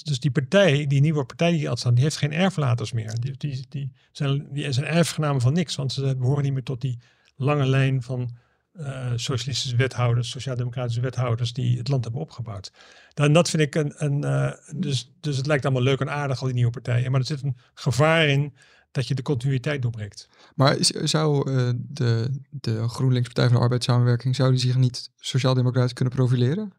dus 0.02 0.20
die 0.20 0.30
partij, 0.30 0.86
die 0.86 1.00
nieuwe 1.00 1.24
partij 1.24 1.50
die 1.50 1.68
had 1.68 1.78
staan, 1.78 1.94
die 1.94 2.02
heeft 2.02 2.16
geen 2.16 2.32
erflaters 2.32 2.92
meer. 2.92 3.20
Die, 3.20 3.36
die, 3.36 3.66
die, 3.68 3.92
zijn, 4.12 4.48
die 4.52 4.72
zijn 4.72 4.86
erfgenamen 4.86 5.40
van 5.40 5.52
niks, 5.52 5.74
want 5.74 5.92
ze 5.92 6.16
behoren 6.16 6.42
niet 6.42 6.52
meer 6.52 6.62
tot 6.62 6.80
die 6.80 6.98
lange 7.36 7.66
lijn 7.66 8.02
van 8.02 8.36
uh, 8.80 9.12
socialistische 9.14 9.76
wethouders, 9.76 10.30
sociaal-democratische 10.30 11.00
wethouders 11.00 11.52
die 11.52 11.78
het 11.78 11.88
land 11.88 12.04
hebben 12.04 12.22
opgebouwd. 12.22 12.72
En 13.14 13.32
dat 13.32 13.50
vind 13.50 13.62
ik 13.62 13.74
een, 13.74 13.94
een 13.96 14.24
uh, 14.24 14.52
dus, 14.76 15.12
dus 15.20 15.36
het 15.36 15.46
lijkt 15.46 15.64
allemaal 15.64 15.82
leuk 15.82 16.00
en 16.00 16.10
aardig 16.10 16.40
al 16.40 16.46
die 16.46 16.54
nieuwe 16.54 16.70
partijen, 16.70 17.10
maar 17.10 17.20
er 17.20 17.26
zit 17.26 17.42
een 17.42 17.56
gevaar 17.74 18.28
in 18.28 18.54
dat 18.90 19.08
je 19.08 19.14
de 19.14 19.22
continuïteit 19.22 19.82
doorbreekt. 19.82 20.28
Maar 20.54 20.76
zou 20.80 21.50
uh, 21.50 21.70
de, 21.76 22.40
de 22.50 22.88
GroenLinks 22.88 23.26
Partij 23.26 23.46
van 23.46 23.54
de 23.54 23.62
Arbeid 23.62 23.84
samenwerking, 23.84 24.36
zou 24.36 24.50
die 24.50 24.60
zich 24.60 24.76
niet 24.76 25.10
sociaal-democratisch 25.16 25.92
kunnen 25.92 26.14
profileren? 26.14 26.72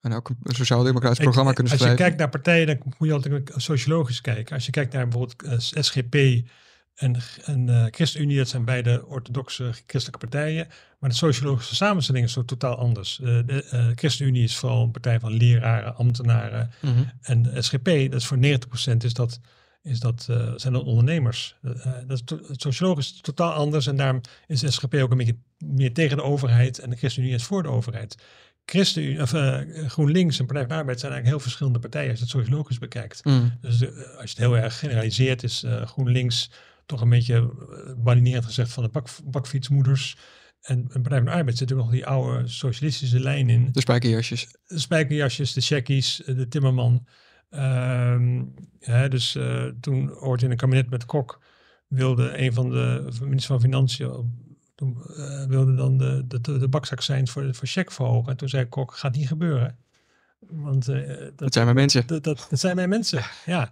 En 0.00 0.12
ook 0.12 0.28
een 0.28 0.54
sociaal-democratisch 0.54 1.18
programma 1.18 1.52
kunnen 1.52 1.72
Als 1.72 1.80
schrijven. 1.80 2.04
je 2.04 2.08
kijkt 2.08 2.20
naar 2.20 2.30
partijen, 2.30 2.66
dan 2.66 2.78
moet 2.98 3.08
je 3.08 3.14
altijd 3.14 3.50
sociologisch 3.54 4.20
kijken. 4.20 4.54
Als 4.54 4.66
je 4.66 4.72
kijkt 4.72 4.92
naar 4.92 5.08
bijvoorbeeld 5.08 5.62
SGP, 5.84 6.16
En, 6.96 7.16
en 7.44 7.68
uh, 7.68 7.86
ChristenUnie, 7.90 8.36
dat 8.36 8.48
zijn 8.48 8.64
beide 8.64 9.06
orthodoxe 9.06 9.72
christelijke 9.86 10.26
partijen. 10.26 10.68
Maar 10.98 11.10
de 11.10 11.16
sociologische 11.16 11.74
samenstelling 11.74 12.24
is 12.24 12.32
zo 12.32 12.44
totaal 12.44 12.76
anders. 12.76 13.18
Uh, 13.22 13.26
de 13.46 13.68
uh, 13.72 13.86
ChristenUnie 13.94 14.42
is 14.42 14.56
vooral 14.56 14.82
een 14.82 14.90
partij 14.90 15.20
van 15.20 15.32
leraren, 15.32 15.96
ambtenaren. 15.96 16.70
Mhm. 16.80 17.02
En 17.20 17.42
de 17.42 17.62
SGP, 17.62 17.84
dat 17.84 18.20
is 18.20 18.26
voor 18.26 18.38
90% 18.38 18.96
is 18.96 19.12
dat, 19.12 19.40
is 19.82 20.00
dat, 20.00 20.28
zijn 20.56 20.72
dat 20.72 20.84
ondernemers. 20.84 21.56
Dat 22.06 22.10
is 22.10 22.22
to 22.24 22.40
sociologisch 22.50 23.20
totaal 23.20 23.52
anders. 23.52 23.86
En 23.86 23.96
daarom 23.96 24.20
is 24.46 24.60
de 24.60 24.70
SGP 24.70 24.94
ook 24.94 25.10
een 25.10 25.16
beetje 25.16 25.38
meer 25.58 25.92
tegen 25.92 26.16
de 26.16 26.22
overheid. 26.22 26.78
En 26.78 26.90
de 26.90 26.96
ChristenUnie 26.96 27.34
is 27.34 27.44
voor 27.44 27.62
de 27.62 27.68
overheid. 27.68 28.16
ChristenUnie, 28.66 29.22
of, 29.22 29.32
uh, 29.32 29.58
GroenLinks 29.86 30.38
en 30.38 30.46
Partij 30.46 30.62
van 30.62 30.72
de 30.72 30.78
Arbeid 30.78 31.00
zijn 31.00 31.12
eigenlijk 31.12 31.26
heel 31.26 31.50
verschillende 31.50 31.78
partijen 31.78 32.10
als 32.10 32.18
je 32.18 32.24
het 32.24 32.34
sociologisch 32.34 32.78
bekijkt. 32.78 33.24
Mhm. 33.24 33.48
Dus 33.60 33.78
de, 33.78 33.86
als 34.20 34.30
je 34.30 34.36
het 34.36 34.38
heel 34.38 34.56
erg 34.56 34.78
generaliseert, 34.78 35.42
is 35.42 35.64
uh, 35.64 35.86
GroenLinks 35.86 36.50
toch 36.86 37.00
een 37.00 37.08
beetje 37.08 37.34
uh, 37.34 37.92
balinerend 37.96 38.44
gezegd 38.44 38.72
van 38.72 38.82
de 38.82 38.88
bak, 38.88 39.08
bakfietsmoeders. 39.24 40.16
En, 40.60 40.78
en 40.78 41.02
Partij 41.02 41.18
van 41.18 41.26
de 41.26 41.32
Arbeid 41.32 41.56
zit 41.56 41.72
ook 41.72 41.78
nog 41.78 41.90
die 41.90 42.06
oude 42.06 42.48
socialistische 42.48 43.20
lijn 43.20 43.48
in. 43.48 43.68
De 43.72 43.80
spijkerjasjes. 43.80 44.56
De 44.66 44.78
spijkerjasjes, 44.78 45.52
de 45.52 45.60
checkies, 45.60 46.22
de 46.26 46.48
timmerman. 46.48 47.06
Um, 47.50 48.54
hè, 48.80 49.08
dus 49.08 49.36
uh, 49.36 49.64
toen 49.80 50.14
ooit 50.14 50.42
in 50.42 50.50
een 50.50 50.56
kabinet 50.56 50.90
met 50.90 51.04
Kok 51.04 51.40
wilde 51.88 52.38
een 52.38 52.52
van 52.52 52.70
de 52.70 53.08
minister 53.20 53.46
van 53.46 53.60
Financiën 53.60 54.44
toen 54.74 54.96
uh, 55.06 55.44
wilde 55.44 55.74
dan 55.74 55.98
de, 55.98 56.24
de, 56.26 56.58
de 56.58 56.68
bakzak 56.68 57.02
voor, 57.02 57.54
voor 57.54 57.68
check 57.68 57.92
verhogen. 57.92 58.30
En 58.30 58.36
toen 58.36 58.48
zei 58.48 58.68
Kok, 58.68 58.96
gaat 58.96 59.16
niet 59.16 59.28
gebeuren. 59.28 59.78
Want 60.38 60.88
uh, 60.88 61.08
dat, 61.08 61.38
dat, 61.38 61.52
zijn 61.52 61.64
mijn 61.64 61.76
mensen. 61.76 62.06
Dat, 62.06 62.24
dat, 62.24 62.46
dat 62.50 62.60
zijn 62.60 62.76
mijn 62.76 62.88
mensen, 62.88 63.24
ja. 63.46 63.70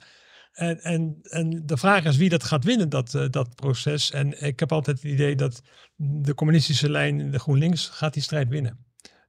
En, 0.54 0.82
en, 0.82 1.18
en 1.22 1.62
de 1.66 1.76
vraag 1.76 2.04
is 2.04 2.16
wie 2.16 2.28
dat 2.28 2.44
gaat 2.44 2.64
winnen, 2.64 2.88
dat, 2.88 3.14
uh, 3.14 3.24
dat 3.30 3.54
proces. 3.54 4.10
En 4.10 4.42
ik 4.42 4.60
heb 4.60 4.72
altijd 4.72 5.02
het 5.02 5.12
idee 5.12 5.36
dat 5.36 5.62
de 5.96 6.34
communistische 6.34 6.90
lijn, 6.90 7.30
de 7.30 7.38
GroenLinks, 7.38 7.88
gaat 7.88 8.12
die 8.12 8.22
strijd 8.22 8.48
winnen. 8.48 8.78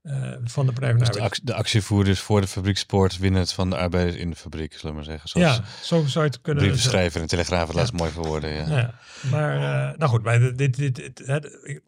Uh, 0.02 0.32
van 0.44 0.66
de 0.66 0.72
Partij 0.72 0.90
van 0.90 0.98
de 0.98 1.04
dus 1.04 1.14
de, 1.14 1.20
actie, 1.20 1.44
de, 1.44 1.54
actievoerders 1.54 2.20
voor 2.20 2.40
de 2.40 2.46
fabriekspoort 2.46 3.18
winnen 3.18 3.40
het 3.40 3.52
van 3.52 3.70
de 3.70 3.76
arbeiders 3.76 4.16
in 4.16 4.30
de 4.30 4.36
fabriek, 4.36 4.72
zullen 4.72 4.88
we 4.88 4.94
maar 4.94 5.04
zeggen. 5.04 5.28
Zoals 5.28 5.56
ja, 5.56 5.64
zo 5.82 6.06
zou 6.06 6.24
je 6.24 6.30
het 6.30 6.40
kunnen 6.40 6.62
Brievenschrijver 6.62 7.20
en 7.20 7.26
telegraaf, 7.26 7.66
het 7.66 7.76
laatst 7.76 7.92
mooi 7.92 8.10
verwoorden. 8.10 8.52
Ja. 8.52 8.68
ja. 8.68 8.94
Maar, 9.30 9.56
uh, 9.56 9.98
nou 9.98 10.10
goed, 10.10 10.22
maar 10.22 10.38
dit, 10.40 10.56
dit, 10.56 10.76
dit, 10.76 10.96
dit 10.96 11.82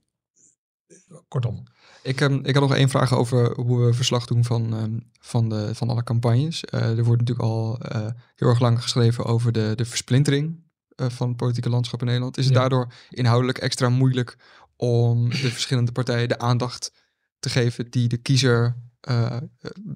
kortom. 1.29 1.63
Ik, 2.03 2.21
um, 2.21 2.45
ik 2.45 2.55
had 2.55 2.69
nog 2.69 2.75
één 2.75 2.89
vraag 2.89 3.15
over 3.15 3.55
hoe 3.61 3.87
we 3.87 3.95
verslag 3.95 4.27
doen 4.27 4.45
van, 4.45 4.73
um, 4.73 5.11
van, 5.21 5.49
de, 5.49 5.75
van 5.75 5.91
alle 5.91 6.03
campagnes. 6.03 6.65
Uh, 6.71 6.99
er 6.99 7.05
wordt 7.05 7.21
natuurlijk 7.21 7.49
al 7.49 7.79
uh, 7.93 8.11
heel 8.35 8.49
erg 8.49 8.61
lang 8.61 8.83
geschreven 8.83 9.25
over 9.25 9.53
de, 9.53 9.73
de 9.75 9.85
versplintering 9.85 10.65
uh, 10.97 11.09
van 11.09 11.29
het 11.29 11.37
politieke 11.37 11.69
landschap 11.69 12.01
in 12.01 12.07
Nederland. 12.07 12.39
Is 12.39 12.45
het 12.45 12.55
ja. 12.55 12.61
daardoor 12.61 12.93
inhoudelijk 13.11 13.59
extra 13.59 13.89
moeilijk 13.89 14.37
om 14.77 15.31
de 15.31 15.51
verschillende 15.51 15.93
partijen 15.93 16.29
de 16.29 16.39
aandacht 16.39 16.93
te 17.39 17.49
geven 17.49 17.91
die 17.91 18.09
de 18.09 18.17
kiezer 18.17 18.77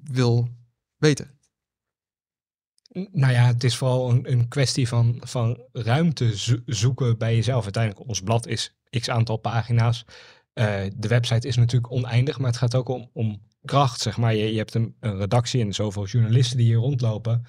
wil 0.05 0.49
weten? 0.97 1.39
Nou 2.93 3.33
ja, 3.33 3.47
het 3.47 3.65
is 3.65 3.77
vooral 3.77 4.11
een, 4.11 4.33
een 4.33 4.49
kwestie 4.49 4.89
van, 4.89 5.17
van 5.21 5.65
ruimte 5.73 6.39
zo 6.39 6.57
zoeken 6.67 7.19
bij 7.19 7.35
jezelf. 7.35 7.65
Uiteindelijk, 7.65 8.09
ons 8.09 8.23
blad 8.23 8.47
is 8.47 8.77
x 8.91 9.11
aantal 9.11 9.37
pagina's. 9.37 10.05
Uh, 10.55 10.81
de 10.97 11.09
website 11.09 11.49
is 11.49 11.57
natuurlijk 11.57 11.93
oneindig, 11.93 12.39
maar 12.39 12.49
het 12.49 12.57
gaat 12.57 12.75
ook 12.75 12.89
om, 12.89 13.11
om 13.13 13.41
kracht. 13.65 14.01
Zeg 14.01 14.17
maar. 14.17 14.35
je, 14.35 14.53
je 14.53 14.59
hebt 14.59 14.75
een, 14.75 14.95
redactie 15.01 15.61
en 15.61 15.73
zoveel 15.73 16.07
journalisten 16.07 16.57
die 16.57 16.67
hier 16.67 16.77
rondlopen. 16.77 17.47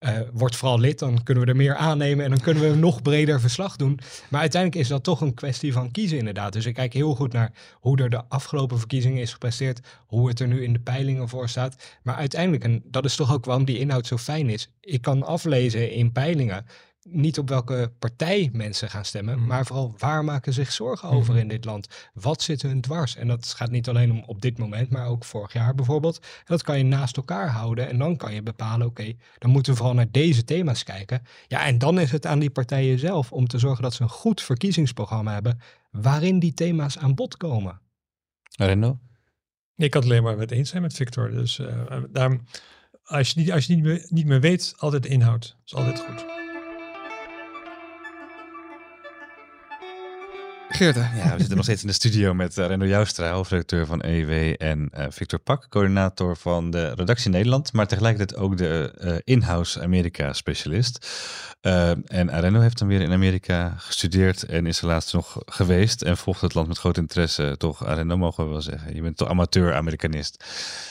Uh, 0.00 0.18
word 0.32 0.56
vooral 0.56 0.80
lid, 0.80 0.98
dan 0.98 1.22
kunnen 1.22 1.44
we 1.44 1.50
er 1.50 1.56
meer 1.56 1.76
aannemen 1.76 2.24
en 2.24 2.30
dan 2.30 2.40
kunnen 2.40 2.62
we 2.62 2.68
een 2.68 2.80
nog 2.88 3.02
breder 3.02 3.40
verslag 3.40 3.76
doen. 3.76 4.00
Maar 4.30 4.40
uiteindelijk 4.40 4.82
is 4.82 4.88
dat 4.88 5.04
toch 5.04 5.20
een 5.20 5.34
kwestie 5.34 5.72
van 5.72 5.90
kiezen 5.90 6.18
inderdaad. 6.18 6.52
Dus 6.52 6.66
ik 6.66 6.74
kijk 6.74 6.92
heel 6.92 7.14
goed 7.14 7.32
naar 7.32 7.52
hoe 7.74 7.98
er 7.98 8.10
de 8.10 8.24
afgelopen 8.28 8.78
verkiezingen 8.78 9.22
is 9.22 9.32
gepresteerd, 9.32 9.80
hoe 10.06 10.28
het 10.28 10.40
er 10.40 10.46
nu 10.46 10.64
in 10.64 10.72
de 10.72 10.80
peilingen 10.80 11.28
voor 11.28 11.48
staat. 11.48 11.98
Maar 12.02 12.14
uiteindelijk, 12.14 12.64
en 12.64 12.82
dat 12.84 13.04
is 13.04 13.16
toch 13.16 13.32
ook 13.32 13.44
waarom 13.44 13.64
die 13.64 13.78
inhoud 13.78 14.06
zo 14.06 14.16
fijn 14.16 14.50
is, 14.50 14.70
ik 14.80 15.02
kan 15.02 15.22
aflezen 15.22 15.92
in 15.92 16.12
peilingen 16.12 16.66
niet 17.12 17.38
op 17.38 17.48
welke 17.48 17.92
partij 17.98 18.50
mensen 18.52 18.90
gaan 18.90 19.04
stemmen, 19.04 19.38
mm. 19.38 19.46
maar 19.46 19.66
vooral 19.66 19.94
waar 19.98 20.24
maken 20.24 20.52
zich 20.52 20.72
zorgen 20.72 21.08
Mhm. 21.08 21.16
over 21.16 21.36
in 21.36 21.48
dit 21.48 21.64
land? 21.64 22.10
Wat 22.14 22.42
zit 22.42 22.62
hun 22.62 22.80
dwars? 22.80 23.16
En 23.16 23.28
dat 23.28 23.46
gaat 23.46 23.70
niet 23.70 23.88
alleen 23.88 24.10
om 24.10 24.22
op 24.26 24.42
dit 24.42 24.58
moment, 24.58 24.90
maar 24.90 25.06
ook 25.06 25.24
vorig 25.24 25.52
jaar 25.52 25.74
bijvoorbeeld. 25.74 26.18
En 26.18 26.44
dat 26.44 26.62
kan 26.62 26.78
je 26.78 26.84
naast 26.84 27.16
elkaar 27.16 27.48
houden 27.48 27.88
en 27.88 27.98
dan 27.98 28.16
kan 28.16 28.34
je 28.34 28.42
bepalen, 28.42 28.86
oké, 28.86 29.00
okay, 29.00 29.16
dan 29.38 29.50
moeten 29.50 29.72
we 29.72 29.78
vooral 29.78 29.94
naar 29.96 30.10
deze 30.10 30.44
thema's 30.44 30.82
kijken. 30.84 31.22
Ja, 31.46 31.64
en 31.64 31.78
dan 31.78 32.00
is 32.00 32.12
het 32.12 32.26
aan 32.26 32.38
die 32.38 32.50
partijen 32.50 32.98
zelf 32.98 33.32
om 33.32 33.46
te 33.46 33.58
zorgen 33.58 33.82
dat 33.82 33.94
ze 33.94 34.02
een 34.02 34.08
goed 34.08 34.42
verkiezingsprogramma 34.42 35.32
hebben 35.32 35.60
waarin 35.90 36.38
die 36.38 36.54
thema's 36.54 36.98
aan 36.98 37.14
bod 37.14 37.36
komen. 37.36 37.80
Rendo? 38.56 38.98
Ik 39.76 39.90
kan 39.90 40.00
het 40.00 40.10
alleen 40.10 40.22
maar 40.22 40.36
met 40.36 40.50
eens 40.50 40.70
zijn 40.70 40.82
met 40.82 40.94
Victor. 40.94 41.30
Dus 41.30 41.58
uh, 41.58 42.02
daarom, 42.10 42.44
als 43.04 43.30
je, 43.30 43.40
niet, 43.40 43.52
als 43.52 43.66
je 43.66 43.74
niet, 43.74 43.84
meer, 43.84 44.06
niet 44.08 44.26
meer 44.26 44.40
weet, 44.40 44.74
altijd 44.76 45.02
de 45.02 45.08
inhoud. 45.08 45.56
is 45.64 45.74
altijd 45.74 46.00
goed. 46.00 46.39
Geerte. 50.80 51.08
Ja, 51.16 51.30
we 51.30 51.38
zitten 51.38 51.56
nog 51.56 51.64
steeds 51.64 51.82
in 51.82 51.88
de 51.88 51.94
studio 51.94 52.34
met 52.34 52.56
uh, 52.56 52.66
Rendo 52.66 52.86
Joustra, 52.86 53.32
hoofdredacteur 53.32 53.86
van 53.86 54.02
EW 54.02 54.54
en 54.58 54.90
uh, 54.98 55.04
Victor 55.08 55.38
Pak, 55.38 55.66
coördinator 55.68 56.36
van 56.36 56.70
de 56.70 56.94
redactie 56.94 57.30
Nederland, 57.30 57.72
maar 57.72 57.86
tegelijkertijd 57.86 58.40
ook 58.40 58.56
de 58.56 58.94
uh, 59.00 59.14
in-house 59.24 59.82
Amerika 59.82 60.32
specialist. 60.32 61.06
en 61.60 62.40
Rendo 62.40 62.60
heeft 62.60 62.78
dan 62.78 62.88
weer 62.88 63.00
in 63.00 63.12
Amerika 63.12 63.74
gestudeerd 63.76 64.42
en 64.42 64.66
is 64.66 64.80
er 64.80 64.86
laatst 64.86 65.12
nog 65.12 65.42
geweest 65.46 66.02
en 66.02 66.16
volgt 66.16 66.40
het 66.40 66.54
land 66.54 66.68
met 66.68 66.78
groot 66.78 66.96
interesse. 66.96 67.54
Toch, 67.58 67.84
Rendo 67.86 68.16
mogen 68.16 68.44
we 68.44 68.50
wel 68.50 68.62
zeggen. 68.62 68.94
Je 68.94 69.02
bent 69.02 69.16
toch 69.16 69.28
amateur-Amerikanist. 69.28 70.44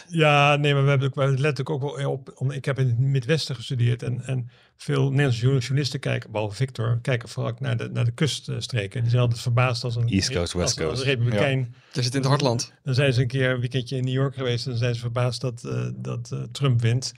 Ja, 0.08 0.56
nee, 0.56 0.74
maar 0.74 0.84
we 0.84 0.90
hebben 0.90 1.08
ook, 1.08 1.16
we 1.16 1.40
letten 1.40 1.68
ook 1.68 1.82
wel 1.82 2.12
op. 2.12 2.32
Om, 2.36 2.52
ik 2.52 2.66
heb 2.66 2.80
in 2.80 2.88
het 2.88 3.00
Midwesten 3.00 3.56
gestudeerd 3.56 4.04
en, 4.04 4.26
en 4.26 4.50
veel 4.82 5.10
Nederlandse 5.10 5.42
journalisten 5.42 6.00
kijken, 6.00 6.32
behalve 6.32 6.56
Victor, 6.56 7.00
kijken 7.02 7.30
vooral 7.30 7.54
naar 7.60 7.78
de, 7.78 7.90
naar 7.90 8.06
de 8.06 8.12
kuststreken. 8.12 9.02
Die 9.02 9.10
zijn 9.10 9.22
altijd 9.22 9.42
verbaasd 9.42 9.84
als 9.84 9.96
een, 9.96 10.08
East 10.08 10.32
Coast, 10.32 10.54
West 10.54 10.56
als, 10.56 10.74
Coast. 10.74 10.90
als 10.90 11.04
republikein. 11.04 11.60
Ja. 11.60 11.80
Je 11.94 12.02
zit 12.02 12.14
in 12.14 12.20
het 12.20 12.30
hartland. 12.30 12.74
Dan 12.84 12.94
zijn 12.94 13.14
ze 13.14 13.22
een 13.22 13.28
keer 13.28 13.50
een 13.50 13.60
weekendje 13.60 13.98
in 13.98 14.04
New 14.04 14.14
York 14.14 14.36
geweest 14.36 14.66
en 14.66 14.72
dan 14.72 14.80
zijn 14.80 14.94
ze 14.94 15.00
verbaasd 15.00 15.42
dat, 15.42 15.64
uh, 15.66 15.90
dat 15.96 16.30
uh, 16.34 16.40
Trump 16.52 16.82
wint. 16.82 17.14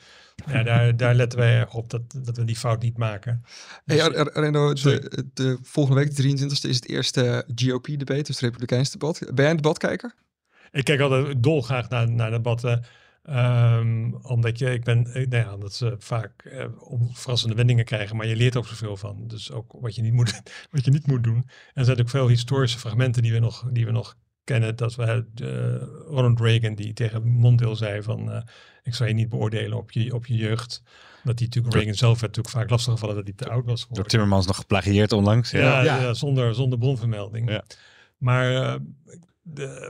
Ja, 0.46 0.64
daar, 0.64 0.98
daar 0.98 1.16
letten 1.16 1.40
wij 1.40 1.60
erg 1.60 1.74
op 1.74 1.90
dat, 1.90 2.02
dat 2.18 2.38
we 2.38 2.46
die 2.46 2.56
fout 2.56 2.82
niet 2.82 2.98
maken. 2.98 3.44
Dus, 3.86 4.02
hey, 4.02 4.30
Reno, 4.34 4.74
de, 4.74 5.26
de 5.34 5.58
volgende 5.62 6.00
week, 6.00 6.16
de 6.16 6.24
23e, 6.24 6.70
is 6.70 6.76
het 6.76 6.90
eerste 6.90 7.46
GOP-debat, 7.56 8.26
dus 8.26 8.28
het 8.28 8.40
Republikeins 8.40 8.92
debat. 8.92 9.20
Ben 9.20 9.36
jij 9.36 9.50
een 9.50 9.56
debatkijker? 9.56 10.14
Ik 10.72 10.84
kijk 10.84 11.00
altijd 11.00 11.44
dolgraag 11.44 11.90
naar, 11.90 12.12
naar 12.12 12.32
debatten. 12.32 12.86
Um, 13.30 14.16
omdat 14.16 14.60
je, 14.60 14.74
ik 14.74 14.84
ben, 14.84 15.02
nou 15.02 15.36
ja, 15.36 15.58
dat 15.58 15.74
ze 15.74 15.96
vaak 16.00 16.44
uh, 16.46 16.66
verrassende 17.12 17.56
wendingen 17.56 17.86
krijgen, 17.86 18.16
maar 18.16 18.28
je 18.28 18.36
leert 18.36 18.56
ook 18.56 18.68
zoveel 18.68 18.98
van. 18.98 19.28
Dus 19.28 19.52
ook 19.52 19.74
wat 19.80 19.96
je 19.96 20.02
niet 20.02 20.14
moet, 20.14 20.42
wat 20.72 20.86
je 20.86 20.92
niet 20.92 21.08
moet 21.08 21.24
doen. 21.24 21.36
En 21.36 21.46
er 21.74 21.86
zijn 21.86 22.00
ook 22.00 22.10
veel 22.10 22.28
historische 22.28 22.80
fragmenten 22.80 23.22
die 23.22 23.32
we 23.32 23.40
nog, 23.40 23.68
die 23.72 23.86
we 23.86 23.92
nog 23.92 24.18
kennen. 24.44 24.76
Dat 24.76 24.96
we 24.96 25.26
uh, 25.42 26.16
Ronald 26.16 26.40
Reagan 26.40 26.76
die 26.76 26.94
tegen 26.94 27.28
Mondale 27.28 27.76
zei 27.76 28.02
van, 28.02 28.30
uh, 28.30 28.42
ik 28.84 28.96
zal 28.96 29.08
je 29.08 29.14
niet 29.14 29.30
beoordelen 29.30 29.78
op 29.78 29.92
je, 29.92 30.14
op 30.14 30.26
je 30.26 30.36
jeugd. 30.36 30.82
Dat 31.24 31.40
hij 31.40 31.48
natuurlijk, 31.48 31.74
Reagan 31.74 31.94
zelf 31.94 32.20
werd 32.20 32.36
natuurlijk 32.36 32.56
vaak 32.56 32.70
lastiggevallen 32.70 33.16
dat 33.16 33.24
hij 33.24 33.34
te 33.34 33.50
oud 33.50 33.66
was 33.66 33.82
geworden. 33.82 33.96
Door 33.96 34.06
Timmermans 34.06 34.48
nog 34.48 34.56
geplagieerd 34.56 35.12
onlangs. 35.12 35.52
Ja, 35.52 35.60
ja, 35.60 35.82
ja. 35.84 36.02
ja 36.02 36.14
zonder, 36.14 36.56
zonder 36.56 36.80
bronvermelding. 36.80 37.50
Ja. 37.50 37.64
Maar 38.18 38.52
uh, 38.52 38.76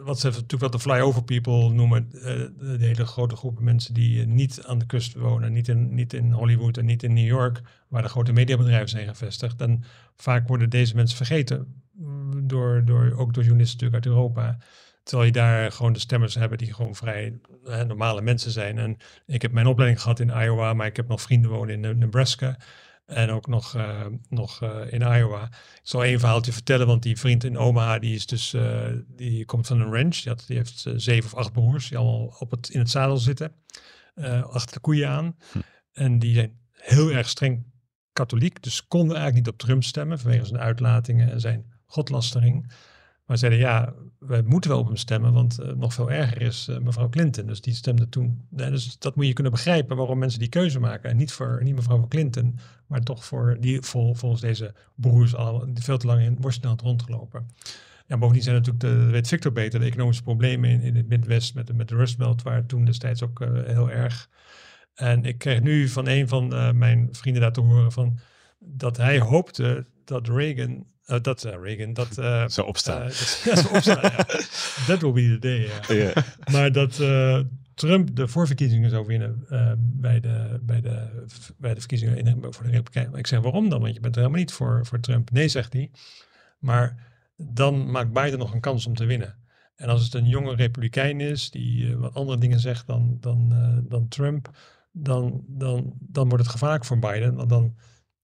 wat 0.03 0.19
ze 0.19 0.27
natuurlijk 0.27 0.61
wat 0.61 0.71
de 0.71 0.79
flyover 0.79 1.23
people 1.23 1.69
noemen, 1.69 2.09
uh, 2.13 2.21
de 2.21 2.77
hele 2.79 3.05
grote 3.05 3.35
groepen 3.35 3.63
mensen 3.63 3.93
die 3.93 4.19
uh, 4.19 4.25
niet 4.27 4.63
aan 4.63 4.77
de 4.77 4.85
kust 4.85 5.13
wonen, 5.13 5.53
niet 5.53 5.67
in, 5.67 5.93
niet 5.93 6.13
in 6.13 6.31
Hollywood 6.31 6.77
en 6.77 6.85
niet 6.85 7.03
in 7.03 7.13
New 7.13 7.25
York, 7.25 7.61
waar 7.87 8.01
de 8.01 8.09
grote 8.09 8.33
mediabedrijven 8.33 8.89
zijn 8.89 9.07
gevestigd. 9.07 9.61
En 9.61 9.83
vaak 10.15 10.47
worden 10.47 10.69
deze 10.69 10.95
mensen 10.95 11.17
vergeten, 11.17 11.81
door, 12.43 12.85
door, 12.85 13.13
ook 13.17 13.33
door 13.33 13.43
journalisten 13.43 13.79
natuurlijk 13.79 14.05
uit 14.05 14.05
Europa. 14.05 14.57
Terwijl 15.03 15.27
je 15.27 15.33
daar 15.33 15.71
gewoon 15.71 15.93
de 15.93 15.99
stemmers 15.99 16.35
hebben 16.35 16.57
die 16.57 16.73
gewoon 16.73 16.95
vrij 16.95 17.39
normale 17.87 18.21
mensen 18.21 18.51
zijn. 18.51 18.77
En 18.77 18.97
ik 19.25 19.41
heb 19.41 19.51
mijn 19.51 19.67
opleiding 19.67 20.01
gehad 20.01 20.19
in 20.19 20.29
Iowa, 20.29 20.73
maar 20.73 20.87
ik 20.87 20.95
heb 20.95 21.07
nog 21.07 21.21
vrienden 21.21 21.51
wonen 21.51 21.85
in 21.85 21.97
Nebraska. 21.97 22.57
En 23.11 23.29
ook 23.29 23.47
nog, 23.47 23.75
uh, 23.75 24.05
nog 24.29 24.61
uh, 24.61 24.93
in 24.93 25.01
Iowa. 25.01 25.43
Ik 25.43 25.79
zal 25.83 26.03
één 26.03 26.19
verhaaltje 26.19 26.51
vertellen, 26.53 26.87
want 26.87 27.03
die 27.03 27.19
vriend 27.19 27.43
in 27.43 27.57
Omaha, 27.57 27.99
die 27.99 28.15
is 28.15 28.25
dus, 28.25 28.53
uh, 28.53 28.87
die 29.07 29.45
komt 29.45 29.67
van 29.67 29.79
een 29.79 29.93
ranch. 29.93 30.15
Die, 30.15 30.31
had, 30.31 30.43
die 30.47 30.57
heeft 30.57 30.85
zeven 30.95 31.31
of 31.31 31.35
acht 31.35 31.51
broers, 31.51 31.89
die 31.89 31.97
allemaal 31.97 32.35
op 32.39 32.51
het, 32.51 32.69
in 32.69 32.79
het 32.79 32.89
zadel 32.89 33.17
zitten. 33.17 33.53
achter 34.41 34.73
de 34.73 34.79
koeien 34.79 35.09
aan. 35.09 35.35
Hm. 35.51 35.59
En 35.91 36.19
die 36.19 36.33
zijn 36.33 36.59
heel 36.71 37.11
erg 37.11 37.29
streng 37.29 37.65
katholiek. 38.13 38.63
Dus 38.63 38.87
konden 38.87 39.15
eigenlijk 39.15 39.45
niet 39.45 39.53
op 39.53 39.59
Trump 39.59 39.83
stemmen 39.83 40.19
vanwege 40.19 40.45
zijn 40.45 40.59
uitlatingen 40.59 41.31
en 41.31 41.39
zijn 41.39 41.65
godlastering. 41.85 42.73
Maar 43.31 43.39
zeiden 43.39 43.59
ja, 43.59 43.93
wij 44.19 44.41
moeten 44.41 44.69
wel 44.69 44.79
op 44.79 44.85
hem 44.85 44.95
stemmen, 44.95 45.33
want 45.33 45.59
uh, 45.59 45.73
nog 45.73 45.93
veel 45.93 46.11
erger 46.11 46.41
is 46.41 46.67
uh, 46.69 46.77
mevrouw 46.77 47.09
Clinton. 47.09 47.45
Dus 47.45 47.61
die 47.61 47.73
stemde 47.73 48.09
toen. 48.09 48.45
Nee, 48.49 48.69
dus 48.69 48.99
dat 48.99 49.15
moet 49.15 49.27
je 49.27 49.33
kunnen 49.33 49.51
begrijpen 49.51 49.97
waarom 49.97 50.17
mensen 50.17 50.39
die 50.39 50.49
keuze 50.49 50.79
maken. 50.79 51.09
En 51.09 51.17
niet 51.17 51.31
voor 51.31 51.59
niet 51.63 51.75
mevrouw 51.75 52.07
Clinton, 52.07 52.59
maar 52.87 53.01
toch 53.01 53.25
voor 53.25 53.57
die 53.59 53.81
vol, 53.81 54.13
volgens 54.13 54.41
deze 54.41 54.73
broers 54.95 55.35
al 55.35 55.69
veel 55.73 55.97
te 55.97 56.07
lang 56.07 56.21
in 56.21 56.37
had 56.61 56.81
rondgelopen. 56.81 57.47
Ja, 58.07 58.17
bovendien 58.17 58.43
zijn 58.43 58.55
natuurlijk, 58.55 58.83
de, 58.83 59.05
weet 59.11 59.27
Victor 59.27 59.51
beter, 59.51 59.79
de 59.79 59.85
economische 59.85 60.23
problemen 60.23 60.69
in, 60.69 60.81
in 60.81 60.95
het 60.95 61.07
Midwest 61.07 61.55
met, 61.55 61.75
met 61.75 61.87
de 61.87 61.95
Rust 61.95 62.17
Belt, 62.17 62.41
waar 62.41 62.65
toen 62.65 62.85
destijds 62.85 63.23
ook 63.23 63.39
uh, 63.39 63.49
heel 63.63 63.91
erg. 63.91 64.29
En 64.93 65.25
ik 65.25 65.37
kreeg 65.37 65.61
nu 65.61 65.87
van 65.87 66.07
een 66.07 66.27
van 66.27 66.47
mijn 66.77 67.07
vrienden 67.11 67.41
daar 67.41 67.53
te 67.53 67.61
horen 67.61 67.91
van 67.91 68.19
dat 68.59 68.97
hij 68.97 69.19
hoopte 69.19 69.85
dat 70.05 70.27
Reagan 70.27 70.85
uh, 71.11 71.17
dat 71.21 71.45
uh, 71.45 71.53
Reagan, 71.61 71.93
dat... 71.93 72.17
Uh, 72.19 72.47
zo 72.57 72.61
opstaan. 72.63 73.03
ja, 73.45 73.55
zo 73.55 73.67
opstaan, 73.67 74.01
ja. 74.01 74.25
That 74.87 75.01
will 75.01 75.11
be 75.11 75.21
the 75.21 75.39
day, 75.39 75.59
ja. 75.59 75.95
Yeah. 75.95 76.15
Maar 76.51 76.71
dat 76.71 76.95
Trump 77.73 78.15
de 78.15 78.27
voorverkiezingen 78.27 78.89
zou 78.89 79.05
winnen 79.05 79.45
bij, 79.77 80.19
de, 80.19 80.59
bij, 80.61 80.81
de, 80.81 81.25
bij 81.57 81.73
de 81.73 81.79
verkiezingen 81.79 82.17
in, 82.17 82.37
voor 82.49 82.63
de 82.63 82.69
Republikeinen. 82.69 83.19
Ik 83.19 83.27
zeg, 83.27 83.39
waarom 83.39 83.69
dan? 83.69 83.81
Want 83.81 83.93
je 83.93 83.99
bent 83.99 84.15
er 84.15 84.21
helemaal 84.21 84.41
niet 84.41 84.53
voor, 84.53 84.85
voor 84.85 84.99
Trump. 84.99 85.31
Nee, 85.31 85.47
zegt 85.47 85.73
hij. 85.73 85.91
Maar 86.59 87.09
dan 87.37 87.91
maakt 87.91 88.13
Biden 88.13 88.39
nog 88.39 88.53
een 88.53 88.59
kans 88.59 88.85
om 88.85 88.95
te 88.95 89.05
winnen. 89.05 89.35
En 89.75 89.89
als 89.89 90.03
het 90.03 90.13
een 90.13 90.27
jonge 90.27 90.55
republikein 90.55 91.19
is, 91.21 91.51
die 91.51 91.97
wat 91.97 92.13
andere 92.13 92.37
dingen 92.37 92.59
zegt 92.59 92.87
dan, 92.87 93.17
dan, 93.19 93.53
dan 93.87 94.07
Trump, 94.07 94.49
dan, 94.91 95.43
dan, 95.47 95.93
dan 95.99 96.27
wordt 96.27 96.43
het 96.43 96.53
gevaarlijk 96.53 96.85
voor 96.85 96.99
Biden. 96.99 97.35
Want 97.35 97.49
dan 97.49 97.75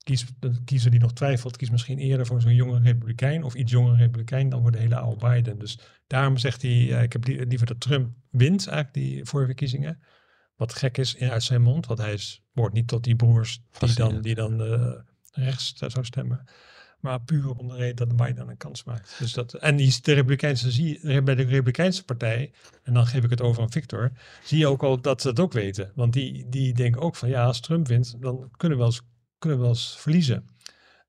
kies, 0.08 0.26
de 0.39 0.63
kiezer 0.65 0.91
die 0.91 1.00
nog 1.00 1.13
twijfelt, 1.13 1.58
kiest 1.58 1.72
misschien 1.72 1.98
eerder 1.98 2.26
voor 2.26 2.41
zo'n 2.41 2.56
jonge 2.56 2.80
republikein 2.80 3.43
of 3.43 3.56
iets 3.56 3.72
jongere 3.72 3.98
republikein 3.98 4.50
dan 4.50 4.62
voor 4.62 4.72
de 4.72 4.78
hele 4.78 4.96
oude 4.96 5.28
Biden. 5.28 5.60
Dus 5.60 5.80
daarom 6.08 6.38
zegt 6.38 6.62
hij, 6.62 6.72
uh, 6.72 7.02
ik 7.02 7.13
heb 7.13 7.28
liever 7.28 7.67
dat 7.67 7.80
Trump 7.80 8.15
wint 8.30 8.67
eigenlijk 8.67 8.93
die 8.93 9.26
voorverkiezingen. 9.26 10.00
Wat 10.56 10.74
gek 10.74 10.98
is 10.98 11.15
in, 11.15 11.30
uit 11.30 11.43
zijn 11.43 11.62
mond, 11.62 11.86
want 11.86 12.00
hij 12.00 12.13
is, 12.13 12.43
hoort 12.54 12.74
niet 12.74 12.88
tot 12.88 13.04
die 13.04 13.15
broers 13.15 13.62
die 13.80 13.93
dan, 13.93 14.22
die 14.22 14.36
dan 14.36 14.62
uh, 14.62 14.91
rechts 15.32 15.74
zou 15.76 16.06
stemmen. 16.06 16.50
Maar 17.00 17.22
puur 17.22 17.50
om 17.50 17.67
de 17.67 17.76
reden 17.76 17.96
dat 17.96 18.15
Biden 18.15 18.50
een 18.50 18.58
kans 18.58 18.84
maakt. 18.84 19.15
Dus 19.20 19.34
dat, 19.34 19.54
en 19.54 19.76
die, 19.76 19.98
de 20.02 20.13
Republikeinse, 20.13 20.72
zie, 20.72 21.22
bij 21.22 21.36
de 21.36 21.43
Republikeinse 21.43 22.04
partij, 22.04 22.52
en 22.84 22.93
dan 22.93 23.08
geef 23.08 23.24
ik 23.24 23.30
het 23.30 23.41
over 23.41 23.62
aan 23.62 23.72
Victor, 23.72 24.12
zie 24.43 24.58
je 24.58 24.67
ook 24.67 24.84
al 24.84 25.02
dat 25.02 25.22
ze 25.22 25.28
het 25.28 25.39
ook 25.39 25.54
weten. 25.54 25.91
Want 25.96 26.13
die, 26.13 26.50
die 26.50 26.74
denken 26.74 27.02
ook 27.02 27.15
van 27.15 27.30
ja, 27.30 27.46
als 27.46 27.60
Trump 27.60 27.88
wint, 27.88 28.22
dan 28.22 28.50
kunnen 28.58 28.78
we 28.78 28.84
wel 28.84 28.93
eens 28.93 29.02
kunnen 29.38 29.58
we 29.58 29.63
wel 29.63 29.73
eens 29.73 29.95
verliezen. 30.00 30.47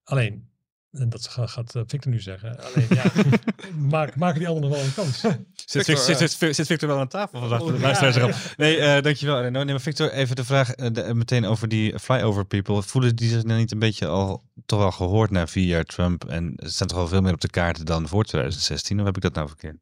Alleen, 0.05 0.49
en 0.91 1.09
dat 1.09 1.29
gaat 1.29 1.73
Victor 1.87 2.13
nu 2.13 2.21
zeggen, 2.21 2.59
alleen 2.61 2.87
ja, 2.91 3.05
maak, 3.91 4.17
maken 4.17 4.39
die 4.39 4.49
anderen 4.49 4.71
wel 4.71 4.85
een 4.85 4.95
kans. 4.95 5.21
Zit, 5.21 5.85
Victor, 5.85 5.97
zit, 5.97 6.19
zit, 6.31 6.55
zit, 6.55 6.67
Victor 6.67 6.89
wel 6.89 6.99
aan 6.99 7.09
tafel 7.09 7.41
vandaag? 7.41 7.61
Oh, 7.61 8.15
ja. 8.15 8.35
Nee, 8.57 8.77
uh, 8.77 9.03
dankjewel. 9.03 9.51
Nee, 9.51 9.65
maar 9.65 9.81
Victor, 9.81 10.11
even 10.11 10.37
de 10.37 10.45
vraag 10.45 10.77
uh, 10.77 10.87
de, 10.93 11.15
meteen 11.15 11.45
over 11.45 11.69
die 11.69 11.99
flyover 11.99 12.45
people. 12.45 12.83
Voelen 12.83 13.17
die 13.17 13.31
zich 13.31 13.45
nou 13.45 13.59
niet 13.59 13.73
een 13.73 13.79
beetje 13.79 14.07
al 14.07 14.45
toch 14.67 14.79
wel 14.79 14.93
gehoord 14.93 15.31
na 15.31 15.47
vier 15.47 15.67
jaar 15.67 15.85
Trump? 15.85 16.25
En 16.25 16.53
ze 16.57 16.71
staan 16.71 16.89
toch 16.89 16.99
wel 16.99 17.09
veel 17.09 17.21
meer 17.21 17.33
op 17.33 17.41
de 17.41 17.51
kaarten 17.51 17.87
dan 17.87 18.09
voor 18.09 18.25
2016? 18.25 19.01
Of 19.01 19.07
heb 19.07 19.17
ik 19.17 19.23
dat 19.23 19.35
nou 19.35 19.49
verkeerd? 19.49 19.77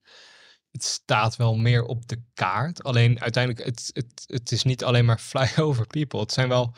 het 0.77 0.85
staat 0.85 1.37
wel 1.37 1.57
meer 1.57 1.85
op 1.85 2.09
de 2.09 2.23
kaart. 2.35 2.83
Alleen 2.83 3.21
uiteindelijk, 3.21 3.67
het, 3.67 3.91
het, 3.93 4.25
het 4.27 4.53
is 4.53 4.63
niet 4.63 4.85
alleen 4.85 5.05
maar 5.05 5.21
flyover 5.33 5.87
people. 5.87 6.21
Het 6.21 6.33
zijn 6.33 6.49
wel 6.49 6.75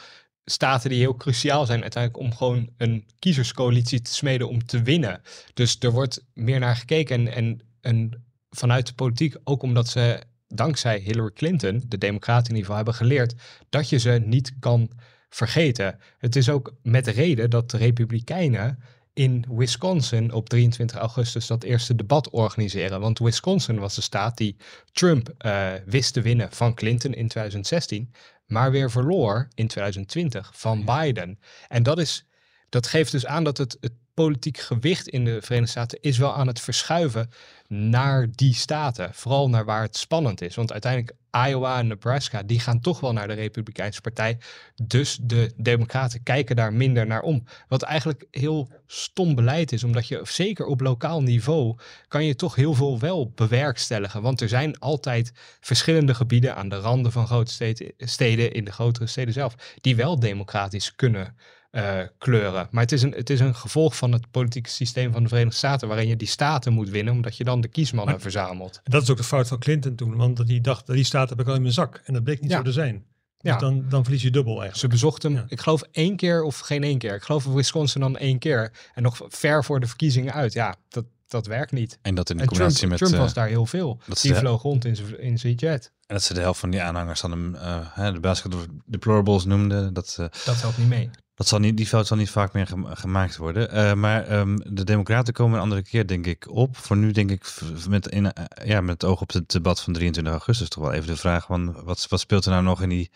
staten 0.51 0.91
die 0.91 0.99
heel 0.99 1.17
cruciaal 1.17 1.67
zijn 1.67 1.83
uiteindelijk 1.83 2.23
om 2.25 2.35
gewoon 2.35 2.71
een 2.77 3.05
kiezerscoalitie 3.19 4.03
te 4.03 4.15
smeden 4.15 4.49
om 4.49 4.67
te 4.67 4.83
winnen. 4.83 5.21
Dus 5.55 5.77
er 5.79 5.91
wordt 5.91 6.25
meer 6.35 6.59
naar 6.59 6.77
gekeken 6.77 7.35
en, 7.35 7.61
en, 7.81 8.23
vanuit 8.51 8.87
de 8.87 8.95
politiek, 8.95 9.37
ook 9.45 9.63
omdat 9.63 9.89
ze 9.89 10.23
dankzij 10.49 10.99
Hillary 10.99 11.31
Clinton, 11.35 11.83
de 11.87 11.99
democraten 11.99 12.49
in 12.49 12.57
ieder 12.57 12.61
geval, 12.61 12.77
hebben 12.77 12.95
geleerd 12.95 13.35
dat 13.69 13.89
je 13.89 13.99
ze 13.99 14.23
niet 14.25 14.53
kan 14.61 14.91
vergeten. 15.29 15.99
Het 16.19 16.37
is 16.37 16.49
ook 16.49 16.75
met 16.83 17.07
reden 17.07 17.51
dat 17.51 17.71
de 17.71 17.77
Republikeinen 17.77 18.79
in 19.13 19.45
Wisconsin 19.49 20.33
op 20.33 20.49
23 20.49 20.97
augustus 20.97 21.47
dat 21.47 21.63
eerste 21.63 21.95
debat 21.95 22.31
organiseren. 22.31 23.01
Want 23.01 23.19
Wisconsin 23.19 23.79
was 23.79 23.95
de 23.95 24.01
staat 24.01 24.37
die 24.37 24.57
Trump 24.93 25.35
uh, 25.39 25.73
wist 25.85 26.13
te 26.13 26.21
winnen 26.21 26.53
van 26.53 26.75
Clinton 26.75 27.15
in 27.15 27.29
2016 27.29 28.13
maar 28.49 28.71
weer 28.71 28.91
verloor 28.91 29.49
in 29.55 29.67
2020 29.67 30.51
van 30.55 30.85
Biden. 30.85 31.39
En 31.69 31.83
dat, 31.83 31.99
is, 31.99 32.25
dat 32.69 32.87
geeft 32.87 33.13
dus 33.13 33.27
aan 33.27 33.45
dat 33.45 33.59
het, 33.59 33.77
het 33.81 33.93
politiek 34.15 34.59
gewicht 34.59 35.09
in 35.09 35.25
de 35.25 35.43
Verenigde 35.43 35.71
Staten 35.71 35.99
is 36.01 36.19
wel 36.19 36.35
aan 36.35 36.47
het 36.47 36.61
verschuiven 36.61 37.31
naar 37.67 38.29
die 38.31 38.55
staten. 38.55 39.15
Vooral 39.15 39.49
naar 39.49 39.65
waar 39.65 39.83
het 39.83 39.97
spannend 39.97 40.41
is. 40.41 40.55
Want 40.55 40.73
uiteindelijk 40.73 41.17
Iowa 41.47 41.79
en 41.79 41.87
Nebraska, 41.87 42.43
die 42.43 42.61
gaan 42.61 42.81
toch 42.81 43.01
wel 43.01 43.13
naar 43.13 43.29
de 43.29 43.35
Republikeinse 43.35 44.01
Partij. 44.01 44.39
Dus 44.83 45.19
de 45.23 45.53
Democraten 45.57 46.23
kijken 46.23 46.57
daar 46.57 46.73
minder 46.73 47.07
naar 47.07 47.23
om. 47.23 47.45
Wat 47.69 47.83
eigenlijk 47.83 48.27
heel 48.31 48.69
stom 48.87 49.35
beleid 49.35 49.73
is, 49.73 49.85
omdat 49.85 50.09
je 50.09 50.21
zeker 50.23 50.67
op 50.67 50.81
lokaal 50.81 51.23
niveau 51.23 51.77
kan 52.09 52.25
je 52.25 52.35
toch 52.35 52.55
heel 52.55 52.75
veel 52.75 52.99
wel 52.99 53.33
bewerkstelligen. 53.35 54.23
Want 54.23 54.41
er 54.41 54.49
zijn 54.49 54.79
altijd 54.79 55.33
verschillende 55.61 56.15
gebieden 56.15 56.55
aan 56.55 56.69
de 56.69 56.79
randen 56.79 57.13
van 57.13 57.27
grote 57.27 57.85
steden, 57.99 58.53
in 58.53 58.65
de 58.65 58.73
grotere 58.73 59.07
steden 59.07 59.33
zelf, 59.33 59.55
die 59.81 59.97
wel 59.97 60.21
democratisch 60.21 60.95
kunnen 60.95 61.37
uh, 61.71 62.01
kleuren. 62.19 62.69
Maar 62.71 62.83
het 62.83 62.93
is, 62.93 63.03
een, 63.03 63.13
het 63.13 63.31
is 63.31 63.41
een 63.41 63.55
gevolg 63.55 63.97
van 63.97 64.13
het 64.13 64.31
politieke 64.31 64.71
systeem 64.71 65.13
van 65.13 65.23
de 65.23 65.29
Verenigde 65.29 65.57
Staten, 65.57 65.89
waarin 65.89 66.09
je 66.09 66.17
die 66.17 66.29
staten 66.29 66.73
moet 66.73 66.89
winnen, 66.89 67.13
omdat 67.13 67.37
je 67.37 67.45
dan 67.45 67.61
de 67.61 67.69
kiesmannen 67.69 68.21
verzamelt. 68.21 68.81
Dat 68.85 69.03
is 69.03 69.11
ook 69.11 69.17
de 69.17 69.25
fout 69.25 69.49
van 69.49 69.59
Clinton 69.59 69.95
toen, 69.95 70.17
want 70.17 70.47
die 70.47 70.61
dacht, 70.61 70.87
die 70.87 71.05
staten 71.05 71.29
heb 71.29 71.41
ik 71.41 71.49
al 71.49 71.55
in 71.55 71.63
mijn 71.63 71.75
zak. 71.75 72.03
En 72.05 72.15
dat 72.15 72.25
bleek 72.25 72.41
niet 72.41 72.53
zo 72.53 72.63
te 72.63 72.73
zijn. 72.73 73.05
Dus 73.39 73.53
ja. 73.53 73.59
dan, 73.59 73.85
dan 73.89 74.03
verlies 74.03 74.23
je 74.23 74.31
dubbel 74.31 74.53
eigenlijk. 74.53 74.81
Ze 74.81 74.89
bezocht 74.89 75.23
hem, 75.23 75.45
ik 75.49 75.61
geloof 75.61 75.83
één 75.91 76.17
keer 76.17 76.43
of 76.43 76.59
geen 76.59 76.83
één 76.83 76.99
keer. 76.99 77.15
Ik 77.15 77.23
geloof 77.23 77.45
in 77.45 77.55
Wisconsin 77.55 78.01
dan 78.01 78.17
één 78.17 78.39
keer. 78.39 78.73
En 78.95 79.03
nog 79.03 79.21
ver 79.29 79.65
voor 79.65 79.81
de 79.81 79.87
verkiezingen 79.87 80.33
uit. 80.33 80.53
Ja, 80.53 80.75
dat, 80.89 81.05
dat 81.29 81.47
werkt 81.47 81.73
niet. 81.73 81.99
En 82.03 82.15
dat 82.15 82.31
in 82.31 82.37
de 82.37 82.45
combinatie 82.45 82.77
Trump, 82.77 82.91
met... 82.91 83.09
Trump 83.09 83.23
was 83.23 83.35
daar 83.35 83.49
heel 83.49 83.67
veel. 83.67 84.01
Die 84.21 84.35
vloog 84.35 84.63
rond 84.63 84.85
in 84.85 84.97
zijn 84.97 85.21
in 85.21 85.39
zijn 85.39 85.55
jet. 85.55 85.93
En 86.07 86.15
dat 86.15 86.25
ze 86.25 86.35
de 86.35 86.41
helft 86.41 86.61
van 86.61 86.71
die 86.71 86.83
aanhangers 86.83 87.21
dan 87.21 87.31
hem, 87.31 87.55
uh, 87.55 88.13
de 88.13 88.21
basketball 88.21 88.67
deplorables 88.87 89.45
noemden. 89.45 89.95
Dat, 89.95 90.17
uh, 90.21 90.27
dat 90.45 90.61
helpt 90.61 90.79
niet 90.79 90.89
mee. 90.89 91.11
Dat 91.39 91.49
zal 91.49 91.59
niet, 91.59 91.77
die 91.77 91.87
fout 91.87 92.07
zal 92.07 92.17
niet 92.17 92.31
vaak 92.31 92.53
meer 92.53 92.69
gemaakt 92.85 93.37
worden. 93.37 93.77
Uh, 93.77 93.93
maar 93.95 94.33
um, 94.33 94.75
de 94.75 94.85
Democraten 94.85 95.33
komen 95.33 95.57
een 95.57 95.63
andere 95.63 95.83
keer, 95.83 96.07
denk 96.07 96.27
ik, 96.27 96.51
op. 96.51 96.77
Voor 96.77 96.97
nu, 96.97 97.13
denk 97.13 97.31
ik, 97.31 97.55
met, 97.89 98.07
in, 98.07 98.25
uh, 98.25 98.31
ja, 98.65 98.81
met 98.81 99.03
het 99.03 99.11
oog 99.11 99.21
op 99.21 99.33
het 99.33 99.51
debat 99.51 99.81
van 99.81 99.93
23 99.93 100.33
augustus, 100.33 100.69
toch 100.69 100.85
wel 100.85 100.93
even 100.93 101.07
de 101.07 101.17
vraag: 101.17 101.47
van, 101.47 101.83
wat, 101.85 102.07
wat 102.09 102.21
speelt 102.21 102.45
er 102.45 102.51
nou 102.51 102.63
nog 102.63 102.83
in 102.83 102.89
die, 102.89 103.11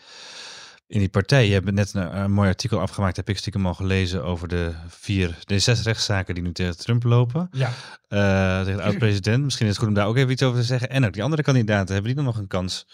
in 0.87 0.99
die 0.99 1.09
partij? 1.09 1.47
Je 1.47 1.53
hebt 1.53 1.71
net 1.71 1.93
een, 1.93 2.17
een, 2.17 2.31
mooi 2.31 2.49
artikel 2.49 2.79
afgemaakt, 2.79 3.15
heb 3.15 3.29
ik 3.29 3.37
stiekem 3.37 3.65
al 3.65 3.73
gelezen, 3.73 4.23
over 4.23 4.47
de 4.47 4.71
vier, 4.87 5.37
de 5.45 5.59
zes 5.59 5.83
rechtszaken 5.83 6.33
die 6.33 6.43
nu 6.43 6.51
tegen 6.51 6.77
Trump 6.77 7.03
lopen. 7.03 7.49
Ja. 7.51 7.67
Uh, 8.09 8.63
tegen 8.63 8.77
de 8.77 8.83
oud-president. 8.83 9.43
Misschien 9.43 9.65
is 9.65 9.71
het 9.71 9.81
goed 9.81 9.89
om 9.89 9.95
daar 9.95 10.07
ook 10.07 10.17
even 10.17 10.31
iets 10.31 10.43
over 10.43 10.59
te 10.59 10.65
zeggen. 10.65 10.89
En 10.89 11.05
ook 11.05 11.13
die 11.13 11.23
andere 11.23 11.43
kandidaten, 11.43 11.93
hebben 11.93 12.15
die 12.15 12.23
dan 12.23 12.33
nog 12.33 12.37
een 12.37 12.47
kans? 12.47 12.87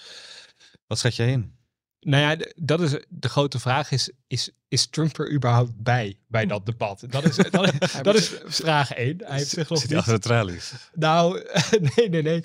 Wat 0.88 1.00
schat 1.00 1.16
jij 1.16 1.32
in? 1.32 1.59
Nou 2.02 2.24
ja, 2.24 2.46
dat 2.56 2.82
is 2.82 2.92
de 3.10 3.30
grote 3.30 3.60
vraag 3.60 3.92
is, 3.92 4.12
is, 4.28 4.50
is 4.68 4.88
Trump 4.88 5.18
er 5.18 5.32
überhaupt 5.32 5.72
bij, 5.76 6.18
bij 6.28 6.46
dat 6.46 6.66
debat? 6.66 7.06
Dat 7.10 7.24
is, 7.24 7.36
dat 7.36 7.74
is, 7.74 7.92
dat 8.02 8.16
is 8.16 8.34
vraag 8.46 8.94
één. 8.94 9.18
Hij 9.24 9.38
heeft 9.38 9.50
zich 9.50 9.70
nog 9.70 9.80
Zit 9.80 9.90
niet... 9.90 10.00
achter 10.00 10.14
de 10.14 10.20
tralies? 10.20 10.74
Nou, 10.94 11.46
nee, 11.96 12.10
nee, 12.10 12.22
nee. 12.22 12.44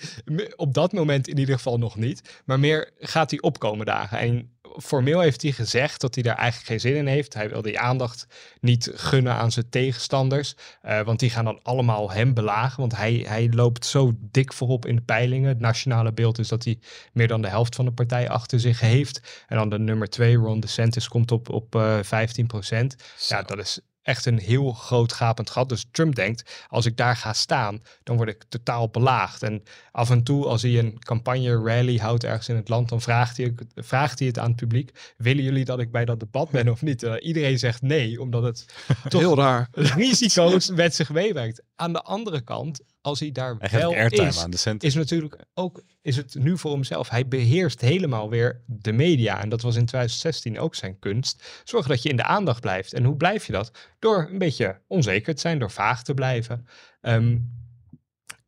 Op 0.57 0.75
dat 0.75 0.93
moment 0.93 1.29
in 1.29 1.39
ieder 1.39 1.55
geval 1.55 1.79
nog 1.79 1.97
niet. 1.97 2.43
Maar 2.45 2.61
meer 2.61 2.91
gaat 2.99 3.31
hij 3.31 3.41
opkomen 3.41 3.87
dagen. 3.87 4.19
En 4.19 4.51
formeel 4.77 5.21
heeft 5.21 5.43
hij 5.43 5.53
gezegd 5.53 6.01
dat 6.01 6.15
hij 6.15 6.23
daar 6.23 6.37
eigenlijk 6.37 6.67
geen 6.67 6.81
zin 6.81 6.97
in 6.97 7.07
heeft. 7.07 7.35
Hij 7.35 7.49
wil 7.49 7.63
die 7.63 7.79
aandacht 7.79 8.27
niet 8.61 8.91
gunnen 8.95 9.35
aan 9.35 9.53
zijn 9.53 9.69
tegenstanders. 9.69 10.55
Uh, 10.85 11.01
want 11.01 11.19
die 11.21 11.31
gaan 11.31 11.45
dan 11.45 11.61
allemaal 11.63 12.11
hem 12.11 12.35
belagen. 12.35 12.81
Want 12.81 12.97
hij, 12.97 13.25
hij 13.29 13.49
loopt 13.51 13.87
zo 13.87 14.13
dik 14.19 14.53
voorop 14.53 14.87
in 14.87 14.97
de 14.97 15.03
peilingen. 15.03 15.49
Het 15.49 15.61
nationale 15.61 16.13
beeld 16.13 16.39
is 16.39 16.49
dat 16.49 16.65
hij 16.65 16.79
meer 17.13 17.29
dan 17.29 17.43
de 17.43 17.49
helft 17.49 17.75
van 17.75 17.85
de 17.85 17.93
partij 17.93 18.29
achter 18.29 18.61
zich 18.61 18.81
heeft. 18.81 19.45
En 19.49 19.57
dan 19.57 19.69
de 19.69 19.79
nummer 19.79 20.09
twee, 20.09 20.37
Ron 20.37 20.61
DeSantis, 20.61 21.09
komt 21.09 21.33
op, 21.33 21.49
op 21.49 21.75
uh, 21.75 21.99
eh, 21.99 22.05
15 22.05 22.47
procent. 22.47 22.97
Ja, 23.29 23.43
dat 23.43 23.59
is 23.59 23.81
echt 24.05 24.27
een 24.27 24.39
heel 24.39 24.73
groot 24.73 25.13
gapend 25.13 25.51
gat. 25.51 25.69
Dus 25.69 25.87
Trump 25.91 26.15
denkt, 26.15 26.65
als 26.69 26.87
ik 26.87 26.97
daar 26.97 27.17
ga 27.17 27.33
staan, 27.33 27.83
dan 28.03 28.17
word 28.17 28.29
ik 28.29 28.45
totaal 28.49 28.89
belaagd. 28.89 29.43
En 29.43 29.63
af 29.91 30.11
en 30.11 30.23
toe, 30.23 30.47
als 30.47 30.63
hij 30.63 30.79
een 30.79 30.99
campagne 30.99 31.63
rally 31.63 31.97
houdt 31.97 32.25
ergens 32.25 32.49
in 32.49 32.57
het 32.57 32.69
land, 32.69 32.89
dan 32.89 33.01
vraagt 33.01 33.37
hij, 33.37 33.55
vraagt 33.75 34.19
hij 34.19 34.29
het 34.29 34.39
aan 34.39 34.49
het 34.49 34.57
publiek, 34.57 35.15
willen 35.17 35.45
jullie 35.45 35.65
dat 35.65 35.81
ik 35.81 35.91
bij 35.91 36.05
dat 36.05 36.21
debat 36.21 36.51
ben 36.51 36.69
of 36.69 36.83
niet? 36.83 37.03
Uh, 37.03 37.15
iedereen 37.21 37.59
zegt 37.59 37.83
nee, 37.83 38.21
omdat 38.21 38.43
het 38.43 38.67
toch 39.09 39.21
heel 39.21 39.37
raar 39.37 39.69
risico's 39.73 40.71
met 40.83 40.95
zich 40.95 41.11
meewerkt. 41.11 41.63
Aan 41.77 41.93
de 41.93 42.03
andere 42.03 42.41
kant, 42.41 42.81
als 43.01 43.21
hij 43.21 43.33
daar 43.33 43.57
hij 43.59 43.81
wel 43.81 43.93
is, 43.93 44.43
aan 44.43 44.51
de 44.51 44.75
is 44.79 44.95
natuurlijk 44.95 45.45
ook 45.55 45.83
is 46.03 46.17
het 46.17 46.35
nu 46.35 46.59
voor 46.59 46.73
hemzelf. 46.73 47.09
Hij 47.09 47.29
beheerst 47.29 47.81
helemaal 47.81 48.31
weer 48.31 48.63
de 48.67 48.93
media. 48.93 49.41
En 49.41 49.49
dat 49.49 49.63
was 49.63 49.77
in 49.77 49.87
2016 49.87 50.59
ook 50.59 50.75
zijn 50.75 50.99
kunst. 50.99 51.63
Zorg 51.65 51.87
dat 51.87 52.03
je 52.03 52.09
in 52.09 52.17
de 52.17 52.25
aandacht 52.25 52.61
blijft. 52.61 52.93
En 52.93 53.05
hoe 53.05 53.17
blijf 53.17 53.47
je 53.47 53.53
dat? 53.53 53.71
Door 53.99 54.29
een 54.31 54.39
beetje 54.39 54.81
onzeker 54.87 55.35
te 55.35 55.41
zijn, 55.41 55.59
door 55.59 55.71
vaag 55.71 56.03
te 56.03 56.15
blijven. 56.15 56.67
Um, 57.01 57.53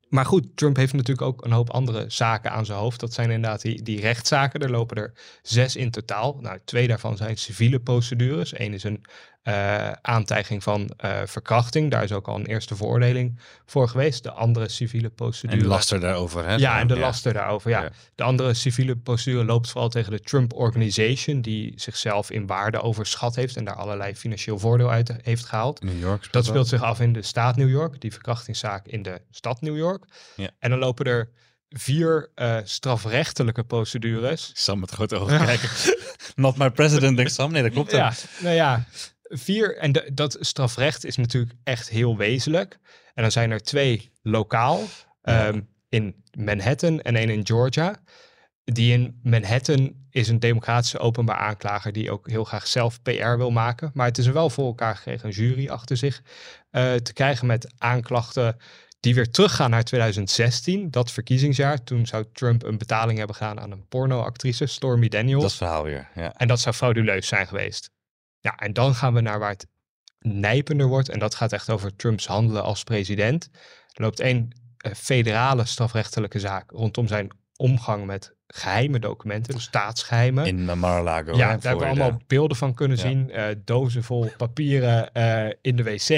maar 0.09 0.27
goed, 0.27 0.57
Trump 0.57 0.77
heeft 0.77 0.93
natuurlijk 0.93 1.27
ook 1.27 1.45
een 1.45 1.53
hoop 1.53 1.71
andere 1.71 2.05
zaken 2.09 2.51
aan 2.51 2.67
zijn 2.67 2.79
hoofd. 2.79 3.01
Dat 3.01 3.13
zijn 3.13 3.31
inderdaad 3.31 3.63
die, 3.63 3.83
die 3.83 4.01
rechtszaken. 4.01 4.61
Er 4.61 4.71
lopen 4.71 4.97
er 4.97 5.13
zes 5.43 5.77
in 5.77 5.91
totaal. 5.91 6.39
Nou, 6.41 6.59
twee 6.65 6.89
daarvan 6.89 7.17
zijn 7.17 7.37
civiele 7.39 7.81
procedures. 7.81 8.59
Eén 8.59 8.75
is 8.75 8.85
een 8.85 9.05
uh, 9.49 9.91
aantijging 10.03 10.63
van 10.63 10.91
uh, 11.05 11.21
verkrachting. 11.25 11.91
Daar 11.91 12.03
is 12.03 12.13
ook 12.13 12.29
al 12.29 12.35
een 12.35 12.47
eerste 12.47 12.77
veroordeling 12.77 13.39
voor 13.67 13.89
geweest. 13.89 14.23
De 14.23 14.31
andere 14.31 14.69
civiele 14.69 15.09
procedure. 15.09 15.57
En 15.57 15.63
de 15.63 15.69
laster 15.69 16.01
daarover, 16.01 16.47
hè? 16.47 16.55
Ja, 16.55 16.79
en 16.79 16.87
de 16.87 16.99
laster 16.99 17.33
daarover, 17.33 17.71
ja. 17.71 17.83
ja. 17.83 17.91
De 18.15 18.23
andere 18.23 18.55
civiele 18.55 18.97
procedure 18.97 19.45
loopt 19.45 19.71
vooral 19.71 19.89
tegen 19.89 20.11
de 20.11 20.21
Trump 20.21 20.53
Organization, 20.53 21.41
die 21.41 21.73
zichzelf 21.77 22.31
in 22.31 22.47
waarde 22.47 22.81
overschat 22.81 23.35
heeft 23.35 23.57
en 23.57 23.65
daar 23.65 23.75
allerlei 23.75 24.17
financieel 24.17 24.59
voordeel 24.59 24.91
uit 24.91 25.15
heeft 25.23 25.45
gehaald. 25.45 25.83
New 25.83 26.01
York. 26.01 26.33
Dat 26.33 26.45
speelt 26.45 26.69
zich 26.69 26.83
af 26.83 27.01
in 27.01 27.13
de 27.13 27.23
staat 27.23 27.57
New 27.57 27.71
York, 27.71 28.01
die 28.01 28.13
verkrachtingszaak 28.13 28.87
in 28.87 29.03
de 29.03 29.21
stad 29.31 29.61
New 29.61 29.77
York. 29.77 30.05
Ja. 30.37 30.51
En 30.59 30.71
dan 30.71 30.79
lopen 30.79 31.07
er 31.07 31.31
vier 31.69 32.31
uh, 32.37 32.59
strafrechtelijke 32.65 33.65
procedures. 33.65 34.51
Sam 34.55 34.81
met 34.81 34.91
grote 34.91 35.17
ogen 35.17 35.45
kijken. 35.45 35.69
Not 36.35 36.57
my 36.57 36.71
president, 36.71 37.17
denkt 37.17 37.33
Sam. 37.33 37.53
Nee, 37.53 37.63
dat 37.63 37.73
klopt. 37.73 37.91
Ja, 37.91 38.13
nou 38.39 38.55
ja, 38.55 38.87
vier. 39.29 39.77
En 39.77 39.93
de, 39.93 40.11
dat 40.15 40.37
strafrecht 40.41 41.05
is 41.05 41.17
natuurlijk 41.17 41.55
echt 41.65 41.89
heel 41.89 42.17
wezenlijk. 42.17 42.79
En 43.15 43.23
dan 43.23 43.33
zijn 43.33 43.51
er 43.51 43.63
twee 43.63 44.11
lokaal 44.23 44.81
Ja. 45.23 45.47
ehm, 45.47 45.61
in 45.89 46.25
Manhattan 46.39 47.01
en 47.01 47.17
één 47.17 47.31
in 47.31 47.47
Georgia. 47.47 47.97
Die 48.65 48.93
in 48.93 49.21
Manhattan 49.23 49.95
is 50.11 50.29
een 50.29 50.39
democratische 50.39 50.99
openbaar 50.99 51.37
aanklager 51.37 51.93
die 51.93 52.11
ook 52.11 52.29
heel 52.31 52.45
graag 52.45 52.67
zelf 52.67 53.03
PR 53.03 53.37
wil 53.37 53.51
maken. 53.51 53.91
Maar 53.95 54.07
het 54.07 54.19
is 54.19 54.27
er 54.27 54.33
wel 54.33 54.51
voor 54.51 54.67
elkaar 54.67 54.97
gekregen 54.97 55.29
een 55.29 55.35
jury 55.35 55.69
achter 55.69 55.97
zich 55.97 56.23
eh, 56.71 56.95
te 56.95 57.13
krijgen 57.13 57.47
met 57.47 57.73
aanklachten 57.79 58.57
die 59.01 59.15
weer 59.15 59.31
teruggaan 59.31 59.71
naar 59.71 59.85
2016, 59.85 60.91
dat 60.91 61.13
verkiezingsjaar. 61.13 61.85
Toen 61.85 62.07
zou 62.07 62.25
Trump 62.33 62.63
een 62.63 62.79
betaling 62.79 63.19
hebben 63.19 63.37
gedaan 63.37 63.61
aan 63.61 63.71
een 63.71 63.89
pornoactrice, 63.89 64.67
Stormy 64.67 65.09
Daniels. 65.09 65.43
Dat 65.43 65.55
verhaal 65.55 65.83
weer, 65.83 66.09
ja. 66.15 66.33
En 66.35 66.49
dat 66.49 66.61
zou 66.61 66.75
frauduleus 66.75 67.27
zijn 67.27 67.47
geweest. 67.47 67.91
Ja, 68.47 68.57
en 68.57 68.73
dan 68.73 68.95
gaan 68.95 69.15
we 69.15 69.21
naar 69.21 69.39
waar 69.39 69.51
het 69.51 69.67
nijpender 70.19 70.87
wordt. 70.87 71.09
En 71.09 71.19
dat 71.19 71.35
gaat 71.35 71.53
echt 71.53 71.71
over 71.71 71.97
Trumps 71.97 72.27
handelen 72.27 72.63
als 72.63 72.85
president. 72.85 73.49
Er 73.93 74.03
loopt 74.03 74.21
één 74.21 74.51
eh, 74.77 74.93
federale 74.93 75.65
strafrechtelijke 75.65 76.39
zaak 76.39 76.71
rondom 76.71 77.07
zijn 77.07 77.31
omgang 77.57 78.07
met 78.07 78.36
geheime 78.49 78.99
documenten, 78.99 79.55
dus 79.55 79.63
staatsgeheimen. 79.63 80.47
In 80.47 80.65
Mar-a-Lago. 80.79 81.37
ja, 81.37 81.37
daar 81.37 81.49
hebben 81.61 81.79
we 81.79 81.85
allemaal 81.87 82.19
de- 82.19 82.25
beelden 82.27 82.57
van 82.57 82.75
kunnen 82.75 82.97
Ja. 82.97 83.03
zien. 83.03 83.31
Eh, 83.31 83.45
dozen 83.65 84.03
vol 84.03 84.31
papieren 84.37 85.13
eh, 85.13 85.53
in 85.63 85.77
de 85.77 85.83
wc, 85.83 86.09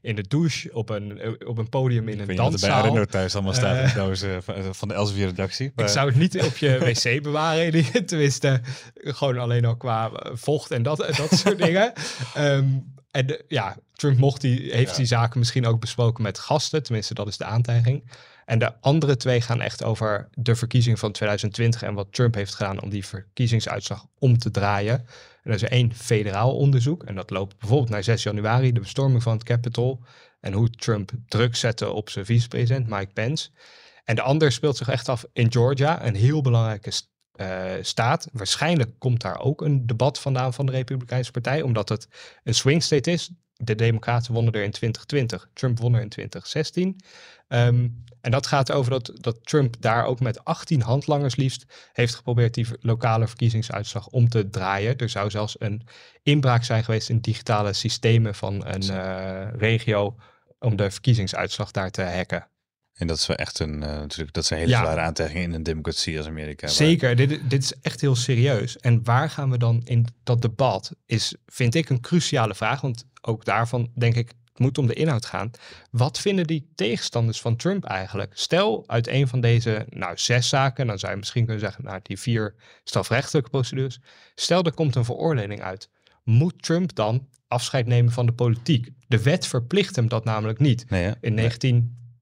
in 0.00 0.16
de 0.16 0.24
douche, 0.28 0.70
op 0.74 0.88
een, 0.90 1.20
eh, 1.20 1.30
op 1.46 1.58
een 1.58 1.68
podium 1.68 2.02
in 2.08 2.08
Ik 2.08 2.14
een 2.14 2.20
er 2.20 2.26
bij 2.26 2.36
danszaal. 2.36 2.80
Arendo 2.82 3.04
thuis 3.04 3.34
allemaal 3.34 3.54
staat 3.54 3.94
dozen 3.94 4.42
van- 4.42 4.74
van 4.74 4.88
de 4.88 4.94
Elsevier-redactie. 4.94 5.72
Ik 5.76 5.88
zou 5.88 6.08
het 6.08 6.18
niet 6.18 6.42
op 6.42 6.56
je 6.56 6.78
wc 7.04 7.22
bewaren. 7.22 8.06
Tenminste, 8.06 8.60
gewoon 8.94 9.38
alleen 9.38 9.64
al 9.64 9.76
qua 9.76 10.10
vocht 10.32 10.70
en 10.70 10.82
dat, 10.82 10.96
dat 11.16 11.30
soort 11.38 11.58
dingen. 11.66 11.92
Ehm, 12.34 12.66
en 13.10 13.26
de- 13.26 13.44
ja, 13.48 13.76
Trump 13.92 14.18
mocht 14.18 14.40
die, 14.40 14.72
heeft 14.74 14.90
Ja. 14.90 14.96
die 14.96 15.06
zaken 15.06 15.38
misschien 15.38 15.66
ook 15.66 15.80
besproken 15.80 16.22
met 16.22 16.38
gasten. 16.38 16.82
Tenminste, 16.82 17.14
dat 17.14 17.28
is 17.28 17.36
de 17.36 17.44
aantijging. 17.44 18.10
En 18.48 18.58
de 18.58 18.80
andere 18.80 19.16
twee 19.16 19.40
gaan 19.40 19.60
echt 19.60 19.84
over 19.84 20.28
de 20.34 20.56
verkiezing 20.56 20.98
van 20.98 21.12
2020 21.12 21.82
en 21.82 21.94
wat 21.94 22.12
Trump 22.12 22.34
heeft 22.34 22.54
gedaan 22.54 22.82
om 22.82 22.88
die 22.88 23.06
verkiezingsuitslag 23.06 24.06
om 24.18 24.38
te 24.38 24.50
draaien. 24.50 24.98
En 25.42 25.50
er 25.50 25.54
is 25.54 25.62
één 25.62 25.94
federaal 25.94 26.56
onderzoek 26.56 27.02
en 27.04 27.14
dat 27.14 27.30
loopt 27.30 27.58
bijvoorbeeld 27.58 27.90
naar 27.90 28.04
6 28.04 28.22
januari, 28.22 28.72
de 28.72 28.80
bestorming 28.80 29.22
van 29.22 29.32
het 29.32 29.42
Capitol. 29.42 30.00
En 30.40 30.52
hoe 30.52 30.70
Trump 30.70 31.10
druk 31.26 31.56
zette 31.56 31.90
op 31.90 32.10
zijn 32.10 32.24
vicepresident 32.24 32.88
Mike 32.88 33.12
Pence. 33.12 33.50
En 34.04 34.14
de 34.14 34.22
ander 34.22 34.52
speelt 34.52 34.76
zich 34.76 34.88
echt 34.88 35.08
af 35.08 35.24
in 35.32 35.52
Georgia, 35.52 36.06
een 36.06 36.14
heel 36.14 36.40
belangrijke 36.40 36.92
eh, 37.32 37.72
staat. 37.80 38.28
Waarschijnlijk 38.32 38.90
komt 38.98 39.20
daar 39.20 39.40
ook 39.40 39.60
een 39.60 39.86
debat 39.86 40.20
vandaan 40.20 40.54
van 40.54 40.66
de 40.66 40.72
Republikeinse 40.72 41.30
Partij, 41.30 41.62
omdat 41.62 41.88
het 41.88 42.08
een 42.44 42.54
swing 42.54 42.82
state 42.82 43.10
is. 43.10 43.30
De 43.52 43.74
Democraten 43.74 44.32
wonnen 44.32 44.52
er 44.52 44.62
in 44.62 44.70
2020, 44.70 45.48
Trump 45.52 45.78
won 45.78 45.94
er 45.94 46.00
in 46.00 46.08
2016. 46.08 47.00
Ehm, 47.48 47.88
en 48.28 48.34
dat 48.34 48.46
gaat 48.46 48.72
over 48.72 48.90
dat, 48.90 49.12
dat 49.14 49.38
Trump 49.46 49.76
daar 49.80 50.04
ook 50.04 50.20
met 50.20 50.44
18 50.44 50.80
handlangers 50.82 51.36
liefst 51.36 51.64
heeft 51.92 52.14
geprobeerd 52.14 52.54
die 52.54 52.66
lokale 52.80 53.26
verkiezingsuitslag 53.26 54.06
om 54.06 54.28
te 54.28 54.50
draaien. 54.50 54.96
Er 54.98 55.08
zou 55.08 55.30
zelfs 55.30 55.56
een 55.58 55.82
inbraak 56.22 56.64
zijn 56.64 56.84
geweest 56.84 57.08
in 57.08 57.20
digitale 57.20 57.72
systemen 57.72 58.34
van 58.34 58.66
een 58.66 58.82
eh, 58.90 59.48
regio 59.58 60.16
om 60.58 60.76
de 60.76 60.90
verkiezingsuitslag 60.90 61.70
daar 61.70 61.90
te 61.90 62.02
hacken. 62.02 62.48
En 62.92 63.06
dat 63.06 63.16
is 63.16 63.26
wel 63.26 63.36
echt 63.36 63.58
een, 63.58 63.82
eh, 63.82 63.88
natuurlijk, 63.98 64.32
dat 64.32 64.44
zijn 64.44 64.60
hele 64.60 64.72
Ja. 64.72 64.80
zware 64.82 65.00
aantijgingen 65.00 65.42
in 65.42 65.52
een 65.52 65.62
democratie 65.62 66.18
als 66.18 66.26
Amerika. 66.26 66.66
waar- 66.66 66.74
Zeker, 66.74 67.16
dit, 67.16 67.50
dit 67.50 67.62
is 67.62 67.72
echt 67.82 68.00
heel 68.00 68.16
serieus. 68.16 68.76
En 68.78 69.04
waar 69.04 69.30
gaan 69.30 69.50
we 69.50 69.58
dan 69.58 69.80
in 69.84 70.06
dat 70.22 70.42
debat, 70.42 70.92
is, 71.06 71.34
vind 71.46 71.74
ik, 71.74 71.88
een 71.88 72.00
cruciale 72.00 72.54
vraag. 72.54 72.80
Want 72.80 73.04
ook 73.20 73.44
daarvan 73.44 73.90
denk 73.94 74.14
ik, 74.14 74.32
moet 74.58 74.78
om 74.78 74.86
de 74.86 74.94
inhoud 74.94 75.26
gaan. 75.26 75.50
Wat 75.90 76.18
vinden 76.18 76.46
die 76.46 76.68
tegenstanders 76.74 77.40
van 77.40 77.56
Trump 77.56 77.84
eigenlijk? 77.84 78.32
Stel, 78.34 78.84
uit 78.86 79.06
een 79.06 79.28
van 79.28 79.40
deze, 79.40 79.86
nou, 79.90 80.18
zes 80.18 80.48
zaken, 80.48 80.86
dan 80.86 80.98
zou 80.98 81.12
je 81.12 81.18
misschien 81.18 81.44
kunnen 81.44 81.62
zeggen, 81.62 81.84
nou, 81.84 82.00
die 82.02 82.18
vier 82.18 82.54
strafrechtelijke 82.84 83.50
procedures. 83.50 84.00
Stel, 84.34 84.62
er 84.62 84.74
komt 84.74 84.94
een 84.94 85.04
veroordeling 85.04 85.62
uit. 85.62 85.90
Moet 86.24 86.62
Trump 86.62 86.94
dan 86.94 87.28
afscheid 87.48 87.86
nemen 87.86 88.12
van 88.12 88.26
de 88.26 88.32
politiek? 88.32 88.90
De 89.06 89.22
wet 89.22 89.46
verplicht 89.46 89.96
hem 89.96 90.08
dat 90.08 90.24
namelijk 90.24 90.58
niet. 90.58 90.90
Nee? 90.90 91.14
In 91.20 91.34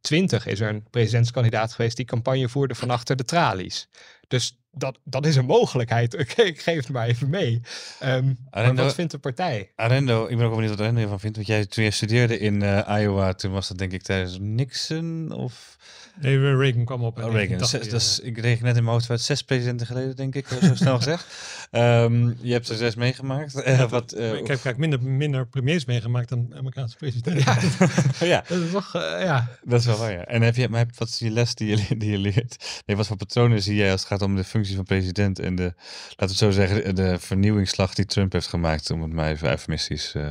1920 0.08 0.46
is 0.46 0.60
er 0.60 0.68
een 0.68 0.90
presidentskandidaat 0.90 1.72
geweest 1.72 1.96
die 1.96 2.06
campagne 2.06 2.48
voerde 2.48 2.74
van 2.74 2.90
achter 2.90 3.16
de 3.16 3.24
tralies. 3.24 3.88
Dus 4.28 4.58
dat, 4.70 4.98
dat 5.04 5.26
is 5.26 5.36
een 5.36 5.44
mogelijkheid. 5.44 6.18
Oké, 6.18 6.42
ik 6.52 6.60
geef 6.60 6.76
het 6.76 6.88
maar 6.88 7.06
even 7.06 7.30
mee. 7.30 7.60
Ehm, 8.00 8.24
maar 8.24 8.34
Arendo- 8.50 8.82
wat 8.82 8.94
vindt 8.94 9.12
de 9.12 9.18
partij? 9.18 9.72
Arendo, 9.76 10.22
ik 10.22 10.28
ben 10.28 10.36
ook 10.36 10.42
wel 10.42 10.50
benieuwd 10.50 10.70
wat 10.70 10.80
Arendo 10.80 11.00
ervan 11.02 11.20
vindt. 11.20 11.36
Want 11.36 11.48
jij, 11.48 11.66
toen 11.66 11.82
jij 11.82 11.92
studeerde 11.92 12.38
in 12.38 12.62
eh, 12.62 13.00
Iowa, 13.00 13.32
toen 13.32 13.52
was 13.52 13.68
dat 13.68 13.78
denk 13.78 13.92
ik 13.92 14.02
tijdens 14.02 14.38
Nixon 14.40 15.32
of 15.32 15.76
Nee, 16.20 16.56
Reagan 16.56 16.84
kwam 16.84 17.04
op. 17.04 17.16
oh, 17.18 17.32
Reagan. 17.32 17.58
1980, 17.58 17.68
Zes, 17.68 17.90
dat 17.90 18.00
is, 18.00 18.20
ik 18.20 18.34
kreeg 18.34 18.60
net 18.60 18.76
in 18.76 18.82
mijn 18.82 18.94
hoofd 18.94 19.10
uit 19.10 19.20
zes 19.20 19.42
presidenten 19.42 19.86
geleden, 19.86 20.16
denk 20.16 20.34
ik, 20.34 20.46
zo 20.62 20.74
snel 20.74 20.96
gezegd. 20.96 21.26
Ehm, 21.70 22.32
je 22.40 22.52
hebt 22.52 22.68
er 22.68 22.76
zes 22.76 22.94
meegemaakt. 22.94 23.54
Eh, 23.60 23.90
wat, 23.90 24.12
eh, 24.12 24.34
Ik 24.34 24.46
heb 24.46 24.60
kijk, 24.60 24.76
minder, 24.76 25.02
minder 25.02 25.46
premiers 25.46 25.84
meegemaakt 25.84 26.28
dan 26.28 26.46
Amerikaanse 26.56 26.96
president. 26.96 27.42
ja, 28.20 28.44
Dat 28.48 28.58
is 28.58 28.70
toch, 28.70 28.94
eh, 28.94 29.22
ja. 29.22 29.48
dat 29.64 29.80
is 29.80 29.86
wel 29.86 29.96
waar. 29.98 30.12
Ja. 30.12 30.24
En 30.24 30.42
heb 30.42 30.56
je, 30.56 30.68
maar 30.68 30.78
heb- 30.78 30.98
wat 30.98 31.08
is 31.08 31.18
die 31.18 31.30
les 31.30 31.54
die 31.54 31.76
je, 31.76 31.96
die 31.96 32.10
je 32.10 32.18
leert? 32.18 32.82
Nee, 32.86 32.96
wat 32.96 33.06
voor 33.06 33.16
patronen 33.16 33.62
zie 33.62 33.74
jij 33.76 33.90
als 33.90 34.00
het 34.00 34.08
gaat 34.08 34.22
om 34.22 34.36
de 34.36 34.44
functie 34.44 34.74
van 34.76 34.84
president 34.84 35.38
en 35.38 35.54
de, 35.56 35.62
laten 35.62 36.14
we 36.16 36.24
het 36.24 36.36
zo 36.36 36.50
zeggen, 36.50 36.94
de 36.94 37.18
vernieuwingsslag 37.18 37.94
die 37.94 38.04
Trump 38.06 38.32
heeft 38.32 38.46
gemaakt, 38.48 38.90
om 38.90 39.02
het 39.02 39.12
maar 39.12 39.30
even 39.30 39.48
eufemistisch 39.50 40.12
eh, 40.14 40.30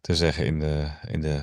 te 0.00 0.14
zeggen, 0.14 0.46
in 0.46 0.58
de, 0.60 0.86
in 1.10 1.20
de, 1.20 1.40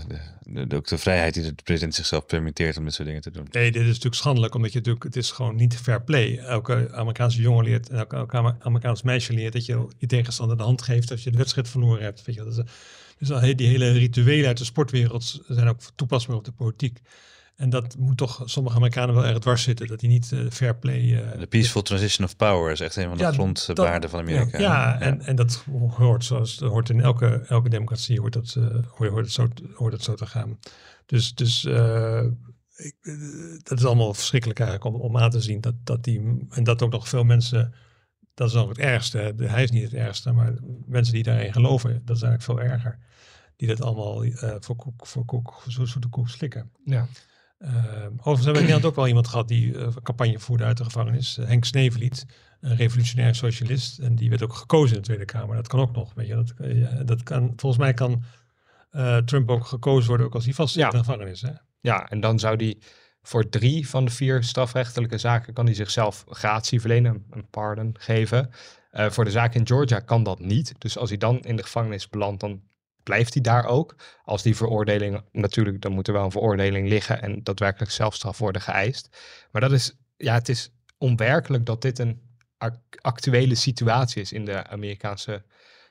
de, 0.68 0.76
ook 0.76 0.88
de 0.88 0.98
vrijheid 0.98 1.34
die 1.34 1.44
de 1.44 1.54
president 1.64 1.96
zichzelf 1.96 2.26
permitteert 2.26 2.78
om 2.78 2.84
dit 2.84 2.94
soort 2.94 3.08
dingen 3.08 3.22
te 3.24 3.32
doen. 3.32 3.48
Nee, 3.52 3.72
dit 3.72 3.82
is 3.82 3.88
natuurlijk 3.88 4.16
schandelijk, 4.16 4.56
omdat 4.56 4.72
je 4.72 4.78
natuurlijk, 4.78 5.06
het 5.06 5.16
is 5.16 5.32
gewoon 5.32 5.56
niet 5.56 5.76
fair 5.78 6.02
play. 6.04 6.38
Elke 6.38 6.90
Amerikaanse 6.94 7.42
jongen 7.42 7.64
leert, 7.64 7.90
en 7.90 7.98
elke, 7.98 8.16
elke 8.16 8.38
Amer- 8.38 8.56
Amerikaans 8.60 9.02
meisje 9.02 9.15
leert 9.20 9.54
dat 9.54 9.66
je 9.66 9.88
je 9.98 10.08
tegenstander 10.08 10.58
de 10.58 10.64
hand 10.64 10.82
geeft 10.82 11.12
als 11.12 11.24
je 11.24 11.32
de 11.32 11.38
wedstrijd 11.38 11.70
verloren 11.70 12.04
hebt. 12.04 12.26
Weet 12.26 12.36
je, 12.36 12.44
dat 12.44 12.58
is, 12.58 12.64
dus 13.18 13.32
al 13.32 13.56
die 13.56 13.68
hele 13.68 13.92
rituelen 13.92 14.48
uit 14.48 14.58
de 14.58 14.64
sportwereld 14.64 15.42
zijn 15.48 15.68
ook 15.68 15.80
toepasbaar 15.96 16.36
op 16.36 16.46
de 16.46 16.52
politiek. 16.52 17.02
En 17.56 17.70
dat 17.70 17.98
moet 17.98 18.18
toch 18.18 18.42
sommige 18.46 18.76
Amerikanen 18.76 19.16
wel 19.16 19.26
erg 19.26 19.40
dwars 19.40 19.64
zitten, 19.64 19.88
dat 19.88 20.00
die 20.00 20.10
niet 20.10 20.32
eh, 20.32 20.40
fair 20.52 20.76
play... 20.76 21.24
eh, 21.24 21.40
De 21.40 21.48
peaceful 21.48 21.82
transition 21.82 22.26
of 22.26 22.36
power 22.36 22.72
is 22.72 22.80
echt 22.80 22.96
een 22.96 23.08
van 23.08 23.18
de 23.18 23.24
Ja, 23.24 23.32
grondwaarden 23.32 24.10
van 24.10 24.20
Amerika. 24.20 24.60
Ja, 24.60 25.00
En, 25.00 25.22
en 25.22 25.36
dat 25.36 25.64
hoort 25.90 26.24
zoals 26.24 26.58
dat 26.58 26.70
hoort 26.72 26.90
in 26.90 27.02
elke, 27.02 27.44
elke 27.48 27.70
democratie 27.70 28.20
hoort 28.20 28.34
dat, 28.34 28.56
eh, 28.58 28.64
hoort, 28.66 29.10
hoort, 29.10 29.26
het 29.26 29.32
zo, 29.32 29.48
hoort 29.74 29.94
het 29.94 30.04
zo 30.04 30.14
te 30.14 30.26
gaan. 30.26 30.60
Dus, 31.06 31.36
dus 31.36 31.64
ik, 32.76 32.96
dat 33.64 33.78
is 33.80 33.86
allemaal 33.86 34.14
verschrikkelijk 34.14 34.60
eigenlijk 34.60 34.96
om, 34.96 35.02
om 35.02 35.18
aan 35.18 35.30
te 35.30 35.42
zien 35.42 35.62
dat, 35.62 35.76
dat 35.84 36.04
die 36.04 36.46
en 36.50 36.64
dat 36.64 36.82
ook 36.82 36.92
nog 36.92 37.10
veel 37.10 37.24
mensen. 37.24 37.74
Dat 38.36 38.48
is 38.48 38.54
nog 38.54 38.68
het 38.68 38.78
ergste. 38.78 39.34
Hij 39.38 39.64
is 39.64 39.72
niet 39.72 39.84
het 39.84 39.94
ergste, 39.94 40.32
maar 40.32 40.54
mensen 40.86 41.14
die 41.14 41.24
daarin 41.24 41.54
geloven, 41.54 42.02
dat 42.06 42.16
is 42.16 42.22
eigenlijk 42.22 42.60
veel 42.60 42.72
erger. 42.72 42.98
Die 43.56 43.68
dat 43.68 43.82
allemaal 43.82 44.24
eh, 44.24 44.56
voor 44.60 44.76
koek, 44.76 45.08
voor 45.08 45.26
koek, 45.26 45.64
zo 45.68 45.86
zoete 45.86 46.08
koek 46.08 46.30
slikken. 46.30 46.72
ja. 46.86 47.08
Uh, 47.60 47.70
overigens 47.72 48.26
hebben 48.26 48.42
we 48.44 48.48
in 48.48 48.54
Nederland 48.54 48.86
ook 48.86 48.96
wel 48.96 49.08
iemand 49.08 49.28
gehad 49.28 49.48
die 49.48 49.78
eh, 49.78 49.88
campagne 50.04 50.40
voerde 50.40 50.64
uit 50.64 50.78
de 50.78 50.84
gevangenis. 50.84 51.38
Eh, 51.38 51.48
Henk 51.48 51.66
Sneveliet, 51.66 52.26
een 52.62 52.76
revolutionair 52.76 53.36
socialist. 53.36 54.00
En 54.00 54.16
die 54.16 54.30
werd 54.30 54.44
ook 54.44 54.54
gekozen 54.54 54.96
in 54.96 55.02
de 55.02 55.08
Tweede 55.08 55.26
Kamer. 55.26 55.56
Dat 55.56 55.68
kan 55.68 55.80
ook 55.80 55.92
nog. 55.96 56.14
Weet 56.14 56.28
je. 56.28 56.36
Dat, 56.36 56.54
dat 57.08 57.24
kan, 57.24 57.54
volgens 57.56 57.82
mij 57.82 57.94
kan 57.94 58.24
Trump 59.26 59.50
ook 59.50 59.66
gekozen 59.66 60.08
worden, 60.08 60.26
ook 60.26 60.34
als 60.34 60.46
hij 60.46 60.54
vast 60.54 60.74
zit 60.74 60.82
Ja. 60.82 60.92
in 60.92 60.98
de 60.98 61.04
gevangenis. 61.04 61.42
Hè? 61.42 61.52
ja, 61.80 62.10
en 62.10 62.20
dan 62.20 62.40
zou 62.40 62.56
die 62.58 62.78
voor 63.28 63.50
drie 63.50 63.90
van 63.90 64.06
de 64.06 64.12
vier 64.12 64.44
strafrechtelijke 64.44 65.18
zaken 65.18 65.54
kan 65.54 65.66
hij 65.66 65.74
zichzelf 65.74 66.26
gratie 66.30 66.80
verlenen, 66.80 67.26
een 67.30 67.50
pardon 67.50 67.96
geven. 68.00 68.50
Eh, 68.92 69.10
voor 69.10 69.26
de 69.26 69.32
zaak 69.32 69.54
in 69.54 69.68
Georgia 69.68 70.00
kan 70.00 70.24
dat 70.24 70.40
niet. 70.40 70.74
Dus 70.78 70.98
als 70.98 71.10
hij 71.10 71.18
dan 71.18 71.40
in 71.40 71.56
de 71.56 71.64
gevangenis 71.64 72.10
belandt, 72.10 72.40
dan 72.40 72.62
blijft 73.04 73.34
hij 73.34 73.44
daar 73.44 73.66
ook. 73.66 73.96
Als 74.24 74.44
die 74.44 74.56
veroordeling, 74.56 75.22
natuurlijk, 75.32 75.82
dan 75.82 75.92
moet 75.92 76.08
er 76.08 76.14
wel 76.14 76.24
een 76.24 76.32
veroordeling 76.32 76.88
liggen 76.88 77.22
en 77.22 77.44
daadwerkelijk 77.44 77.92
zelfstraf 77.92 78.38
worden 78.38 78.62
geëist. 78.62 79.18
Maar 79.52 79.62
dat 79.62 79.72
is, 79.72 79.98
ja, 80.18 80.34
het 80.34 80.50
is 80.50 80.72
onwerkelijk 80.98 81.66
dat 81.66 81.82
dit 81.82 82.00
een 82.00 82.22
ac- 82.58 82.98
actuele 83.02 83.56
situatie 83.56 84.22
is 84.22 84.32
in 84.32 84.46
de 84.46 84.68
Amerikaanse 84.68 85.44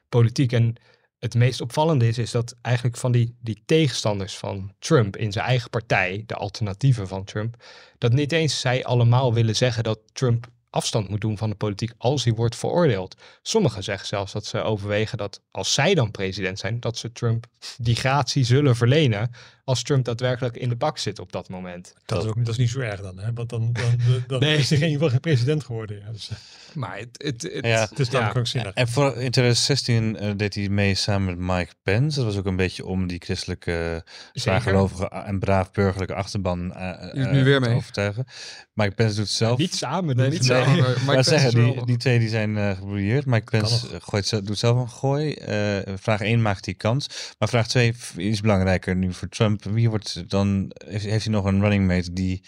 politiek. 0.09 0.53
En 0.53 0.76
het 1.24 1.34
meest 1.34 1.60
opvallende 1.60 2.08
is, 2.08 2.18
is 2.18 2.30
dat 2.30 2.56
eigenlijk 2.62 2.96
van 2.96 3.12
die, 3.12 3.36
die 3.40 3.62
tegenstanders 3.66 4.36
van 4.36 4.72
Trump 4.78 5.16
in 5.16 5.32
zijn 5.32 5.46
eigen 5.46 5.70
partij, 5.70 6.22
de 6.26 6.34
alternatieven 6.34 7.08
van 7.08 7.24
Trump, 7.24 7.64
dat 7.98 8.12
niet 8.12 8.32
eens 8.32 8.60
zij 8.60 8.84
allemaal 8.84 9.34
willen 9.34 9.56
zeggen 9.56 9.84
dat 9.84 9.98
Trump 10.12 10.46
afstand 10.70 11.08
moet 11.08 11.20
doen 11.20 11.38
van 11.38 11.50
de 11.50 11.56
politiek 11.56 11.92
als 11.98 12.24
hij 12.24 12.32
wordt 12.32 12.56
veroordeeld. 12.56 13.16
Sommigen 13.42 13.82
zeggen 13.82 14.06
zelfs 14.06 14.32
dat 14.32 14.46
ze 14.46 14.62
overwegen 14.62 15.18
dat 15.18 15.40
als 15.50 15.74
zij 15.74 15.94
dan 15.94 16.10
president 16.10 16.58
zijn, 16.58 16.80
dat 16.80 16.96
ze 16.96 17.12
Trump 17.12 17.46
die 17.78 17.96
gratie 17.96 18.44
zullen 18.44 18.76
verlenen 18.76 19.30
als 19.64 19.82
Trump 19.82 20.04
daadwerkelijk 20.04 20.56
in 20.56 20.68
de 20.68 20.76
bak 20.76 20.98
zit 20.98 21.18
op 21.18 21.32
dat 21.32 21.48
moment. 21.48 21.94
Dat 22.06 22.22
is, 22.22 22.28
ook, 22.28 22.36
dat 22.36 22.48
is 22.48 22.56
niet 22.56 22.70
zo 22.70 22.80
erg 22.80 23.00
dan, 23.00 23.18
hè? 23.18 23.32
want 23.32 23.48
dan, 23.48 23.72
dan, 23.72 23.84
dan, 24.06 24.24
dan 24.26 24.40
Nee. 24.40 24.56
is 24.58 24.68
hij 24.70 24.78
in 24.78 24.84
ieder 24.84 24.94
geval 24.96 25.10
geen 25.10 25.20
president 25.20 25.64
geworden. 25.64 25.98
Ja, 26.06 26.12
dus, 26.12 26.30
eh, 26.30 26.36
Maar 26.74 26.98
het, 26.98 27.08
het, 27.12 27.42
het, 27.42 27.66
Ja. 27.66 27.86
het 27.90 27.98
is 27.98 28.08
dan 28.10 28.20
Ja. 28.20 28.28
krankzinnig. 28.28 28.74
En 28.74 28.88
voor, 28.88 29.06
in 29.16 29.30
2016 29.30 30.16
eh, 30.16 30.30
deed 30.36 30.54
hij 30.54 30.68
mee 30.68 30.94
samen 30.94 31.26
met 31.26 31.56
Mike 31.56 31.72
Pence. 31.82 32.16
Dat 32.16 32.24
was 32.26 32.36
ook 32.36 32.46
een 32.46 32.56
beetje 32.56 32.84
om 32.86 33.06
die 33.06 33.18
christelijke, 33.24 34.04
zwaargelovige 34.32 35.08
en 35.08 35.38
braaf 35.38 35.70
burgerlijke 35.72 36.14
achterban 36.14 36.74
eh, 36.74 37.12
Die 37.12 37.24
eh, 37.24 37.30
nu 37.32 37.44
weer 37.44 37.60
te 37.60 37.68
mee. 37.68 37.76
overtuigen. 37.76 38.26
Mike 38.72 38.94
Pence 38.94 39.14
doet 39.16 39.24
het 39.26 39.34
zelf. 39.34 39.58
niet 39.58 39.74
samen. 39.74 40.16
Nee, 40.16 40.30
niet 40.30 40.48
Nee. 40.48 40.64
zo. 40.64 41.04
Maar 41.04 41.24
zeggen, 41.24 41.54
die, 41.54 41.84
die 41.86 41.96
twee 41.96 42.18
die 42.18 42.28
zijn 42.28 42.56
eh 42.58 42.70
gebrouilleerd. 42.70 43.26
Mike 43.26 43.50
Pence 43.58 43.86
eh, 43.88 43.96
gooit, 44.00 44.46
doet 44.46 44.58
zelf 44.58 44.78
een 44.78 44.88
gooi. 44.90 45.32
Eh, 45.32 45.92
vraag 45.96 46.20
1 46.20 46.42
maakt 46.42 46.64
hij 46.64 46.74
kans. 46.74 47.06
Maar 47.38 47.48
vraag 47.48 47.68
2 47.68 47.94
is 48.16 48.40
belangrijker 48.40 48.96
nu 48.96 49.12
voor 49.12 49.28
Trump. 49.28 49.53
Wie 49.62 49.90
wordt 49.90 50.30
dan, 50.30 50.70
heeft, 50.86 51.05
heeft 51.05 51.24
hij 51.24 51.32
nog 51.34 51.44
een 51.44 51.61
running 51.61 51.86
mate 51.86 52.12
die 52.12 52.44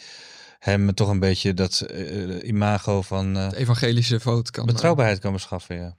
hem 0.59 0.95
toch 0.95 1.09
een 1.09 1.21
beetje 1.21 1.55
dat 1.55 1.81
eh, 1.81 2.49
imago 2.49 3.03
van 3.03 3.37
eh, 3.37 3.51
de 3.51 3.57
evangelische 3.57 4.21
vote 4.21 4.51
kan. 4.51 4.67
eh, 4.67 4.73
betrouwbaarheid 4.73 5.19
kan 5.19 5.33
beschaffen? 5.33 5.77
Ja. 5.77 5.97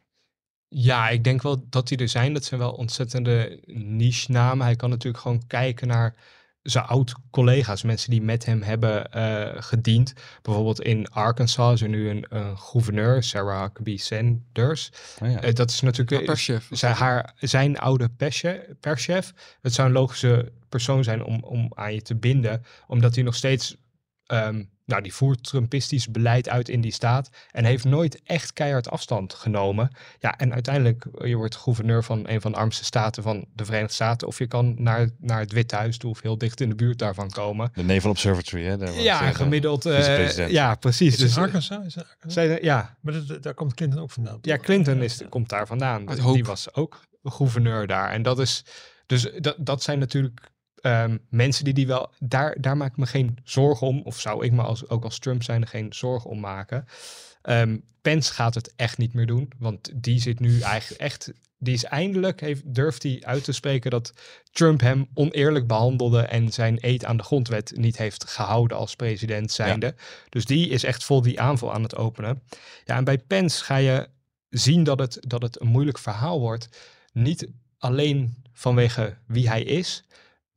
Ja, 0.70 1.10
ik 1.10 1.24
denk 1.24 1.42
wel 1.42 1.66
dat 1.70 1.88
die 1.88 1.98
er 1.98 2.10
zijn. 2.10 2.34
Dat 2.34 2.46
zijn 2.46 2.60
wel 2.60 2.72
ontzettende 2.72 3.60
niche-namen. 3.74 4.66
Hij 4.66 4.76
kan 4.76 4.90
natuurlijk 4.90 5.24
gewoon 5.24 5.48
kijken 5.48 5.88
naar 5.88 6.16
zijn 6.62 6.86
oud-collega's, 6.86 7.84
mensen 7.84 8.10
die 8.12 8.22
met 8.22 8.46
hem 8.46 8.62
hebben 8.62 9.12
eh, 9.12 9.62
gediend. 9.62 10.14
Bijvoorbeeld 10.42 10.82
in 10.82 11.08
Arkansas 11.08 11.74
is 11.74 11.82
er 11.82 11.90
nu 11.90 12.10
een, 12.10 12.26
een 12.30 12.58
gouverneur, 12.58 13.24
Sarah 13.24 13.62
Huckabee 13.62 13.98
Sanders. 13.98 14.92
Oh, 15.24 15.32
ja. 15.32 15.42
Eh, 15.42 15.54
dat 15.54 15.70
is 15.70 15.82
natuurlijk 15.82 16.20
Ja, 16.20 16.26
perschef. 16.26 16.68
zijn, 16.72 16.94
haar, 16.96 17.34
zijn 17.40 17.78
oude 17.78 18.10
persje- 18.10 18.76
perschef. 18.80 19.34
Het 19.62 19.74
zou 19.74 19.88
een 19.88 19.94
logische 19.94 20.52
persoon 20.70 21.04
zijn 21.04 21.24
om, 21.24 21.44
om 21.44 21.72
aan 21.76 21.94
je 21.94 22.02
te 22.02 22.16
binden, 22.16 22.64
omdat 22.88 23.16
hij 23.16 23.24
nog 23.24 23.36
steeds, 23.36 23.76
ehm, 24.26 24.64
nou, 24.86 25.02
die 25.02 25.14
voert 25.14 25.44
Trumpistisch 25.44 26.12
beleid 26.12 26.50
uit 26.50 26.70
in 26.70 26.82
die 26.82 26.92
staat 26.92 27.30
en 27.52 27.66
heeft 27.66 27.84
nooit 27.84 28.22
echt 28.24 28.54
keihard 28.54 28.90
afstand 28.90 29.34
genomen. 29.34 29.90
Ja, 30.20 30.38
en 30.38 30.54
uiteindelijk, 30.54 31.06
eh, 31.06 31.28
je 31.30 31.36
wordt 31.36 31.56
gouverneur 31.56 32.04
van 32.04 32.28
een 32.30 32.42
van 32.42 32.52
de 32.52 32.58
armste 32.58 32.84
staten 32.84 33.24
van 33.24 33.46
de 33.54 33.66
Verenigde 33.66 33.94
Staten, 33.94 34.28
of 34.28 34.38
je 34.38 34.48
kan 34.48 34.76
naar, 34.78 35.10
naar 35.20 35.40
het 35.40 35.52
Witte 35.52 35.76
Huis 35.76 35.98
toe 35.98 36.10
of 36.10 36.22
heel 36.22 36.38
dicht 36.38 36.62
in 36.62 36.70
de 36.70 36.76
buurt 36.76 37.00
daarvan 37.00 37.30
komen. 37.30 37.72
De 37.74 37.84
Naval 37.84 38.12
Observatory, 38.12 38.64
hè? 38.64 38.78
Daar 38.78 38.94
Ja, 38.94 39.28
eh, 39.30 39.36
gemiddeld. 39.36 39.86
eh, 39.86 40.48
ja, 40.50 40.76
precies. 40.76 41.08
Is 41.14 41.20
het 41.20 41.28
Dus, 41.28 41.38
Arkansas? 41.38 41.86
Is 41.86 41.96
het 41.96 42.04
Arkansas? 42.10 42.34
zij, 42.34 42.60
ja, 42.62 42.98
Maar 43.02 43.14
dat- 43.28 43.44
daar 43.44 43.54
komt 43.54 43.74
Clinton 43.74 44.02
ook 44.02 44.12
vandaan. 44.12 44.38
Ja? 44.42 44.58
Clinton 44.58 45.02
is, 45.02 45.22
komt 45.30 45.50
daar 45.50 45.68
vandaan. 45.68 46.06
Die 46.34 46.44
was 46.44 46.74
ook 46.74 47.02
gouverneur 47.24 47.88
daar. 47.88 48.10
En 48.12 48.22
dat 48.22 48.40
is, 48.40 48.64
dus 49.06 49.30
dat, 49.38 49.56
dat 49.60 49.84
zijn 49.84 50.00
natuurlijk 50.00 50.52
ehm, 50.82 51.18
mensen 51.30 51.64
die 51.64 51.74
die 51.74 51.88
wel, 51.88 52.12
daar, 52.20 52.58
daar 52.62 52.78
maak 52.78 52.92
ik 52.92 52.98
me 52.98 53.06
geen 53.06 53.38
zorgen 53.44 53.88
om. 53.88 54.02
Of 54.02 54.20
zou 54.20 54.46
ik 54.46 54.52
me 54.52 54.62
als, 54.62 54.90
ook 54.90 55.04
als 55.04 55.20
Trump 55.20 55.44
zijn 55.44 55.62
er 55.62 55.68
geen 55.68 55.94
zorgen 55.94 56.30
om 56.30 56.40
maken. 56.40 56.86
Ehm, 57.42 57.78
Pence 58.02 58.34
gaat 58.34 58.56
het 58.56 58.74
echt 58.76 58.98
niet 58.98 59.14
meer 59.14 59.26
doen. 59.26 59.52
Want 59.58 59.92
die 59.96 60.20
zit 60.22 60.40
nu 60.40 60.60
eigenlijk 60.62 61.02
echt, 61.02 61.32
die 61.58 61.74
is 61.74 61.84
eindelijk, 61.84 62.42
heeft, 62.42 62.76
durft 62.76 63.04
hij 63.04 63.22
uit 63.22 63.44
te 63.44 63.52
spreken 63.52 63.92
dat 63.92 64.14
Trump 64.52 64.82
hem 64.82 65.08
oneerlijk 65.14 65.68
behandelde 65.68 66.22
en 66.22 66.54
zijn 66.54 66.78
eed 66.82 67.06
aan 67.06 67.18
de 67.18 67.24
grondwet 67.24 67.74
niet 67.76 67.98
heeft 67.98 68.30
gehouden 68.30 68.78
als 68.78 68.96
president 68.96 69.52
zijnde. 69.52 69.96
Dus 70.30 70.46
die 70.46 70.70
is 70.70 70.84
echt 70.84 71.04
vol 71.04 71.22
die 71.22 71.40
aanval 71.40 71.74
aan 71.74 71.84
het 71.84 71.96
openen. 71.96 72.42
Ja, 72.86 72.96
en 72.96 73.04
bij 73.04 73.18
Pence 73.18 73.64
ga 73.64 73.76
je 73.76 74.08
zien 74.50 74.84
dat 74.84 75.00
het, 75.00 75.18
dat 75.28 75.42
het 75.42 75.62
een 75.62 75.68
moeilijk 75.68 75.98
verhaal 75.98 76.40
wordt. 76.40 76.70
Niet 77.14 77.48
alleen 77.78 78.36
vanwege 78.54 79.18
wie 79.26 79.50
hij 79.50 79.64
is, 79.64 80.04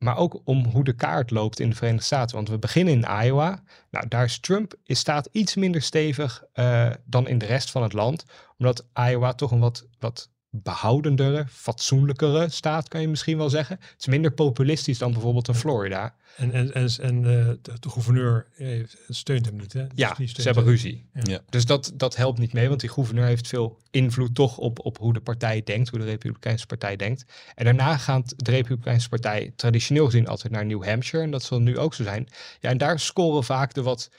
maar 0.03 0.17
ook 0.17 0.41
om 0.43 0.65
hoe 0.65 0.83
de 0.83 0.93
kaart 0.93 1.31
loopt 1.31 1.59
in 1.59 1.69
de 1.69 1.75
Verenigde 1.75 2.05
Staten. 2.05 2.35
Want 2.35 2.49
we 2.49 2.59
beginnen 2.59 2.93
in 2.93 3.23
Iowa. 3.23 3.63
Nou, 3.89 4.07
daar 4.07 4.23
is 4.23 4.39
Trump 4.39 4.73
is 4.83 4.99
staat 4.99 5.29
iets 5.31 5.55
minder 5.55 5.81
stevig 5.81 6.43
eh, 6.53 6.89
dan 7.05 7.27
in 7.27 7.37
de 7.37 7.45
rest 7.45 7.71
van 7.71 7.83
het 7.83 7.93
land. 7.93 8.25
Omdat 8.57 8.85
Iowa 8.93 9.33
toch 9.33 9.51
een 9.51 9.59
wat, 9.59 9.87
wat 9.99 10.30
behoudendere, 10.53 11.45
fatsoenlijkere 11.49 12.49
staat, 12.49 12.87
kan 12.87 13.01
je 13.01 13.07
misschien 13.07 13.37
wel 13.37 13.49
zeggen. 13.49 13.77
Het 13.79 13.95
is 13.99 14.05
minder 14.05 14.31
populistisch 14.31 14.97
dan 14.97 15.11
bijvoorbeeld 15.11 15.47
in 15.47 15.53
Florida. 15.53 16.15
En, 16.37 16.51
en, 16.51 16.73
en, 16.73 16.89
en 17.01 17.15
eh, 17.15 17.47
de, 17.61 17.79
de 17.79 17.89
gouverneur 17.89 18.47
eh, 18.57 18.83
steunt 19.09 19.45
hem 19.45 19.55
niet, 19.55 19.73
hè? 19.73 19.81
Dus 19.87 19.91
Ja, 19.95 20.13
die 20.13 20.27
ze 20.27 20.31
steunt 20.31 20.45
hebben 20.45 20.63
hem. 20.63 20.73
ruzie. 20.73 21.05
Ja. 21.13 21.21
Ja. 21.23 21.39
Dus 21.49 21.65
dat, 21.65 21.91
dat 21.95 22.15
helpt 22.15 22.39
niet 22.39 22.53
mee, 22.53 22.67
want 22.67 22.79
die 22.79 22.89
gouverneur 22.89 23.25
heeft 23.25 23.47
veel 23.47 23.77
invloed 23.91 24.35
toch 24.35 24.57
op, 24.57 24.85
op 24.85 24.97
hoe 24.97 25.13
de 25.13 25.21
partij 25.21 25.63
denkt, 25.63 25.89
hoe 25.89 25.99
de 25.99 26.05
Republikeinse 26.05 26.65
Partij 26.65 26.95
denkt. 26.95 27.25
En 27.55 27.65
daarna 27.65 27.97
gaat 27.97 28.33
de 28.37 28.51
Republikeinse 28.51 29.09
Partij 29.09 29.53
traditioneel 29.55 30.05
gezien 30.05 30.27
altijd 30.27 30.53
naar 30.53 30.65
New 30.65 30.83
Hampshire, 30.85 31.23
en 31.25 31.31
dat 31.31 31.43
zal 31.43 31.59
nu 31.59 31.77
ook 31.77 31.93
zo 31.93 32.03
zijn. 32.03 32.27
Ja, 32.59 32.69
en 32.69 32.77
daar 32.77 32.99
scoren 32.99 33.43
vaak 33.43 33.73
de 33.73 33.81
wat 33.81 34.09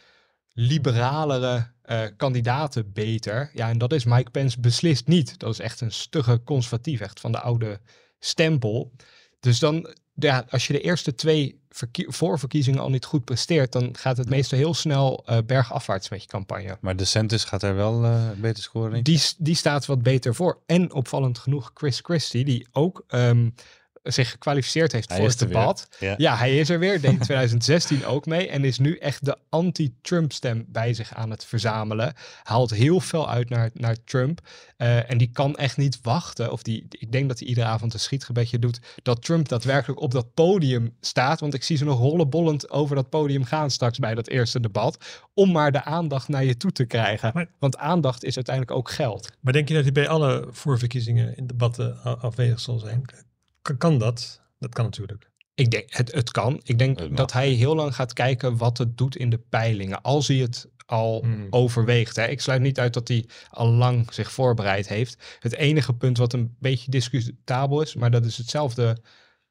liberalere 0.53 1.67
eh, 1.83 2.03
kandidaten 2.17 2.93
beter. 2.93 3.51
Ja, 3.55 3.69
en 3.69 3.79
dat 3.79 3.93
is 3.93 4.05
Mike 4.05 4.31
Pence 4.31 4.61
beslist 4.61 5.07
niet. 5.07 5.39
Dat 5.39 5.53
is 5.53 5.59
echt 5.59 5.81
een 5.81 5.93
stugge 5.93 6.43
conservatief, 6.45 7.01
echt 7.01 7.21
van 7.21 7.33
de 7.33 7.41
oude 7.41 7.81
stempel. 8.19 8.93
Dus 9.41 9.59
dan, 9.59 9.95
ja, 10.15 10.45
als 10.49 10.67
je 10.67 10.73
de 10.73 10.81
eerste 10.81 11.15
twee 11.15 11.61
verkie- 11.71 12.07
voorverkiezingen 12.09 12.81
al 12.81 12.91
niet 12.91 13.05
goed 13.05 13.25
presteert, 13.25 13.73
dan 13.73 13.97
gaat 13.97 14.17
het 14.17 14.29
meestal 14.29 14.59
heel 14.59 14.75
snel 14.75 15.23
eh, 15.27 15.39
bergafwaarts 15.47 16.09
met 16.09 16.23
je 16.23 16.29
campagne. 16.29 16.79
Maar 16.81 16.97
DeSantis 16.97 17.45
gaat 17.45 17.61
daar 17.61 17.75
wel 17.77 18.05
eh, 18.05 18.31
beter 18.37 18.63
scoren, 18.63 18.95
ik. 18.95 19.05
Die, 19.05 19.21
die 19.39 19.55
staat 19.55 19.87
wat 19.87 20.03
beter 20.03 20.35
voor. 20.35 20.63
En 20.67 20.93
opvallend 20.93 21.39
genoeg 21.39 21.71
Chris 21.75 22.01
Christie, 22.03 22.45
die 22.45 22.67
ook 22.73 23.05
ehm, 23.09 23.51
zich 24.03 24.31
gekwalificeerd 24.31 24.93
heeft 24.93 25.09
Hij 25.09 25.19
voor 25.19 25.29
het 25.29 25.39
debat. 25.39 25.89
Ja. 25.99 26.15
Ja, 26.19 26.37
hij 26.37 26.59
is 26.59 26.69
er 26.69 26.79
weer. 26.79 27.01
Deed 27.01 27.11
in 27.11 27.19
2016 27.19 28.05
ook 28.15 28.27
mee. 28.27 28.49
En 28.49 28.65
is 28.65 28.79
nu 28.79 28.97
echt 28.97 29.25
de 29.25 29.37
anti-Trump 29.49 30.33
stem 30.33 30.65
bij 30.69 30.95
zich 30.95 31.15
aan 31.15 31.31
het 31.31 31.45
verzamelen. 31.45 32.15
Haalt 32.43 32.71
heel 32.71 33.01
veel 33.01 33.31
uit 33.31 33.49
naar, 33.49 33.71
naar 33.75 33.97
Trump. 34.05 34.41
Eh, 34.77 35.11
en 35.11 35.19
die 35.19 35.31
kan 35.33 35.57
echt 35.57 35.77
niet 35.77 35.99
wachten. 36.03 36.53
Of 36.53 36.63
die, 36.63 36.87
ik 36.89 37.13
denk 37.13 37.29
dat 37.29 37.39
hij 37.39 37.49
iedere 37.49 37.67
avond 37.67 37.95
een 37.95 38.01
schietgebedje 38.01 38.59
doet. 38.59 38.81
Dat 39.03 39.23
Trump 39.25 39.49
daadwerkelijk 39.49 40.01
op 40.01 40.11
dat 40.11 40.35
podium 40.35 40.97
staat. 41.01 41.41
Want 41.41 41.55
ik 41.55 41.63
zie 41.63 41.77
ze 41.77 41.85
nog 41.85 41.99
rollenbollend 41.99 42.71
over 42.71 42.97
dat 42.97 43.09
podium 43.11 43.45
gaan 43.45 43.71
straks 43.71 43.99
bij 43.99 44.15
dat 44.15 44.29
eerste 44.29 44.61
debat. 44.61 45.21
Om 45.35 45.53
maar 45.53 45.73
de 45.73 45.85
aandacht 45.85 46.29
naar 46.29 46.45
je 46.45 46.57
toe 46.57 46.73
te 46.73 46.85
krijgen. 46.85 47.31
Maar- 47.35 47.51
Want 47.59 47.77
aandacht 47.77 48.25
is 48.25 48.35
uiteindelijk 48.37 48.77
ook 48.77 48.91
geld. 48.91 49.31
Maar 49.41 49.53
denk 49.53 49.69
je 49.69 49.75
dat 49.75 49.83
hij 49.83 49.93
bij 49.93 50.09
alle 50.09 50.49
voorverkiezingen 50.51 51.37
in 51.37 51.47
debatten 51.47 52.03
afwezig 52.03 52.61
zal 52.61 52.79
zijn? 52.79 53.05
Kan, 53.63 53.77
kan 53.77 53.99
dat? 53.99 54.41
Dat 54.59 54.75
kan 54.75 54.85
natuurlijk. 54.85 55.31
Ik 55.55 55.71
denk, 55.71 55.93
het, 55.95 56.13
het 56.13 56.31
kan. 56.31 56.61
Ik 56.63 56.79
denk 56.79 57.17
dat 57.17 57.33
hij 57.33 57.49
heel 57.49 57.75
lang 57.75 57.95
gaat 57.95 58.13
kijken 58.13 58.57
wat 58.57 58.79
het 58.79 58.99
doet 58.99 59.17
in 59.17 59.31
de 59.31 59.39
peilingen. 59.39 60.03
Als 60.03 60.29
hij 60.29 60.37
het 60.37 60.71
al 60.87 61.21
Hmm. 61.23 61.47
overweegt. 61.51 62.17
Hè. 62.17 62.27
Ik 62.27 62.41
sluit 62.41 62.61
niet 62.63 62.79
uit 62.79 62.95
dat 62.95 63.09
hij 63.09 63.27
al 63.51 63.69
lang 63.69 64.13
zich 64.13 64.33
voorbereid 64.33 64.89
heeft. 64.89 65.37
Het 65.39 65.55
enige 65.55 65.95
punt 65.95 66.19
wat 66.19 66.33
een 66.33 66.57
beetje 66.59 66.91
discutabel 66.91 67.83
is, 67.83 67.95
maar 67.95 68.11
dat 68.11 68.25
is 68.25 68.37
hetzelfde 68.37 68.97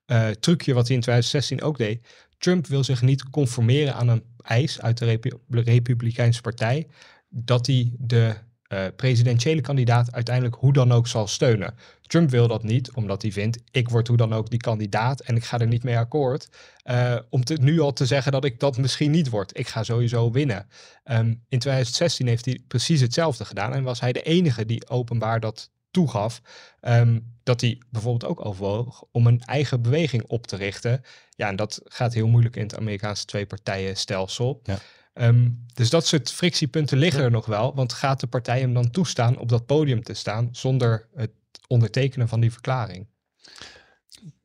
eh, 0.05 0.29
trucje 0.29 0.73
wat 0.73 0.87
hij 0.87 0.95
in 0.95 1.01
2016 1.01 1.61
ook 1.61 1.77
deed. 1.77 2.07
Trump 2.37 2.67
wil 2.67 2.83
zich 2.83 3.01
niet 3.01 3.29
conformeren 3.29 3.95
aan 3.95 4.07
een 4.07 4.23
eis 4.41 4.81
uit 4.81 4.97
de 4.97 5.05
Repu- 5.05 5.37
Republikeinse 5.49 6.41
Partij 6.41 6.87
dat 7.29 7.65
hij 7.67 7.91
de 7.97 8.35
eh, 8.71 8.85
presidentiële 8.95 9.61
kandidaat 9.61 10.11
uiteindelijk 10.13 10.55
hoe 10.55 10.73
dan 10.73 10.91
ook 10.91 11.07
zal 11.07 11.27
steunen. 11.27 11.75
Trump 12.01 12.29
wil 12.29 12.47
dat 12.47 12.63
niet, 12.63 12.91
omdat 12.91 13.21
hij 13.21 13.31
vindt, 13.31 13.57
ik 13.71 13.89
word 13.89 14.07
hoe 14.07 14.17
dan 14.17 14.33
ook 14.33 14.49
die 14.49 14.59
kandidaat 14.59 15.19
en 15.19 15.35
ik 15.35 15.43
ga 15.43 15.59
er 15.59 15.67
niet 15.67 15.83
mee 15.83 15.97
akkoord. 15.97 16.49
eh, 16.83 17.15
om 17.29 17.43
te, 17.43 17.53
nu 17.61 17.79
al 17.79 17.93
te 17.93 18.05
zeggen 18.05 18.31
dat 18.31 18.45
ik 18.45 18.59
dat 18.59 18.77
misschien 18.77 19.11
niet 19.11 19.29
word. 19.29 19.57
Ik 19.57 19.67
ga 19.67 19.83
sowieso 19.83 20.31
winnen. 20.31 20.67
Ehm, 21.03 21.27
in 21.27 21.59
2016 21.59 22.27
heeft 22.27 22.45
hij 22.45 22.59
precies 22.67 23.01
hetzelfde 23.01 23.45
gedaan 23.45 23.73
en 23.73 23.83
was 23.83 23.99
hij 23.99 24.11
de 24.11 24.21
enige 24.21 24.65
die 24.65 24.89
openbaar 24.89 25.39
dat 25.39 25.69
toegaf. 25.91 26.41
ehm, 26.81 27.19
dat 27.43 27.61
hij 27.61 27.81
bijvoorbeeld 27.89 28.31
ook 28.31 28.45
overwoog 28.45 29.03
om 29.11 29.27
een 29.27 29.41
eigen 29.41 29.81
beweging 29.81 30.23
op 30.27 30.47
te 30.47 30.55
richten. 30.55 31.01
Ja, 31.29 31.47
en 31.47 31.55
dat 31.55 31.81
gaat 31.83 32.13
heel 32.13 32.27
moeilijk 32.27 32.55
in 32.55 32.61
het 32.63 32.77
Amerikaanse 32.77 33.25
twee-partijen-stelsel. 33.25 34.59
Ja. 34.63 34.77
Ehm, 35.13 35.49
dus 35.73 35.89
dat 35.89 36.05
soort 36.05 36.31
frictiepunten 36.31 36.97
liggen 36.97 37.23
er 37.23 37.31
nog 37.31 37.45
wel. 37.45 37.75
Want 37.75 37.93
gaat 37.93 38.19
de 38.19 38.27
partij 38.27 38.59
hem 38.59 38.73
dan 38.73 38.91
toestaan 38.91 39.37
op 39.37 39.49
dat 39.49 39.65
podium 39.65 40.03
te 40.03 40.13
staan 40.13 40.49
zonder 40.51 41.07
het 41.15 41.31
ondertekenen 41.67 42.27
van 42.27 42.39
die 42.39 42.51
verklaring? 42.51 43.07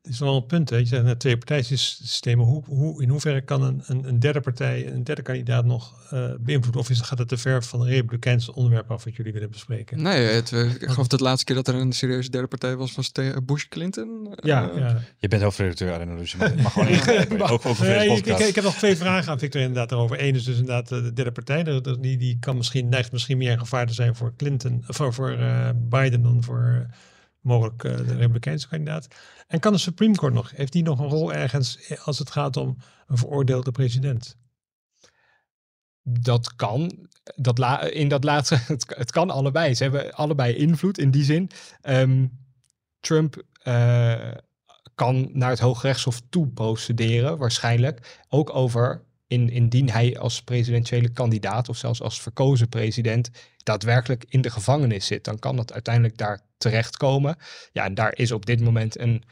Het 0.07 0.15
is 0.15 0.21
wel 0.21 0.35
een 0.35 0.45
punt. 0.45 0.69
Hè? 0.69 0.77
Je 0.77 0.85
zegt 0.85 1.03
net 1.03 1.19
twee 1.19 1.37
partijsystemen. 1.37 2.45
Hoe, 2.45 2.63
hoe, 2.65 3.01
in 3.01 3.09
hoeverre 3.09 3.41
kan 3.41 3.63
een, 3.63 3.83
een, 3.85 4.07
een 4.07 4.19
derde 4.19 4.39
partij, 4.39 4.87
een 4.87 5.03
derde 5.03 5.21
kandidaat 5.21 5.65
nog 5.65 5.93
uh, 6.13 6.29
beïnvloeden? 6.39 6.81
Of 6.81 6.89
is, 6.89 7.01
gaat 7.01 7.17
het 7.17 7.27
te 7.27 7.37
ver 7.37 7.63
van 7.63 7.81
een 7.81 7.87
republikeinse 7.87 8.55
onderwerp 8.55 8.91
af 8.91 9.03
wat 9.03 9.15
jullie 9.15 9.33
willen 9.33 9.49
bespreken? 9.49 10.01
Nee, 10.01 10.25
het, 10.25 10.51
ik 10.51 10.89
geloof 10.89 11.07
dat 11.07 11.19
de 11.19 11.25
laatste 11.25 11.45
keer 11.45 11.55
dat 11.55 11.67
er 11.67 11.75
een 11.75 11.93
serieuze 11.93 12.29
derde 12.29 12.47
partij 12.47 12.75
was, 12.75 12.95
was 12.95 13.11
Bush 13.43 13.67
Clinton. 13.67 14.35
Ja, 14.35 14.69
uh, 14.69 14.77
ja. 14.77 15.01
Je 15.17 15.27
bent 15.27 15.41
hoofdredacteur, 15.41 15.93
Arno, 15.93 16.17
dus 16.17 16.31
je 16.31 16.37
mag, 16.37 16.55
mag 16.55 16.73
gewoon 16.73 16.87
ingrijpen. 16.87 17.41
ook, 17.49 17.65
ook 17.65 17.79
nee, 17.79 18.09
ik, 18.09 18.25
ik, 18.25 18.39
ik, 18.39 18.55
heb 18.55 18.63
nog 18.63 18.75
twee 18.75 18.95
vragen 18.95 19.31
aan 19.31 19.39
Victor 19.39 19.61
inderdaad 19.61 19.91
erover. 19.91 20.23
Eén 20.23 20.35
is 20.35 20.43
dus 20.43 20.57
inderdaad 20.57 20.87
de 20.87 21.13
derde 21.13 21.31
partij. 21.31 21.63
Die, 21.99 22.17
die 22.17 22.37
kan 22.39 22.57
misschien, 22.57 22.89
neigt 22.89 23.11
misschien 23.11 23.37
meer 23.37 23.51
een 23.51 23.59
gevaar 23.59 23.87
te 23.87 23.93
zijn 23.93 24.15
voor 24.15 24.33
Clinton, 24.37 24.83
voor, 24.87 25.13
voor 25.13 25.31
uh, 25.31 25.69
Biden 25.89 26.21
dan 26.21 26.43
voor 26.43 26.87
mogelijk 27.47 27.83
uh, 27.83 27.97
de 27.97 28.15
republikeinse 28.15 28.67
kandidaat. 28.67 29.07
En 29.47 29.59
kan 29.59 29.73
de 29.73 29.77
Supreme 29.77 30.15
Court 30.15 30.33
nog, 30.33 30.51
heeft 30.51 30.71
die 30.71 30.83
nog 30.83 30.99
een 30.99 31.09
rol 31.09 31.33
ergens 31.33 31.93
als 32.03 32.19
het 32.19 32.31
gaat 32.31 32.57
om 32.57 32.77
een 33.07 33.17
veroordeelde 33.17 33.71
president? 33.71 34.37
Dat 36.03 36.55
kan. 36.55 37.07
Dat 37.35 37.57
la 37.57 37.81
in 37.81 38.07
dat 38.07 38.23
laatste, 38.23 38.55
het, 38.87 39.11
kan 39.11 39.29
allebei. 39.29 39.75
Ze 39.75 39.83
hebben 39.83 40.13
allebei 40.13 40.55
invloed 40.55 40.97
in 40.97 41.11
die 41.11 41.23
zin. 41.23 41.49
Um, 41.81 42.45
Trump 42.99 43.43
uh, 43.63 44.31
kan 44.95 45.29
naar 45.33 45.49
het 45.49 45.59
Hooggerechtshof 45.59 46.21
toe 46.29 46.47
procederen, 46.47 47.37
waarschijnlijk. 47.37 48.23
Ook 48.29 48.55
over 48.55 49.06
in, 49.27 49.49
indien 49.49 49.89
hij 49.89 50.17
als 50.17 50.41
presidentiële 50.41 51.09
kandidaat 51.09 51.69
of 51.69 51.77
zelfs 51.77 52.01
als 52.01 52.21
verkozen 52.21 52.69
president 52.69 53.29
daadwerkelijk 53.63 54.25
in 54.29 54.41
de 54.41 54.49
gevangenis 54.49 55.05
zit, 55.05 55.23
dan 55.23 55.39
kan 55.39 55.55
dat 55.55 55.73
uiteindelijk 55.73 56.17
daar 56.17 56.41
terechtkomen. 56.57 57.37
Ja, 57.71 57.85
en 57.85 57.93
daar 57.93 58.17
is 58.17 58.31
op 58.31 58.45
dit 58.45 58.61
moment 58.61 58.99
een 58.99 59.23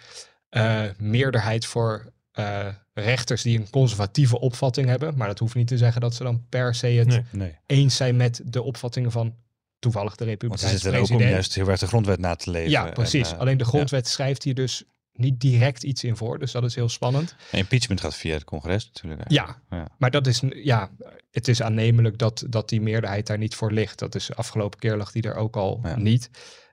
uh, 0.50 0.84
meerderheid 0.98 1.66
voor 1.66 2.14
uh, 2.40 2.68
rechters 2.94 3.42
die 3.42 3.60
een 3.60 3.70
conservatieve 3.70 4.40
opvatting 4.40 4.88
hebben. 4.88 5.18
Maar 5.18 5.28
dat 5.28 5.40
hoeft 5.40 5.56
niet 5.56 5.68
te 5.68 5.78
zeggen 5.78 6.02
dat 6.02 6.14
ze 6.14 6.24
dan 6.24 6.46
per 6.50 6.76
se 6.76 6.88
het 6.88 7.08
nee, 7.08 7.24
nee. 7.32 7.58
eens 7.66 7.96
zijn 7.96 8.16
met 8.16 8.42
de 8.46 8.62
opvattingen 8.62 9.12
van 9.12 9.36
toevallig 9.80 10.16
de 10.16 10.24
Republikeinse 10.24 10.66
president. 10.68 10.96
Want 10.96 11.08
ze 11.08 11.14
zitten 11.14 11.20
er 11.20 11.28
ook 11.28 11.30
om 11.30 11.36
juist 11.36 11.56
heel 11.56 11.70
erg 11.70 11.80
de 11.80 11.88
grondwet 11.88 12.20
na 12.20 12.36
te 12.36 12.52
leven. 12.52 12.70
Ja, 12.70 12.92
precies. 12.92 13.30
En, 13.30 13.36
uh, 13.36 13.42
Alleen 13.42 13.58
de 13.58 13.66
grondwet 13.66 14.06
ja. 14.06 14.12
schrijft 14.12 14.44
hier 14.44 14.56
dus 14.56 14.84
niet 15.18 15.40
direct 15.40 15.84
iets 15.84 16.04
in 16.04 16.16
voor. 16.16 16.40
Dus 16.40 16.52
dat 16.52 16.64
is 16.64 16.76
heel 16.76 16.90
spannend. 16.90 17.36
En 17.52 17.60
impeachment 17.60 18.02
gaat 18.02 18.16
via 18.16 18.34
het 18.34 18.44
congres 18.44 18.86
natuurlijk. 18.94 19.32
Ja, 19.32 19.62
ja, 19.70 19.88
maar 19.98 20.12
dat 20.12 20.28
is, 20.28 20.42
ja, 20.50 20.90
het 21.32 21.48
is 21.48 21.62
aannemelijk 21.62 22.18
dat, 22.18 22.46
dat 22.50 22.70
die 22.70 22.82
meerderheid 22.82 23.28
daar 23.28 23.38
niet 23.38 23.56
voor 23.56 23.72
ligt. 23.72 24.00
Dat 24.00 24.16
is 24.16 24.36
afgelopen 24.36 24.80
keer 24.80 24.96
lag 24.96 25.12
die 25.12 25.24
er 25.24 25.36
ook 25.36 25.56
al 25.56 25.80
ja. 25.84 25.98
niet. 25.98 26.30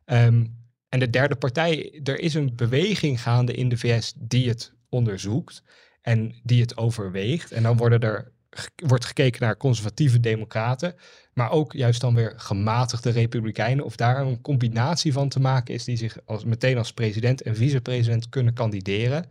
Um, 0.06 0.60
en 0.88 0.98
de 0.98 1.10
derde 1.10 1.36
partij, 1.36 2.00
er 2.04 2.20
is 2.20 2.34
een 2.34 2.56
beweging 2.56 3.22
gaande 3.22 3.54
in 3.54 3.68
de 3.68 3.76
VS 3.76 4.12
die 4.16 4.48
het 4.48 4.72
onderzoekt 4.88 5.62
en 6.00 6.40
die 6.42 6.60
het 6.60 6.76
overweegt. 6.76 7.52
En 7.52 7.62
dan 7.62 7.76
worden 7.76 8.00
er, 8.00 8.32
wordt 8.76 9.04
gekeken 9.04 9.42
naar 9.42 9.56
conservatieve 9.56 10.20
democraten, 10.20 10.94
maar 11.32 11.50
ook 11.50 11.72
juist 11.72 12.00
dan 12.00 12.14
weer 12.14 12.32
gematigde 12.36 13.10
republikeinen. 13.10 13.84
Of 13.84 13.96
daar 13.96 14.20
een 14.20 14.40
combinatie 14.40 15.12
van 15.12 15.28
te 15.28 15.40
maken 15.40 15.74
is 15.74 15.84
die 15.84 15.96
zich 15.96 16.16
als, 16.24 16.44
meteen 16.44 16.78
als 16.78 16.92
president 16.92 17.42
en 17.42 17.56
vicepresident 17.56 18.28
kunnen 18.28 18.54
kandideren. 18.54 19.26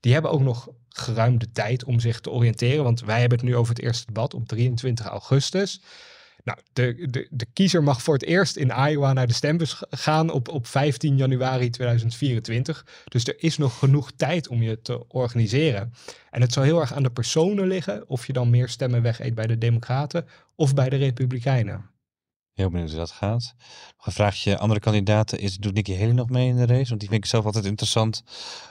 Die 0.00 0.12
hebben 0.12 0.30
ook 0.30 0.40
nog 0.40 0.68
geruim 0.88 1.38
de 1.38 1.52
tijd 1.52 1.84
om 1.84 2.00
zich 2.00 2.20
te 2.20 2.30
oriënteren, 2.30 2.84
want 2.84 3.00
wij 3.00 3.20
hebben 3.20 3.38
het 3.38 3.46
nu 3.48 3.56
over 3.56 3.74
het 3.74 3.84
eerste 3.84 4.06
debat 4.06 4.34
op 4.34 4.48
23 4.48 5.06
augustus. 5.06 5.80
Nou, 6.46 6.58
de, 6.72 7.06
de, 7.10 7.26
de 7.30 7.46
kiezer 7.52 7.82
mag 7.82 8.02
voor 8.02 8.14
het 8.14 8.22
eerst 8.22 8.56
in 8.56 8.72
Iowa 8.88 9.12
naar 9.12 9.26
de 9.26 9.32
stembus 9.32 9.82
gaan 9.90 10.30
op, 10.30 10.48
op 10.48 10.66
15 10.66 11.16
januari 11.16 11.70
2024. 11.70 12.86
Dus 13.04 13.24
er 13.24 13.42
is 13.42 13.58
nog 13.58 13.78
genoeg 13.78 14.12
tijd 14.12 14.48
om 14.48 14.62
je 14.62 14.82
te 14.82 15.08
organiseren. 15.08 15.92
En 16.30 16.40
het 16.40 16.52
zal 16.52 16.62
heel 16.62 16.80
erg 16.80 16.92
aan 16.94 17.02
de 17.02 17.10
personen 17.10 17.66
liggen 17.66 18.08
of 18.08 18.26
je 18.26 18.32
dan 18.32 18.50
meer 18.50 18.68
stemmen 18.68 19.02
wegeet 19.02 19.34
bij 19.34 19.46
de 19.46 19.58
Democraten 19.58 20.26
of 20.54 20.74
bij 20.74 20.88
de 20.88 20.96
Republikeinen. 20.96 21.90
Heel 22.52 22.70
benieuwd 22.70 22.90
hoe 22.90 22.98
dat 22.98 23.10
gaat. 23.10 23.54
Nog 23.96 24.06
een 24.06 24.12
vraagje. 24.12 24.58
Andere 24.58 24.80
kandidaten. 24.80 25.38
Is, 25.38 25.56
doet 25.56 25.74
Nikki 25.74 25.98
Haley 25.98 26.12
nog 26.12 26.28
mee 26.28 26.48
in 26.48 26.56
de 26.56 26.66
race? 26.66 26.88
Want 26.88 27.00
die 27.00 27.08
vind 27.08 27.24
ik 27.24 27.30
zelf 27.30 27.44
altijd 27.44 27.64
interessant. 27.64 28.22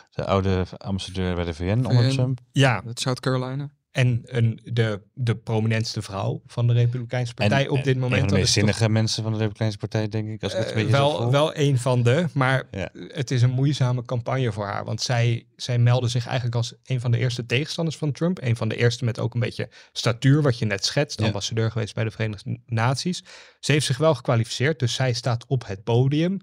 De 0.09 0.25
oude 0.25 0.65
ambassadeur 0.77 1.35
bij 1.35 1.45
de 1.45 1.53
VN, 1.53 1.63
VN 1.63 1.85
onder 1.85 2.09
Trump. 2.09 2.39
Ja. 2.51 2.83
South 2.93 3.19
Carolina. 3.19 3.69
En 3.95 4.21
een, 4.25 4.59
de, 4.63 5.01
de 5.13 5.35
prominentste 5.35 6.01
vrouw 6.01 6.41
van 6.47 6.67
de 6.67 6.73
Republikeinse 6.73 7.33
Partij 7.33 7.63
en, 7.63 7.69
op 7.69 7.83
dit 7.83 7.97
moment. 7.97 8.13
Een 8.13 8.19
van 8.19 8.27
de 8.27 8.35
meest 8.35 8.53
zinnige 8.53 8.79
toch, 8.79 8.89
mensen 8.89 9.23
van 9.23 9.31
de 9.31 9.37
Republikeinse 9.37 9.77
Partij, 9.77 10.07
denk 10.07 10.29
ik. 10.29 10.43
Als 10.43 10.53
ik 10.53 10.57
het 10.57 10.67
uh, 10.67 10.75
een 10.75 10.81
beetje 10.81 10.97
wel, 10.97 11.31
wel 11.31 11.57
een 11.57 11.77
van 11.77 12.03
de, 12.03 12.25
maar 12.33 12.67
ja. 12.71 12.89
het 12.93 13.31
is 13.31 13.41
een 13.41 13.49
moeizame 13.49 14.05
campagne 14.05 14.51
voor 14.51 14.65
haar. 14.65 14.85
Want 14.85 15.01
zij, 15.01 15.45
zij 15.55 15.77
meldde 15.77 16.07
zich 16.07 16.25
eigenlijk 16.25 16.55
als 16.55 16.73
een 16.83 16.99
van 16.99 17.11
de 17.11 17.17
eerste 17.17 17.45
tegenstanders 17.45 17.97
van 17.97 18.11
Trump. 18.11 18.41
Een 18.41 18.55
van 18.55 18.67
de 18.67 18.75
eerste 18.75 19.05
met 19.05 19.19
ook 19.19 19.33
een 19.33 19.39
beetje 19.39 19.69
statuur, 19.91 20.41
wat 20.41 20.59
je 20.59 20.65
net 20.65 20.85
schetst. 20.85 21.19
Ja. 21.19 21.25
Ambassadeur 21.25 21.71
geweest 21.71 21.93
bij 21.93 22.03
de 22.03 22.11
Verenigde 22.11 22.59
Naties. 22.65 23.23
Ze 23.59 23.71
heeft 23.71 23.85
zich 23.85 23.97
wel 23.97 24.15
gekwalificeerd, 24.15 24.79
dus 24.79 24.93
zij 24.93 25.13
staat 25.13 25.45
op 25.47 25.67
het 25.67 25.83
podium. 25.83 26.39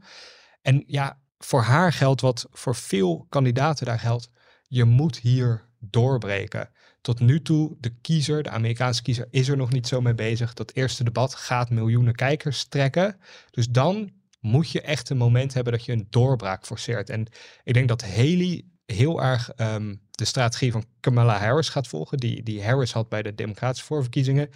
En 0.63 0.85
ja, 0.87 1.19
voor 1.39 1.63
haar 1.63 1.93
geldt 1.93 2.21
wat 2.21 2.47
voor 2.51 2.75
veel 2.75 3.27
kandidaten 3.29 3.87
daar 3.87 4.01
geldt. 4.01 4.29
Je 4.69 4.85
moet 4.85 5.19
hier 5.19 5.65
doorbreken 5.79 6.71
tot 7.03 7.21
nu 7.21 7.43
toe, 7.43 7.77
de 7.81 7.93
kiezer, 8.01 8.43
de 8.43 8.51
Amerikaanse 8.51 9.03
kiezer, 9.03 9.29
is 9.31 9.49
er 9.49 9.57
nog 9.57 9.73
niet 9.73 9.87
zo 9.87 10.01
mee 10.01 10.15
bezig. 10.15 10.55
Dat 10.55 10.73
eerste 10.75 11.05
debat 11.05 11.35
gaat 11.35 11.71
miljoenen 11.71 12.15
kijkers 12.15 12.65
trekken. 12.65 13.17
Dus 13.51 13.69
dan 13.69 14.11
moet 14.41 14.71
je 14.71 14.81
echt 14.81 15.11
een 15.11 15.17
moment 15.17 15.55
hebben 15.55 15.73
dat 15.73 15.85
je 15.85 15.93
een 15.93 16.07
doorbraak 16.11 16.67
forceert. 16.67 17.11
En 17.11 17.27
ik 17.65 17.75
denk 17.75 17.89
dat 17.89 18.03
Haley 18.03 18.65
heel 18.87 19.23
erg 19.23 19.51
um, 19.57 20.01
de 20.11 20.25
strategie 20.25 20.73
van 20.73 20.85
Kamala 21.01 21.39
Harris 21.39 21.69
gaat 21.69 21.89
volgen, 21.89 22.19
die, 22.19 22.43
die 22.43 22.65
Harris 22.65 22.93
had 22.93 23.09
bij 23.09 23.23
de 23.23 23.35
Democratische 23.35 23.87
voorverkiezingen. 23.87 24.51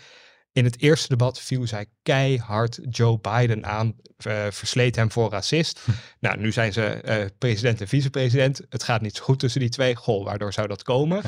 In 0.52 0.64
het 0.64 0.80
eerste 0.80 1.08
debat 1.08 1.40
viel 1.40 1.66
zij 1.66 1.86
keihard 2.02 2.78
Joe 2.90 3.18
Biden 3.18 3.66
aan, 3.66 3.94
uh, 4.26 4.46
versleet 4.50 4.96
hem 4.96 5.10
voor 5.10 5.30
racist. 5.30 5.80
Hm. 5.84 5.90
Nou, 6.20 6.38
nu 6.38 6.52
zijn 6.52 6.72
ze 6.72 7.02
uh, 7.04 7.24
president 7.38 7.80
en 7.80 7.88
vicepresident. 7.88 8.60
Het 8.68 8.82
gaat 8.82 9.00
niet 9.00 9.16
zo 9.16 9.24
goed 9.24 9.38
tussen 9.38 9.60
die 9.60 9.68
twee. 9.68 9.94
Goh, 9.94 10.24
waardoor 10.24 10.52
zou 10.52 10.68
dat 10.68 10.82
komen? 10.82 11.22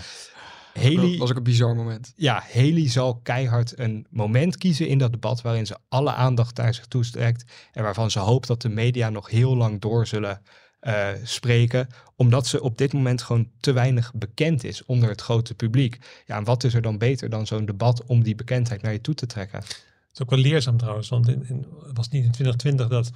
Haley, 0.74 1.10
dat 1.10 1.16
was 1.16 1.30
ook 1.30 1.36
een 1.36 1.42
bizar 1.42 1.76
moment. 1.76 2.12
Ja, 2.16 2.42
Haley 2.52 2.88
zal 2.88 3.20
keihard 3.22 3.78
een 3.78 4.06
moment 4.10 4.56
kiezen 4.56 4.88
in 4.88 4.98
dat 4.98 5.12
debat 5.12 5.42
waarin 5.42 5.66
ze 5.66 5.76
alle 5.88 6.12
aandacht 6.12 6.56
naar 6.56 6.74
zich 6.74 6.86
toestrekt 6.86 7.52
en 7.72 7.82
waarvan 7.82 8.10
ze 8.10 8.18
hoopt 8.18 8.46
dat 8.46 8.62
de 8.62 8.68
media 8.68 9.10
nog 9.10 9.30
heel 9.30 9.56
lang 9.56 9.80
door 9.80 10.06
zullen 10.06 10.42
uh, 10.82 11.08
spreken, 11.22 11.88
omdat 12.16 12.46
ze 12.46 12.62
op 12.62 12.78
dit 12.78 12.92
moment 12.92 13.22
gewoon 13.22 13.50
te 13.60 13.72
weinig 13.72 14.12
bekend 14.14 14.64
is 14.64 14.84
onder 14.84 15.08
het 15.08 15.20
grote 15.20 15.54
publiek. 15.54 15.98
Ja, 16.26 16.36
en 16.36 16.44
wat 16.44 16.64
is 16.64 16.74
er 16.74 16.82
dan 16.82 16.98
beter 16.98 17.30
dan 17.30 17.46
zo'n 17.46 17.64
debat 17.64 18.04
om 18.04 18.22
die 18.22 18.34
bekendheid 18.34 18.82
naar 18.82 18.92
je 18.92 19.00
toe 19.00 19.14
te 19.14 19.26
trekken? 19.26 19.58
Het 19.58 20.12
is 20.12 20.22
ook 20.22 20.30
wel 20.30 20.38
leerzaam 20.38 20.76
trouwens, 20.76 21.08
want 21.08 21.28
in, 21.28 21.44
in, 21.48 21.66
het 21.86 21.96
was 21.96 22.08
niet 22.08 22.24
in 22.24 22.30
2020 22.30 22.88
dat 22.88 23.10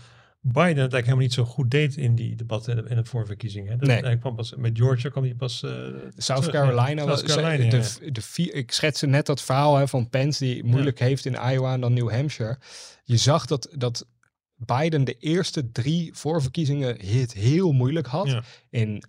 Biden 0.45 0.69
het 0.69 0.77
eigenlijk 0.93 1.05
helemaal 1.05 1.25
niet 1.25 1.33
zo 1.33 1.45
goed 1.45 1.71
deed 1.71 1.97
in 1.97 2.15
die 2.15 2.37
debatten 2.37 2.89
en 2.89 2.97
het 2.97 3.09
voorverkiezingen. 3.09 3.79
Nee. 3.81 4.03
Hij 4.03 4.19
kwam 4.19 4.35
pas 4.35 4.55
met 4.57 4.79
Georgia 4.79 5.11
kwam 5.11 5.25
hij 5.25 5.35
pas. 5.35 5.63
Uh, 5.63 5.71
South 6.17 6.51
Carolina 6.51 7.05
was. 7.05 7.23
Carolina, 7.23 7.71
de, 7.71 7.99
de, 8.01 8.13
de 8.13 8.23
vier, 8.23 8.55
ik 8.55 8.73
schetste 8.73 9.07
net 9.07 9.27
dat 9.27 9.43
verhaal 9.43 9.77
hè, 9.77 9.89
van 9.89 10.09
Pence 10.09 10.45
die 10.45 10.65
moeilijk 10.65 10.99
ja. 10.99 11.05
heeft 11.05 11.25
in 11.25 11.39
Iowa 11.51 11.73
en 11.73 11.81
dan 11.81 11.93
New 11.93 12.11
Hampshire. 12.11 12.59
Je 13.05 13.17
zag 13.17 13.47
dat, 13.47 13.69
dat 13.75 14.07
Biden 14.55 15.05
de 15.05 15.17
eerste 15.19 15.71
drie 15.71 16.11
voorverkiezingen 16.15 16.97
het 17.07 17.33
heel 17.33 17.73
moeilijk 17.73 18.07
had. 18.07 18.27
Ja. 18.27 18.43
In 18.71 19.03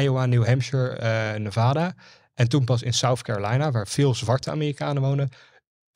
Iowa, 0.00 0.26
New 0.26 0.46
Hampshire, 0.46 1.00
uh, 1.00 1.40
Nevada. 1.40 1.94
En 2.34 2.48
toen 2.48 2.64
pas 2.64 2.82
in 2.82 2.94
South 2.94 3.22
Carolina, 3.22 3.70
waar 3.70 3.88
veel 3.88 4.14
zwarte 4.14 4.50
Amerikanen 4.50 5.02
wonen, 5.02 5.28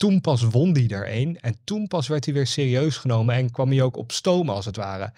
toen 0.02 0.20
pas 0.20 0.42
won 0.42 0.72
hij 0.72 0.88
er 0.88 1.14
een. 1.14 1.40
En 1.40 1.56
toen 1.64 1.88
pas 1.88 2.08
werd 2.08 2.24
hij 2.24 2.34
weer 2.34 2.46
serieus 2.46 2.96
genomen 2.96 3.34
en 3.34 3.50
kwam 3.50 3.68
hij 3.68 3.82
ook 3.82 3.96
op 3.96 4.12
stomen 4.12 4.54
als 4.54 4.64
het 4.64 4.76
ware. 4.76 5.12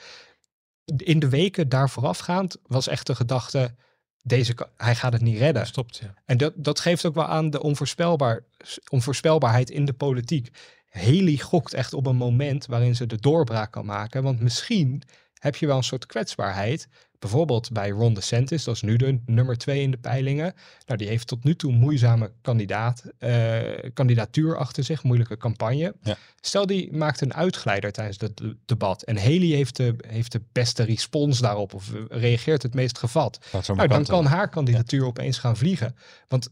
In 0.97 1.19
de 1.19 1.29
weken 1.29 1.69
daar 1.69 1.91
voorafgaand 1.91 2.57
was 2.67 2.89
echt 2.89 3.07
de 3.07 3.15
gedachte, 3.15 3.75
deze, 4.23 4.55
hij 4.77 4.95
gaat 4.95 5.13
het 5.13 5.23
niet 5.23 5.39
redden. 5.39 5.67
Stopt, 5.67 5.97
ja. 5.97 6.15
En 6.25 6.37
dat, 6.37 6.53
dat 6.57 6.81
geeft 6.81 7.07
ook 7.07 7.15
wel 7.15 7.25
aan 7.25 7.51
de 7.51 7.63
onvoorspelbaar, 7.63 8.45
onvoorspelbaarheid 8.91 9.71
in 9.71 9.85
de 9.85 9.93
politiek. 9.93 10.51
Haley 10.89 11.37
gokt 11.37 11.75
echt 11.75 11.93
op 11.93 12.07
een 12.07 12.17
moment 12.17 12.67
waarin 12.67 12.97
ze 12.97 13.07
de 13.07 13.21
doorbraak 13.21 13.71
kan 13.71 13.87
maken. 13.87 14.23
Want 14.23 14.41
misschien 14.41 15.03
heb 15.35 15.57
je 15.57 15.67
wel 15.67 15.77
een 15.77 15.85
soort 15.85 16.07
kwetsbaarheid. 16.07 16.89
Bijvoorbeeld 17.25 17.73
bij 17.73 17.91
Ron 17.91 18.15
DeSantis, 18.15 18.65
dat 18.65 18.75
is 18.75 18.83
nu 18.83 18.97
de 18.97 19.19
nummer 19.27 19.57
twee 19.57 19.83
in 19.83 19.91
de 19.91 19.97
peilingen. 19.97 20.55
Nou, 20.87 20.99
die 20.99 21.09
heeft 21.09 21.27
tot 21.27 21.45
nu 21.45 21.57
toe 21.57 21.73
een 21.73 21.79
moeizame 21.79 22.33
kandidaat, 22.43 23.05
uh, 23.21 23.61
kandidatuur 23.95 24.57
achter 24.57 24.85
zich, 24.85 25.03
moeilijke 25.03 25.37
campagne. 25.37 25.95
Ja. 26.03 26.17
Stel, 26.41 26.67
die 26.67 26.93
maakt 26.93 27.21
een 27.21 27.35
uitglijder 27.35 27.93
tijdens 27.93 28.21
het 28.21 28.43
debat 28.65 29.03
en 29.03 29.17
Haley 29.17 29.47
heeft 29.47 29.77
de, 29.77 29.95
heeft 30.07 30.33
de 30.33 30.41
beste 30.53 30.83
respons 30.83 31.39
daarop 31.39 31.75
of 31.75 31.93
reageert 32.09 32.63
het 32.63 32.75
meest 32.75 32.99
gevat. 32.99 33.39
Nou, 33.67 33.89
dan 33.89 34.05
kan 34.05 34.25
haar 34.25 34.49
kandidatuur 34.49 35.01
ja. 35.01 35.07
opeens 35.07 35.39
gaan 35.39 35.57
vliegen. 35.57 35.97
Want 36.29 36.49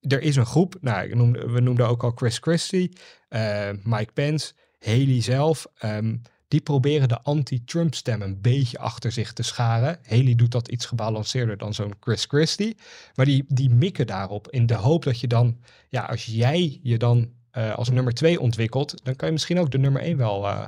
er 0.00 0.20
is 0.20 0.36
een 0.36 0.46
groep, 0.46 0.76
nou, 0.80 1.14
noemde, 1.14 1.50
we 1.50 1.60
noemden 1.60 1.88
ook 1.88 2.02
al 2.02 2.12
Chris 2.14 2.38
Christie, 2.38 2.92
uh, 3.30 3.68
Mike 3.82 4.12
Pence, 4.12 4.52
Haley 4.78 5.22
zelf. 5.22 5.66
Um, 5.84 6.22
die 6.54 6.62
proberen 6.62 7.08
de 7.08 7.22
anti-Trump 7.22 7.94
stem 7.94 8.22
een 8.22 8.40
beetje 8.40 8.78
achter 8.78 9.12
zich 9.12 9.32
te 9.32 9.42
scharen. 9.42 9.98
Haley 10.08 10.34
doet 10.34 10.52
dat 10.52 10.68
iets 10.68 10.86
gebalanceerder 10.86 11.56
dan 11.56 11.74
zo'n 11.74 11.94
Chris 12.00 12.24
Christie. 12.24 12.76
Maar 13.14 13.26
die, 13.26 13.44
die 13.48 13.70
mikken 13.70 14.06
daarop 14.06 14.50
in 14.50 14.66
de 14.66 14.74
hoop 14.74 15.02
dat 15.02 15.20
je 15.20 15.26
dan, 15.26 15.58
ja, 15.88 16.02
als 16.04 16.24
jij 16.24 16.80
je 16.82 16.98
dan 16.98 17.30
uh, 17.52 17.74
als 17.74 17.90
nummer 17.90 18.14
2 18.14 18.40
ontwikkelt, 18.40 19.04
dan 19.04 19.16
kan 19.16 19.26
je 19.26 19.32
misschien 19.32 19.58
ook 19.58 19.70
de 19.70 19.78
nummer 19.78 20.02
1 20.02 20.16
wel 20.16 20.44
uh, 20.44 20.66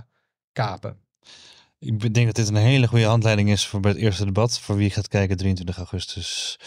kapen. 0.53 0.97
Ik 1.79 2.15
denk 2.15 2.27
dat 2.27 2.37
dit 2.37 2.49
een 2.49 2.57
hele 2.57 2.89
goede 2.89 3.05
handleiding 3.05 3.51
is 3.51 3.67
voor 3.67 3.81
bij 3.81 3.91
het 3.91 4.01
eerste 4.01 4.25
debat. 4.25 4.59
Voor 4.59 4.77
wie 4.77 4.91
gaat 4.91 5.09
kijken 5.09 5.37
23 5.37 5.77
augustus. 5.77 6.59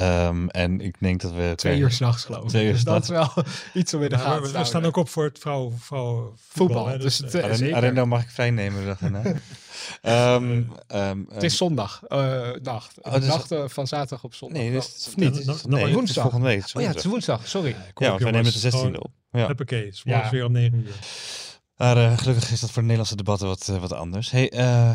Um, 0.00 0.48
en 0.48 0.80
ik 0.80 0.94
denk 1.00 1.20
dat 1.20 1.32
we... 1.32 1.52
Twee 1.56 1.78
uur 1.78 1.90
s'nachts 1.90 2.24
geloof 2.24 2.42
ik. 2.42 2.48
Twee 2.48 2.66
uur 2.66 2.72
dus 2.72 2.82
dat 2.84 3.02
is 3.02 3.08
wel 3.08 3.32
iets 3.74 3.94
om 3.94 4.02
in 4.02 4.08
de 4.08 4.14
Ja, 4.14 4.20
gaten 4.20 4.52
we, 4.52 4.58
we 4.58 4.64
staan 4.64 4.84
ook 4.84 4.96
op 4.96 5.08
voor 5.08 5.24
het 5.24 5.38
vrouw, 5.38 5.72
vrouw 5.78 6.34
Voetbal, 6.48 6.86
hè, 6.86 6.98
dus 6.98 7.22
eh. 7.22 7.74
Arendo 7.74 8.06
mag 8.06 8.22
ik 8.22 8.30
vrij 8.30 8.50
nemen. 8.50 8.86
Dag 8.86 8.98
daarna. 8.98 9.22
Ehm, 10.02 10.62
ehm, 10.86 11.18
Het 11.32 11.42
is 11.42 11.56
zondag, 11.56 12.02
eh, 12.08 12.48
nacht. 12.62 13.02
Oh, 13.02 13.12
dus- 13.14 13.26
nacht 13.26 13.50
eh, 13.52 13.64
van 13.66 13.86
zaterdag 13.86 14.24
op 14.24 14.34
zondag. 14.34 14.58
Nee, 14.58 14.70
dus, 14.70 15.04
of 15.08 15.16
niet? 15.16 15.44
dan- 15.46 15.56
nee, 15.66 15.78
het 15.80 15.88
is 15.88 15.94
woensdag. 15.94 16.22
volgende 16.22 16.46
week. 16.46 16.56
het 16.58 16.66
is 16.66 16.74
Oh 16.74 16.82
ja, 16.82 16.88
het 16.88 16.96
is 16.96 17.04
woensdag. 17.04 17.48
sorry. 17.48 17.76
kom 17.94 18.06
Ja, 18.06 18.16
wij 18.16 18.30
nemen 18.30 18.44
het 18.52 18.60
de 18.62 18.70
16e 18.70 18.70
Gewoon- 18.70 18.98
op. 19.02 19.10
Ja. 19.30 19.46
Huppakee, 19.46 19.90
Ja. 20.04 20.30
weer 20.30 20.44
om 20.44 20.52
9 20.52 20.78
uur. 20.78 20.94
Maar 21.76 21.96
eh, 21.96 22.18
gelukkig 22.18 22.50
is 22.52 22.60
dat 22.60 22.68
voor 22.70 22.74
de 22.82 22.88
Nederlandse 22.88 23.16
debatten 23.16 23.46
wat, 23.46 23.68
eh, 23.68 23.76
wat 23.80 23.92
anders. 23.92 24.30
Hey, 24.30 24.50
eh, 24.50 24.90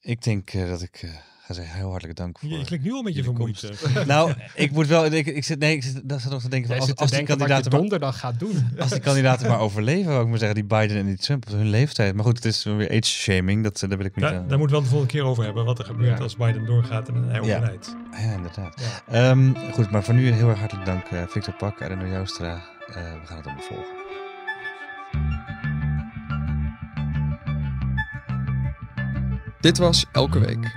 ik 0.00 0.22
denk 0.22 0.50
eh, 0.50 0.68
dat 0.68 0.82
ik 0.82 0.98
eh, 1.02 1.10
ga 1.46 1.54
zeggen 1.54 1.76
heel 1.76 1.90
hartelijk 1.90 2.18
dank 2.18 2.38
voor... 2.38 2.48
Je, 2.48 2.58
je 2.58 2.64
klinkt 2.64 2.84
nu 2.84 2.92
al 2.92 2.98
een 2.98 3.04
beetje 3.04 3.22
vermoeid. 3.22 3.62
eh. 3.62 4.06
nou, 4.14 4.32
ik 4.54 4.70
moet 4.70 4.86
wel... 4.86 5.04
Ik, 5.04 5.26
ik 5.26 5.44
zit, 5.44 5.58
nee, 5.58 5.74
ik 5.76 5.82
zit, 5.82 6.08
daar 6.08 6.20
zat 6.20 6.32
nog 6.32 6.42
te 6.42 6.48
denken 6.48 6.68
van... 6.70 6.80
Als, 6.80 6.94
als, 6.94 7.10
die 7.10 7.22
kandidaten 7.22 7.70
maar, 7.70 7.80
donderdag 7.80 8.18
gaat 8.18 8.38
doen. 8.38 8.68
als 8.80 8.90
die 8.90 9.00
kandidaten 9.00 9.48
maar 9.48 9.60
overleven, 9.60 10.10
wou 10.10 10.22
ik 10.22 10.28
maar 10.28 10.38
zeggen, 10.38 10.54
die 10.56 10.64
Biden 10.78 10.96
en 10.96 11.06
die 11.06 11.16
Trump 11.16 11.46
op 11.46 11.52
hun 11.52 11.68
leeftijd. 11.68 12.14
Maar 12.14 12.24
goed, 12.24 12.36
het 12.36 12.44
is 12.44 12.64
weer 12.64 12.90
age-shaming, 12.90 13.62
dat, 13.62 13.82
eh, 13.82 13.88
daar 13.88 13.98
wil 13.98 14.06
ik 14.06 14.16
niet 14.16 14.24
Daar, 14.24 14.34
aan. 14.34 14.48
daar 14.48 14.58
moeten 14.58 14.76
we 14.76 14.82
wel 14.82 14.82
de 14.82 14.88
volgende 14.88 15.12
keer 15.12 15.24
over 15.24 15.44
hebben. 15.44 15.64
Wat 15.64 15.78
er 15.78 15.84
gebeurt 15.84 16.16
Ja. 16.18 16.22
als 16.22 16.36
Biden 16.36 16.66
doorgaat 16.66 17.08
en 17.08 17.28
hij 17.28 17.40
overlijdt. 17.40 17.96
Ja, 18.12 18.32
inderdaad. 18.32 19.02
Ja. 19.10 19.30
Ehm, 19.30 19.54
goed, 19.72 19.90
maar 19.90 20.04
voor 20.04 20.14
nu 20.14 20.30
heel 20.30 20.48
erg 20.48 20.58
hartelijk 20.58 20.86
dank 20.86 21.04
eh, 21.04 21.22
Victor 21.28 21.54
Pak 21.54 21.80
en 21.80 21.88
René 21.88 22.10
Joustra. 22.10 22.54
Eh, 22.86 22.94
we 22.94 23.26
gaan 23.26 23.36
het 23.36 23.46
allemaal 23.46 23.64
volgen. 23.64 24.04
Dit 29.60 29.78
was 29.78 30.06
Elke 30.12 30.38
Week, 30.38 30.76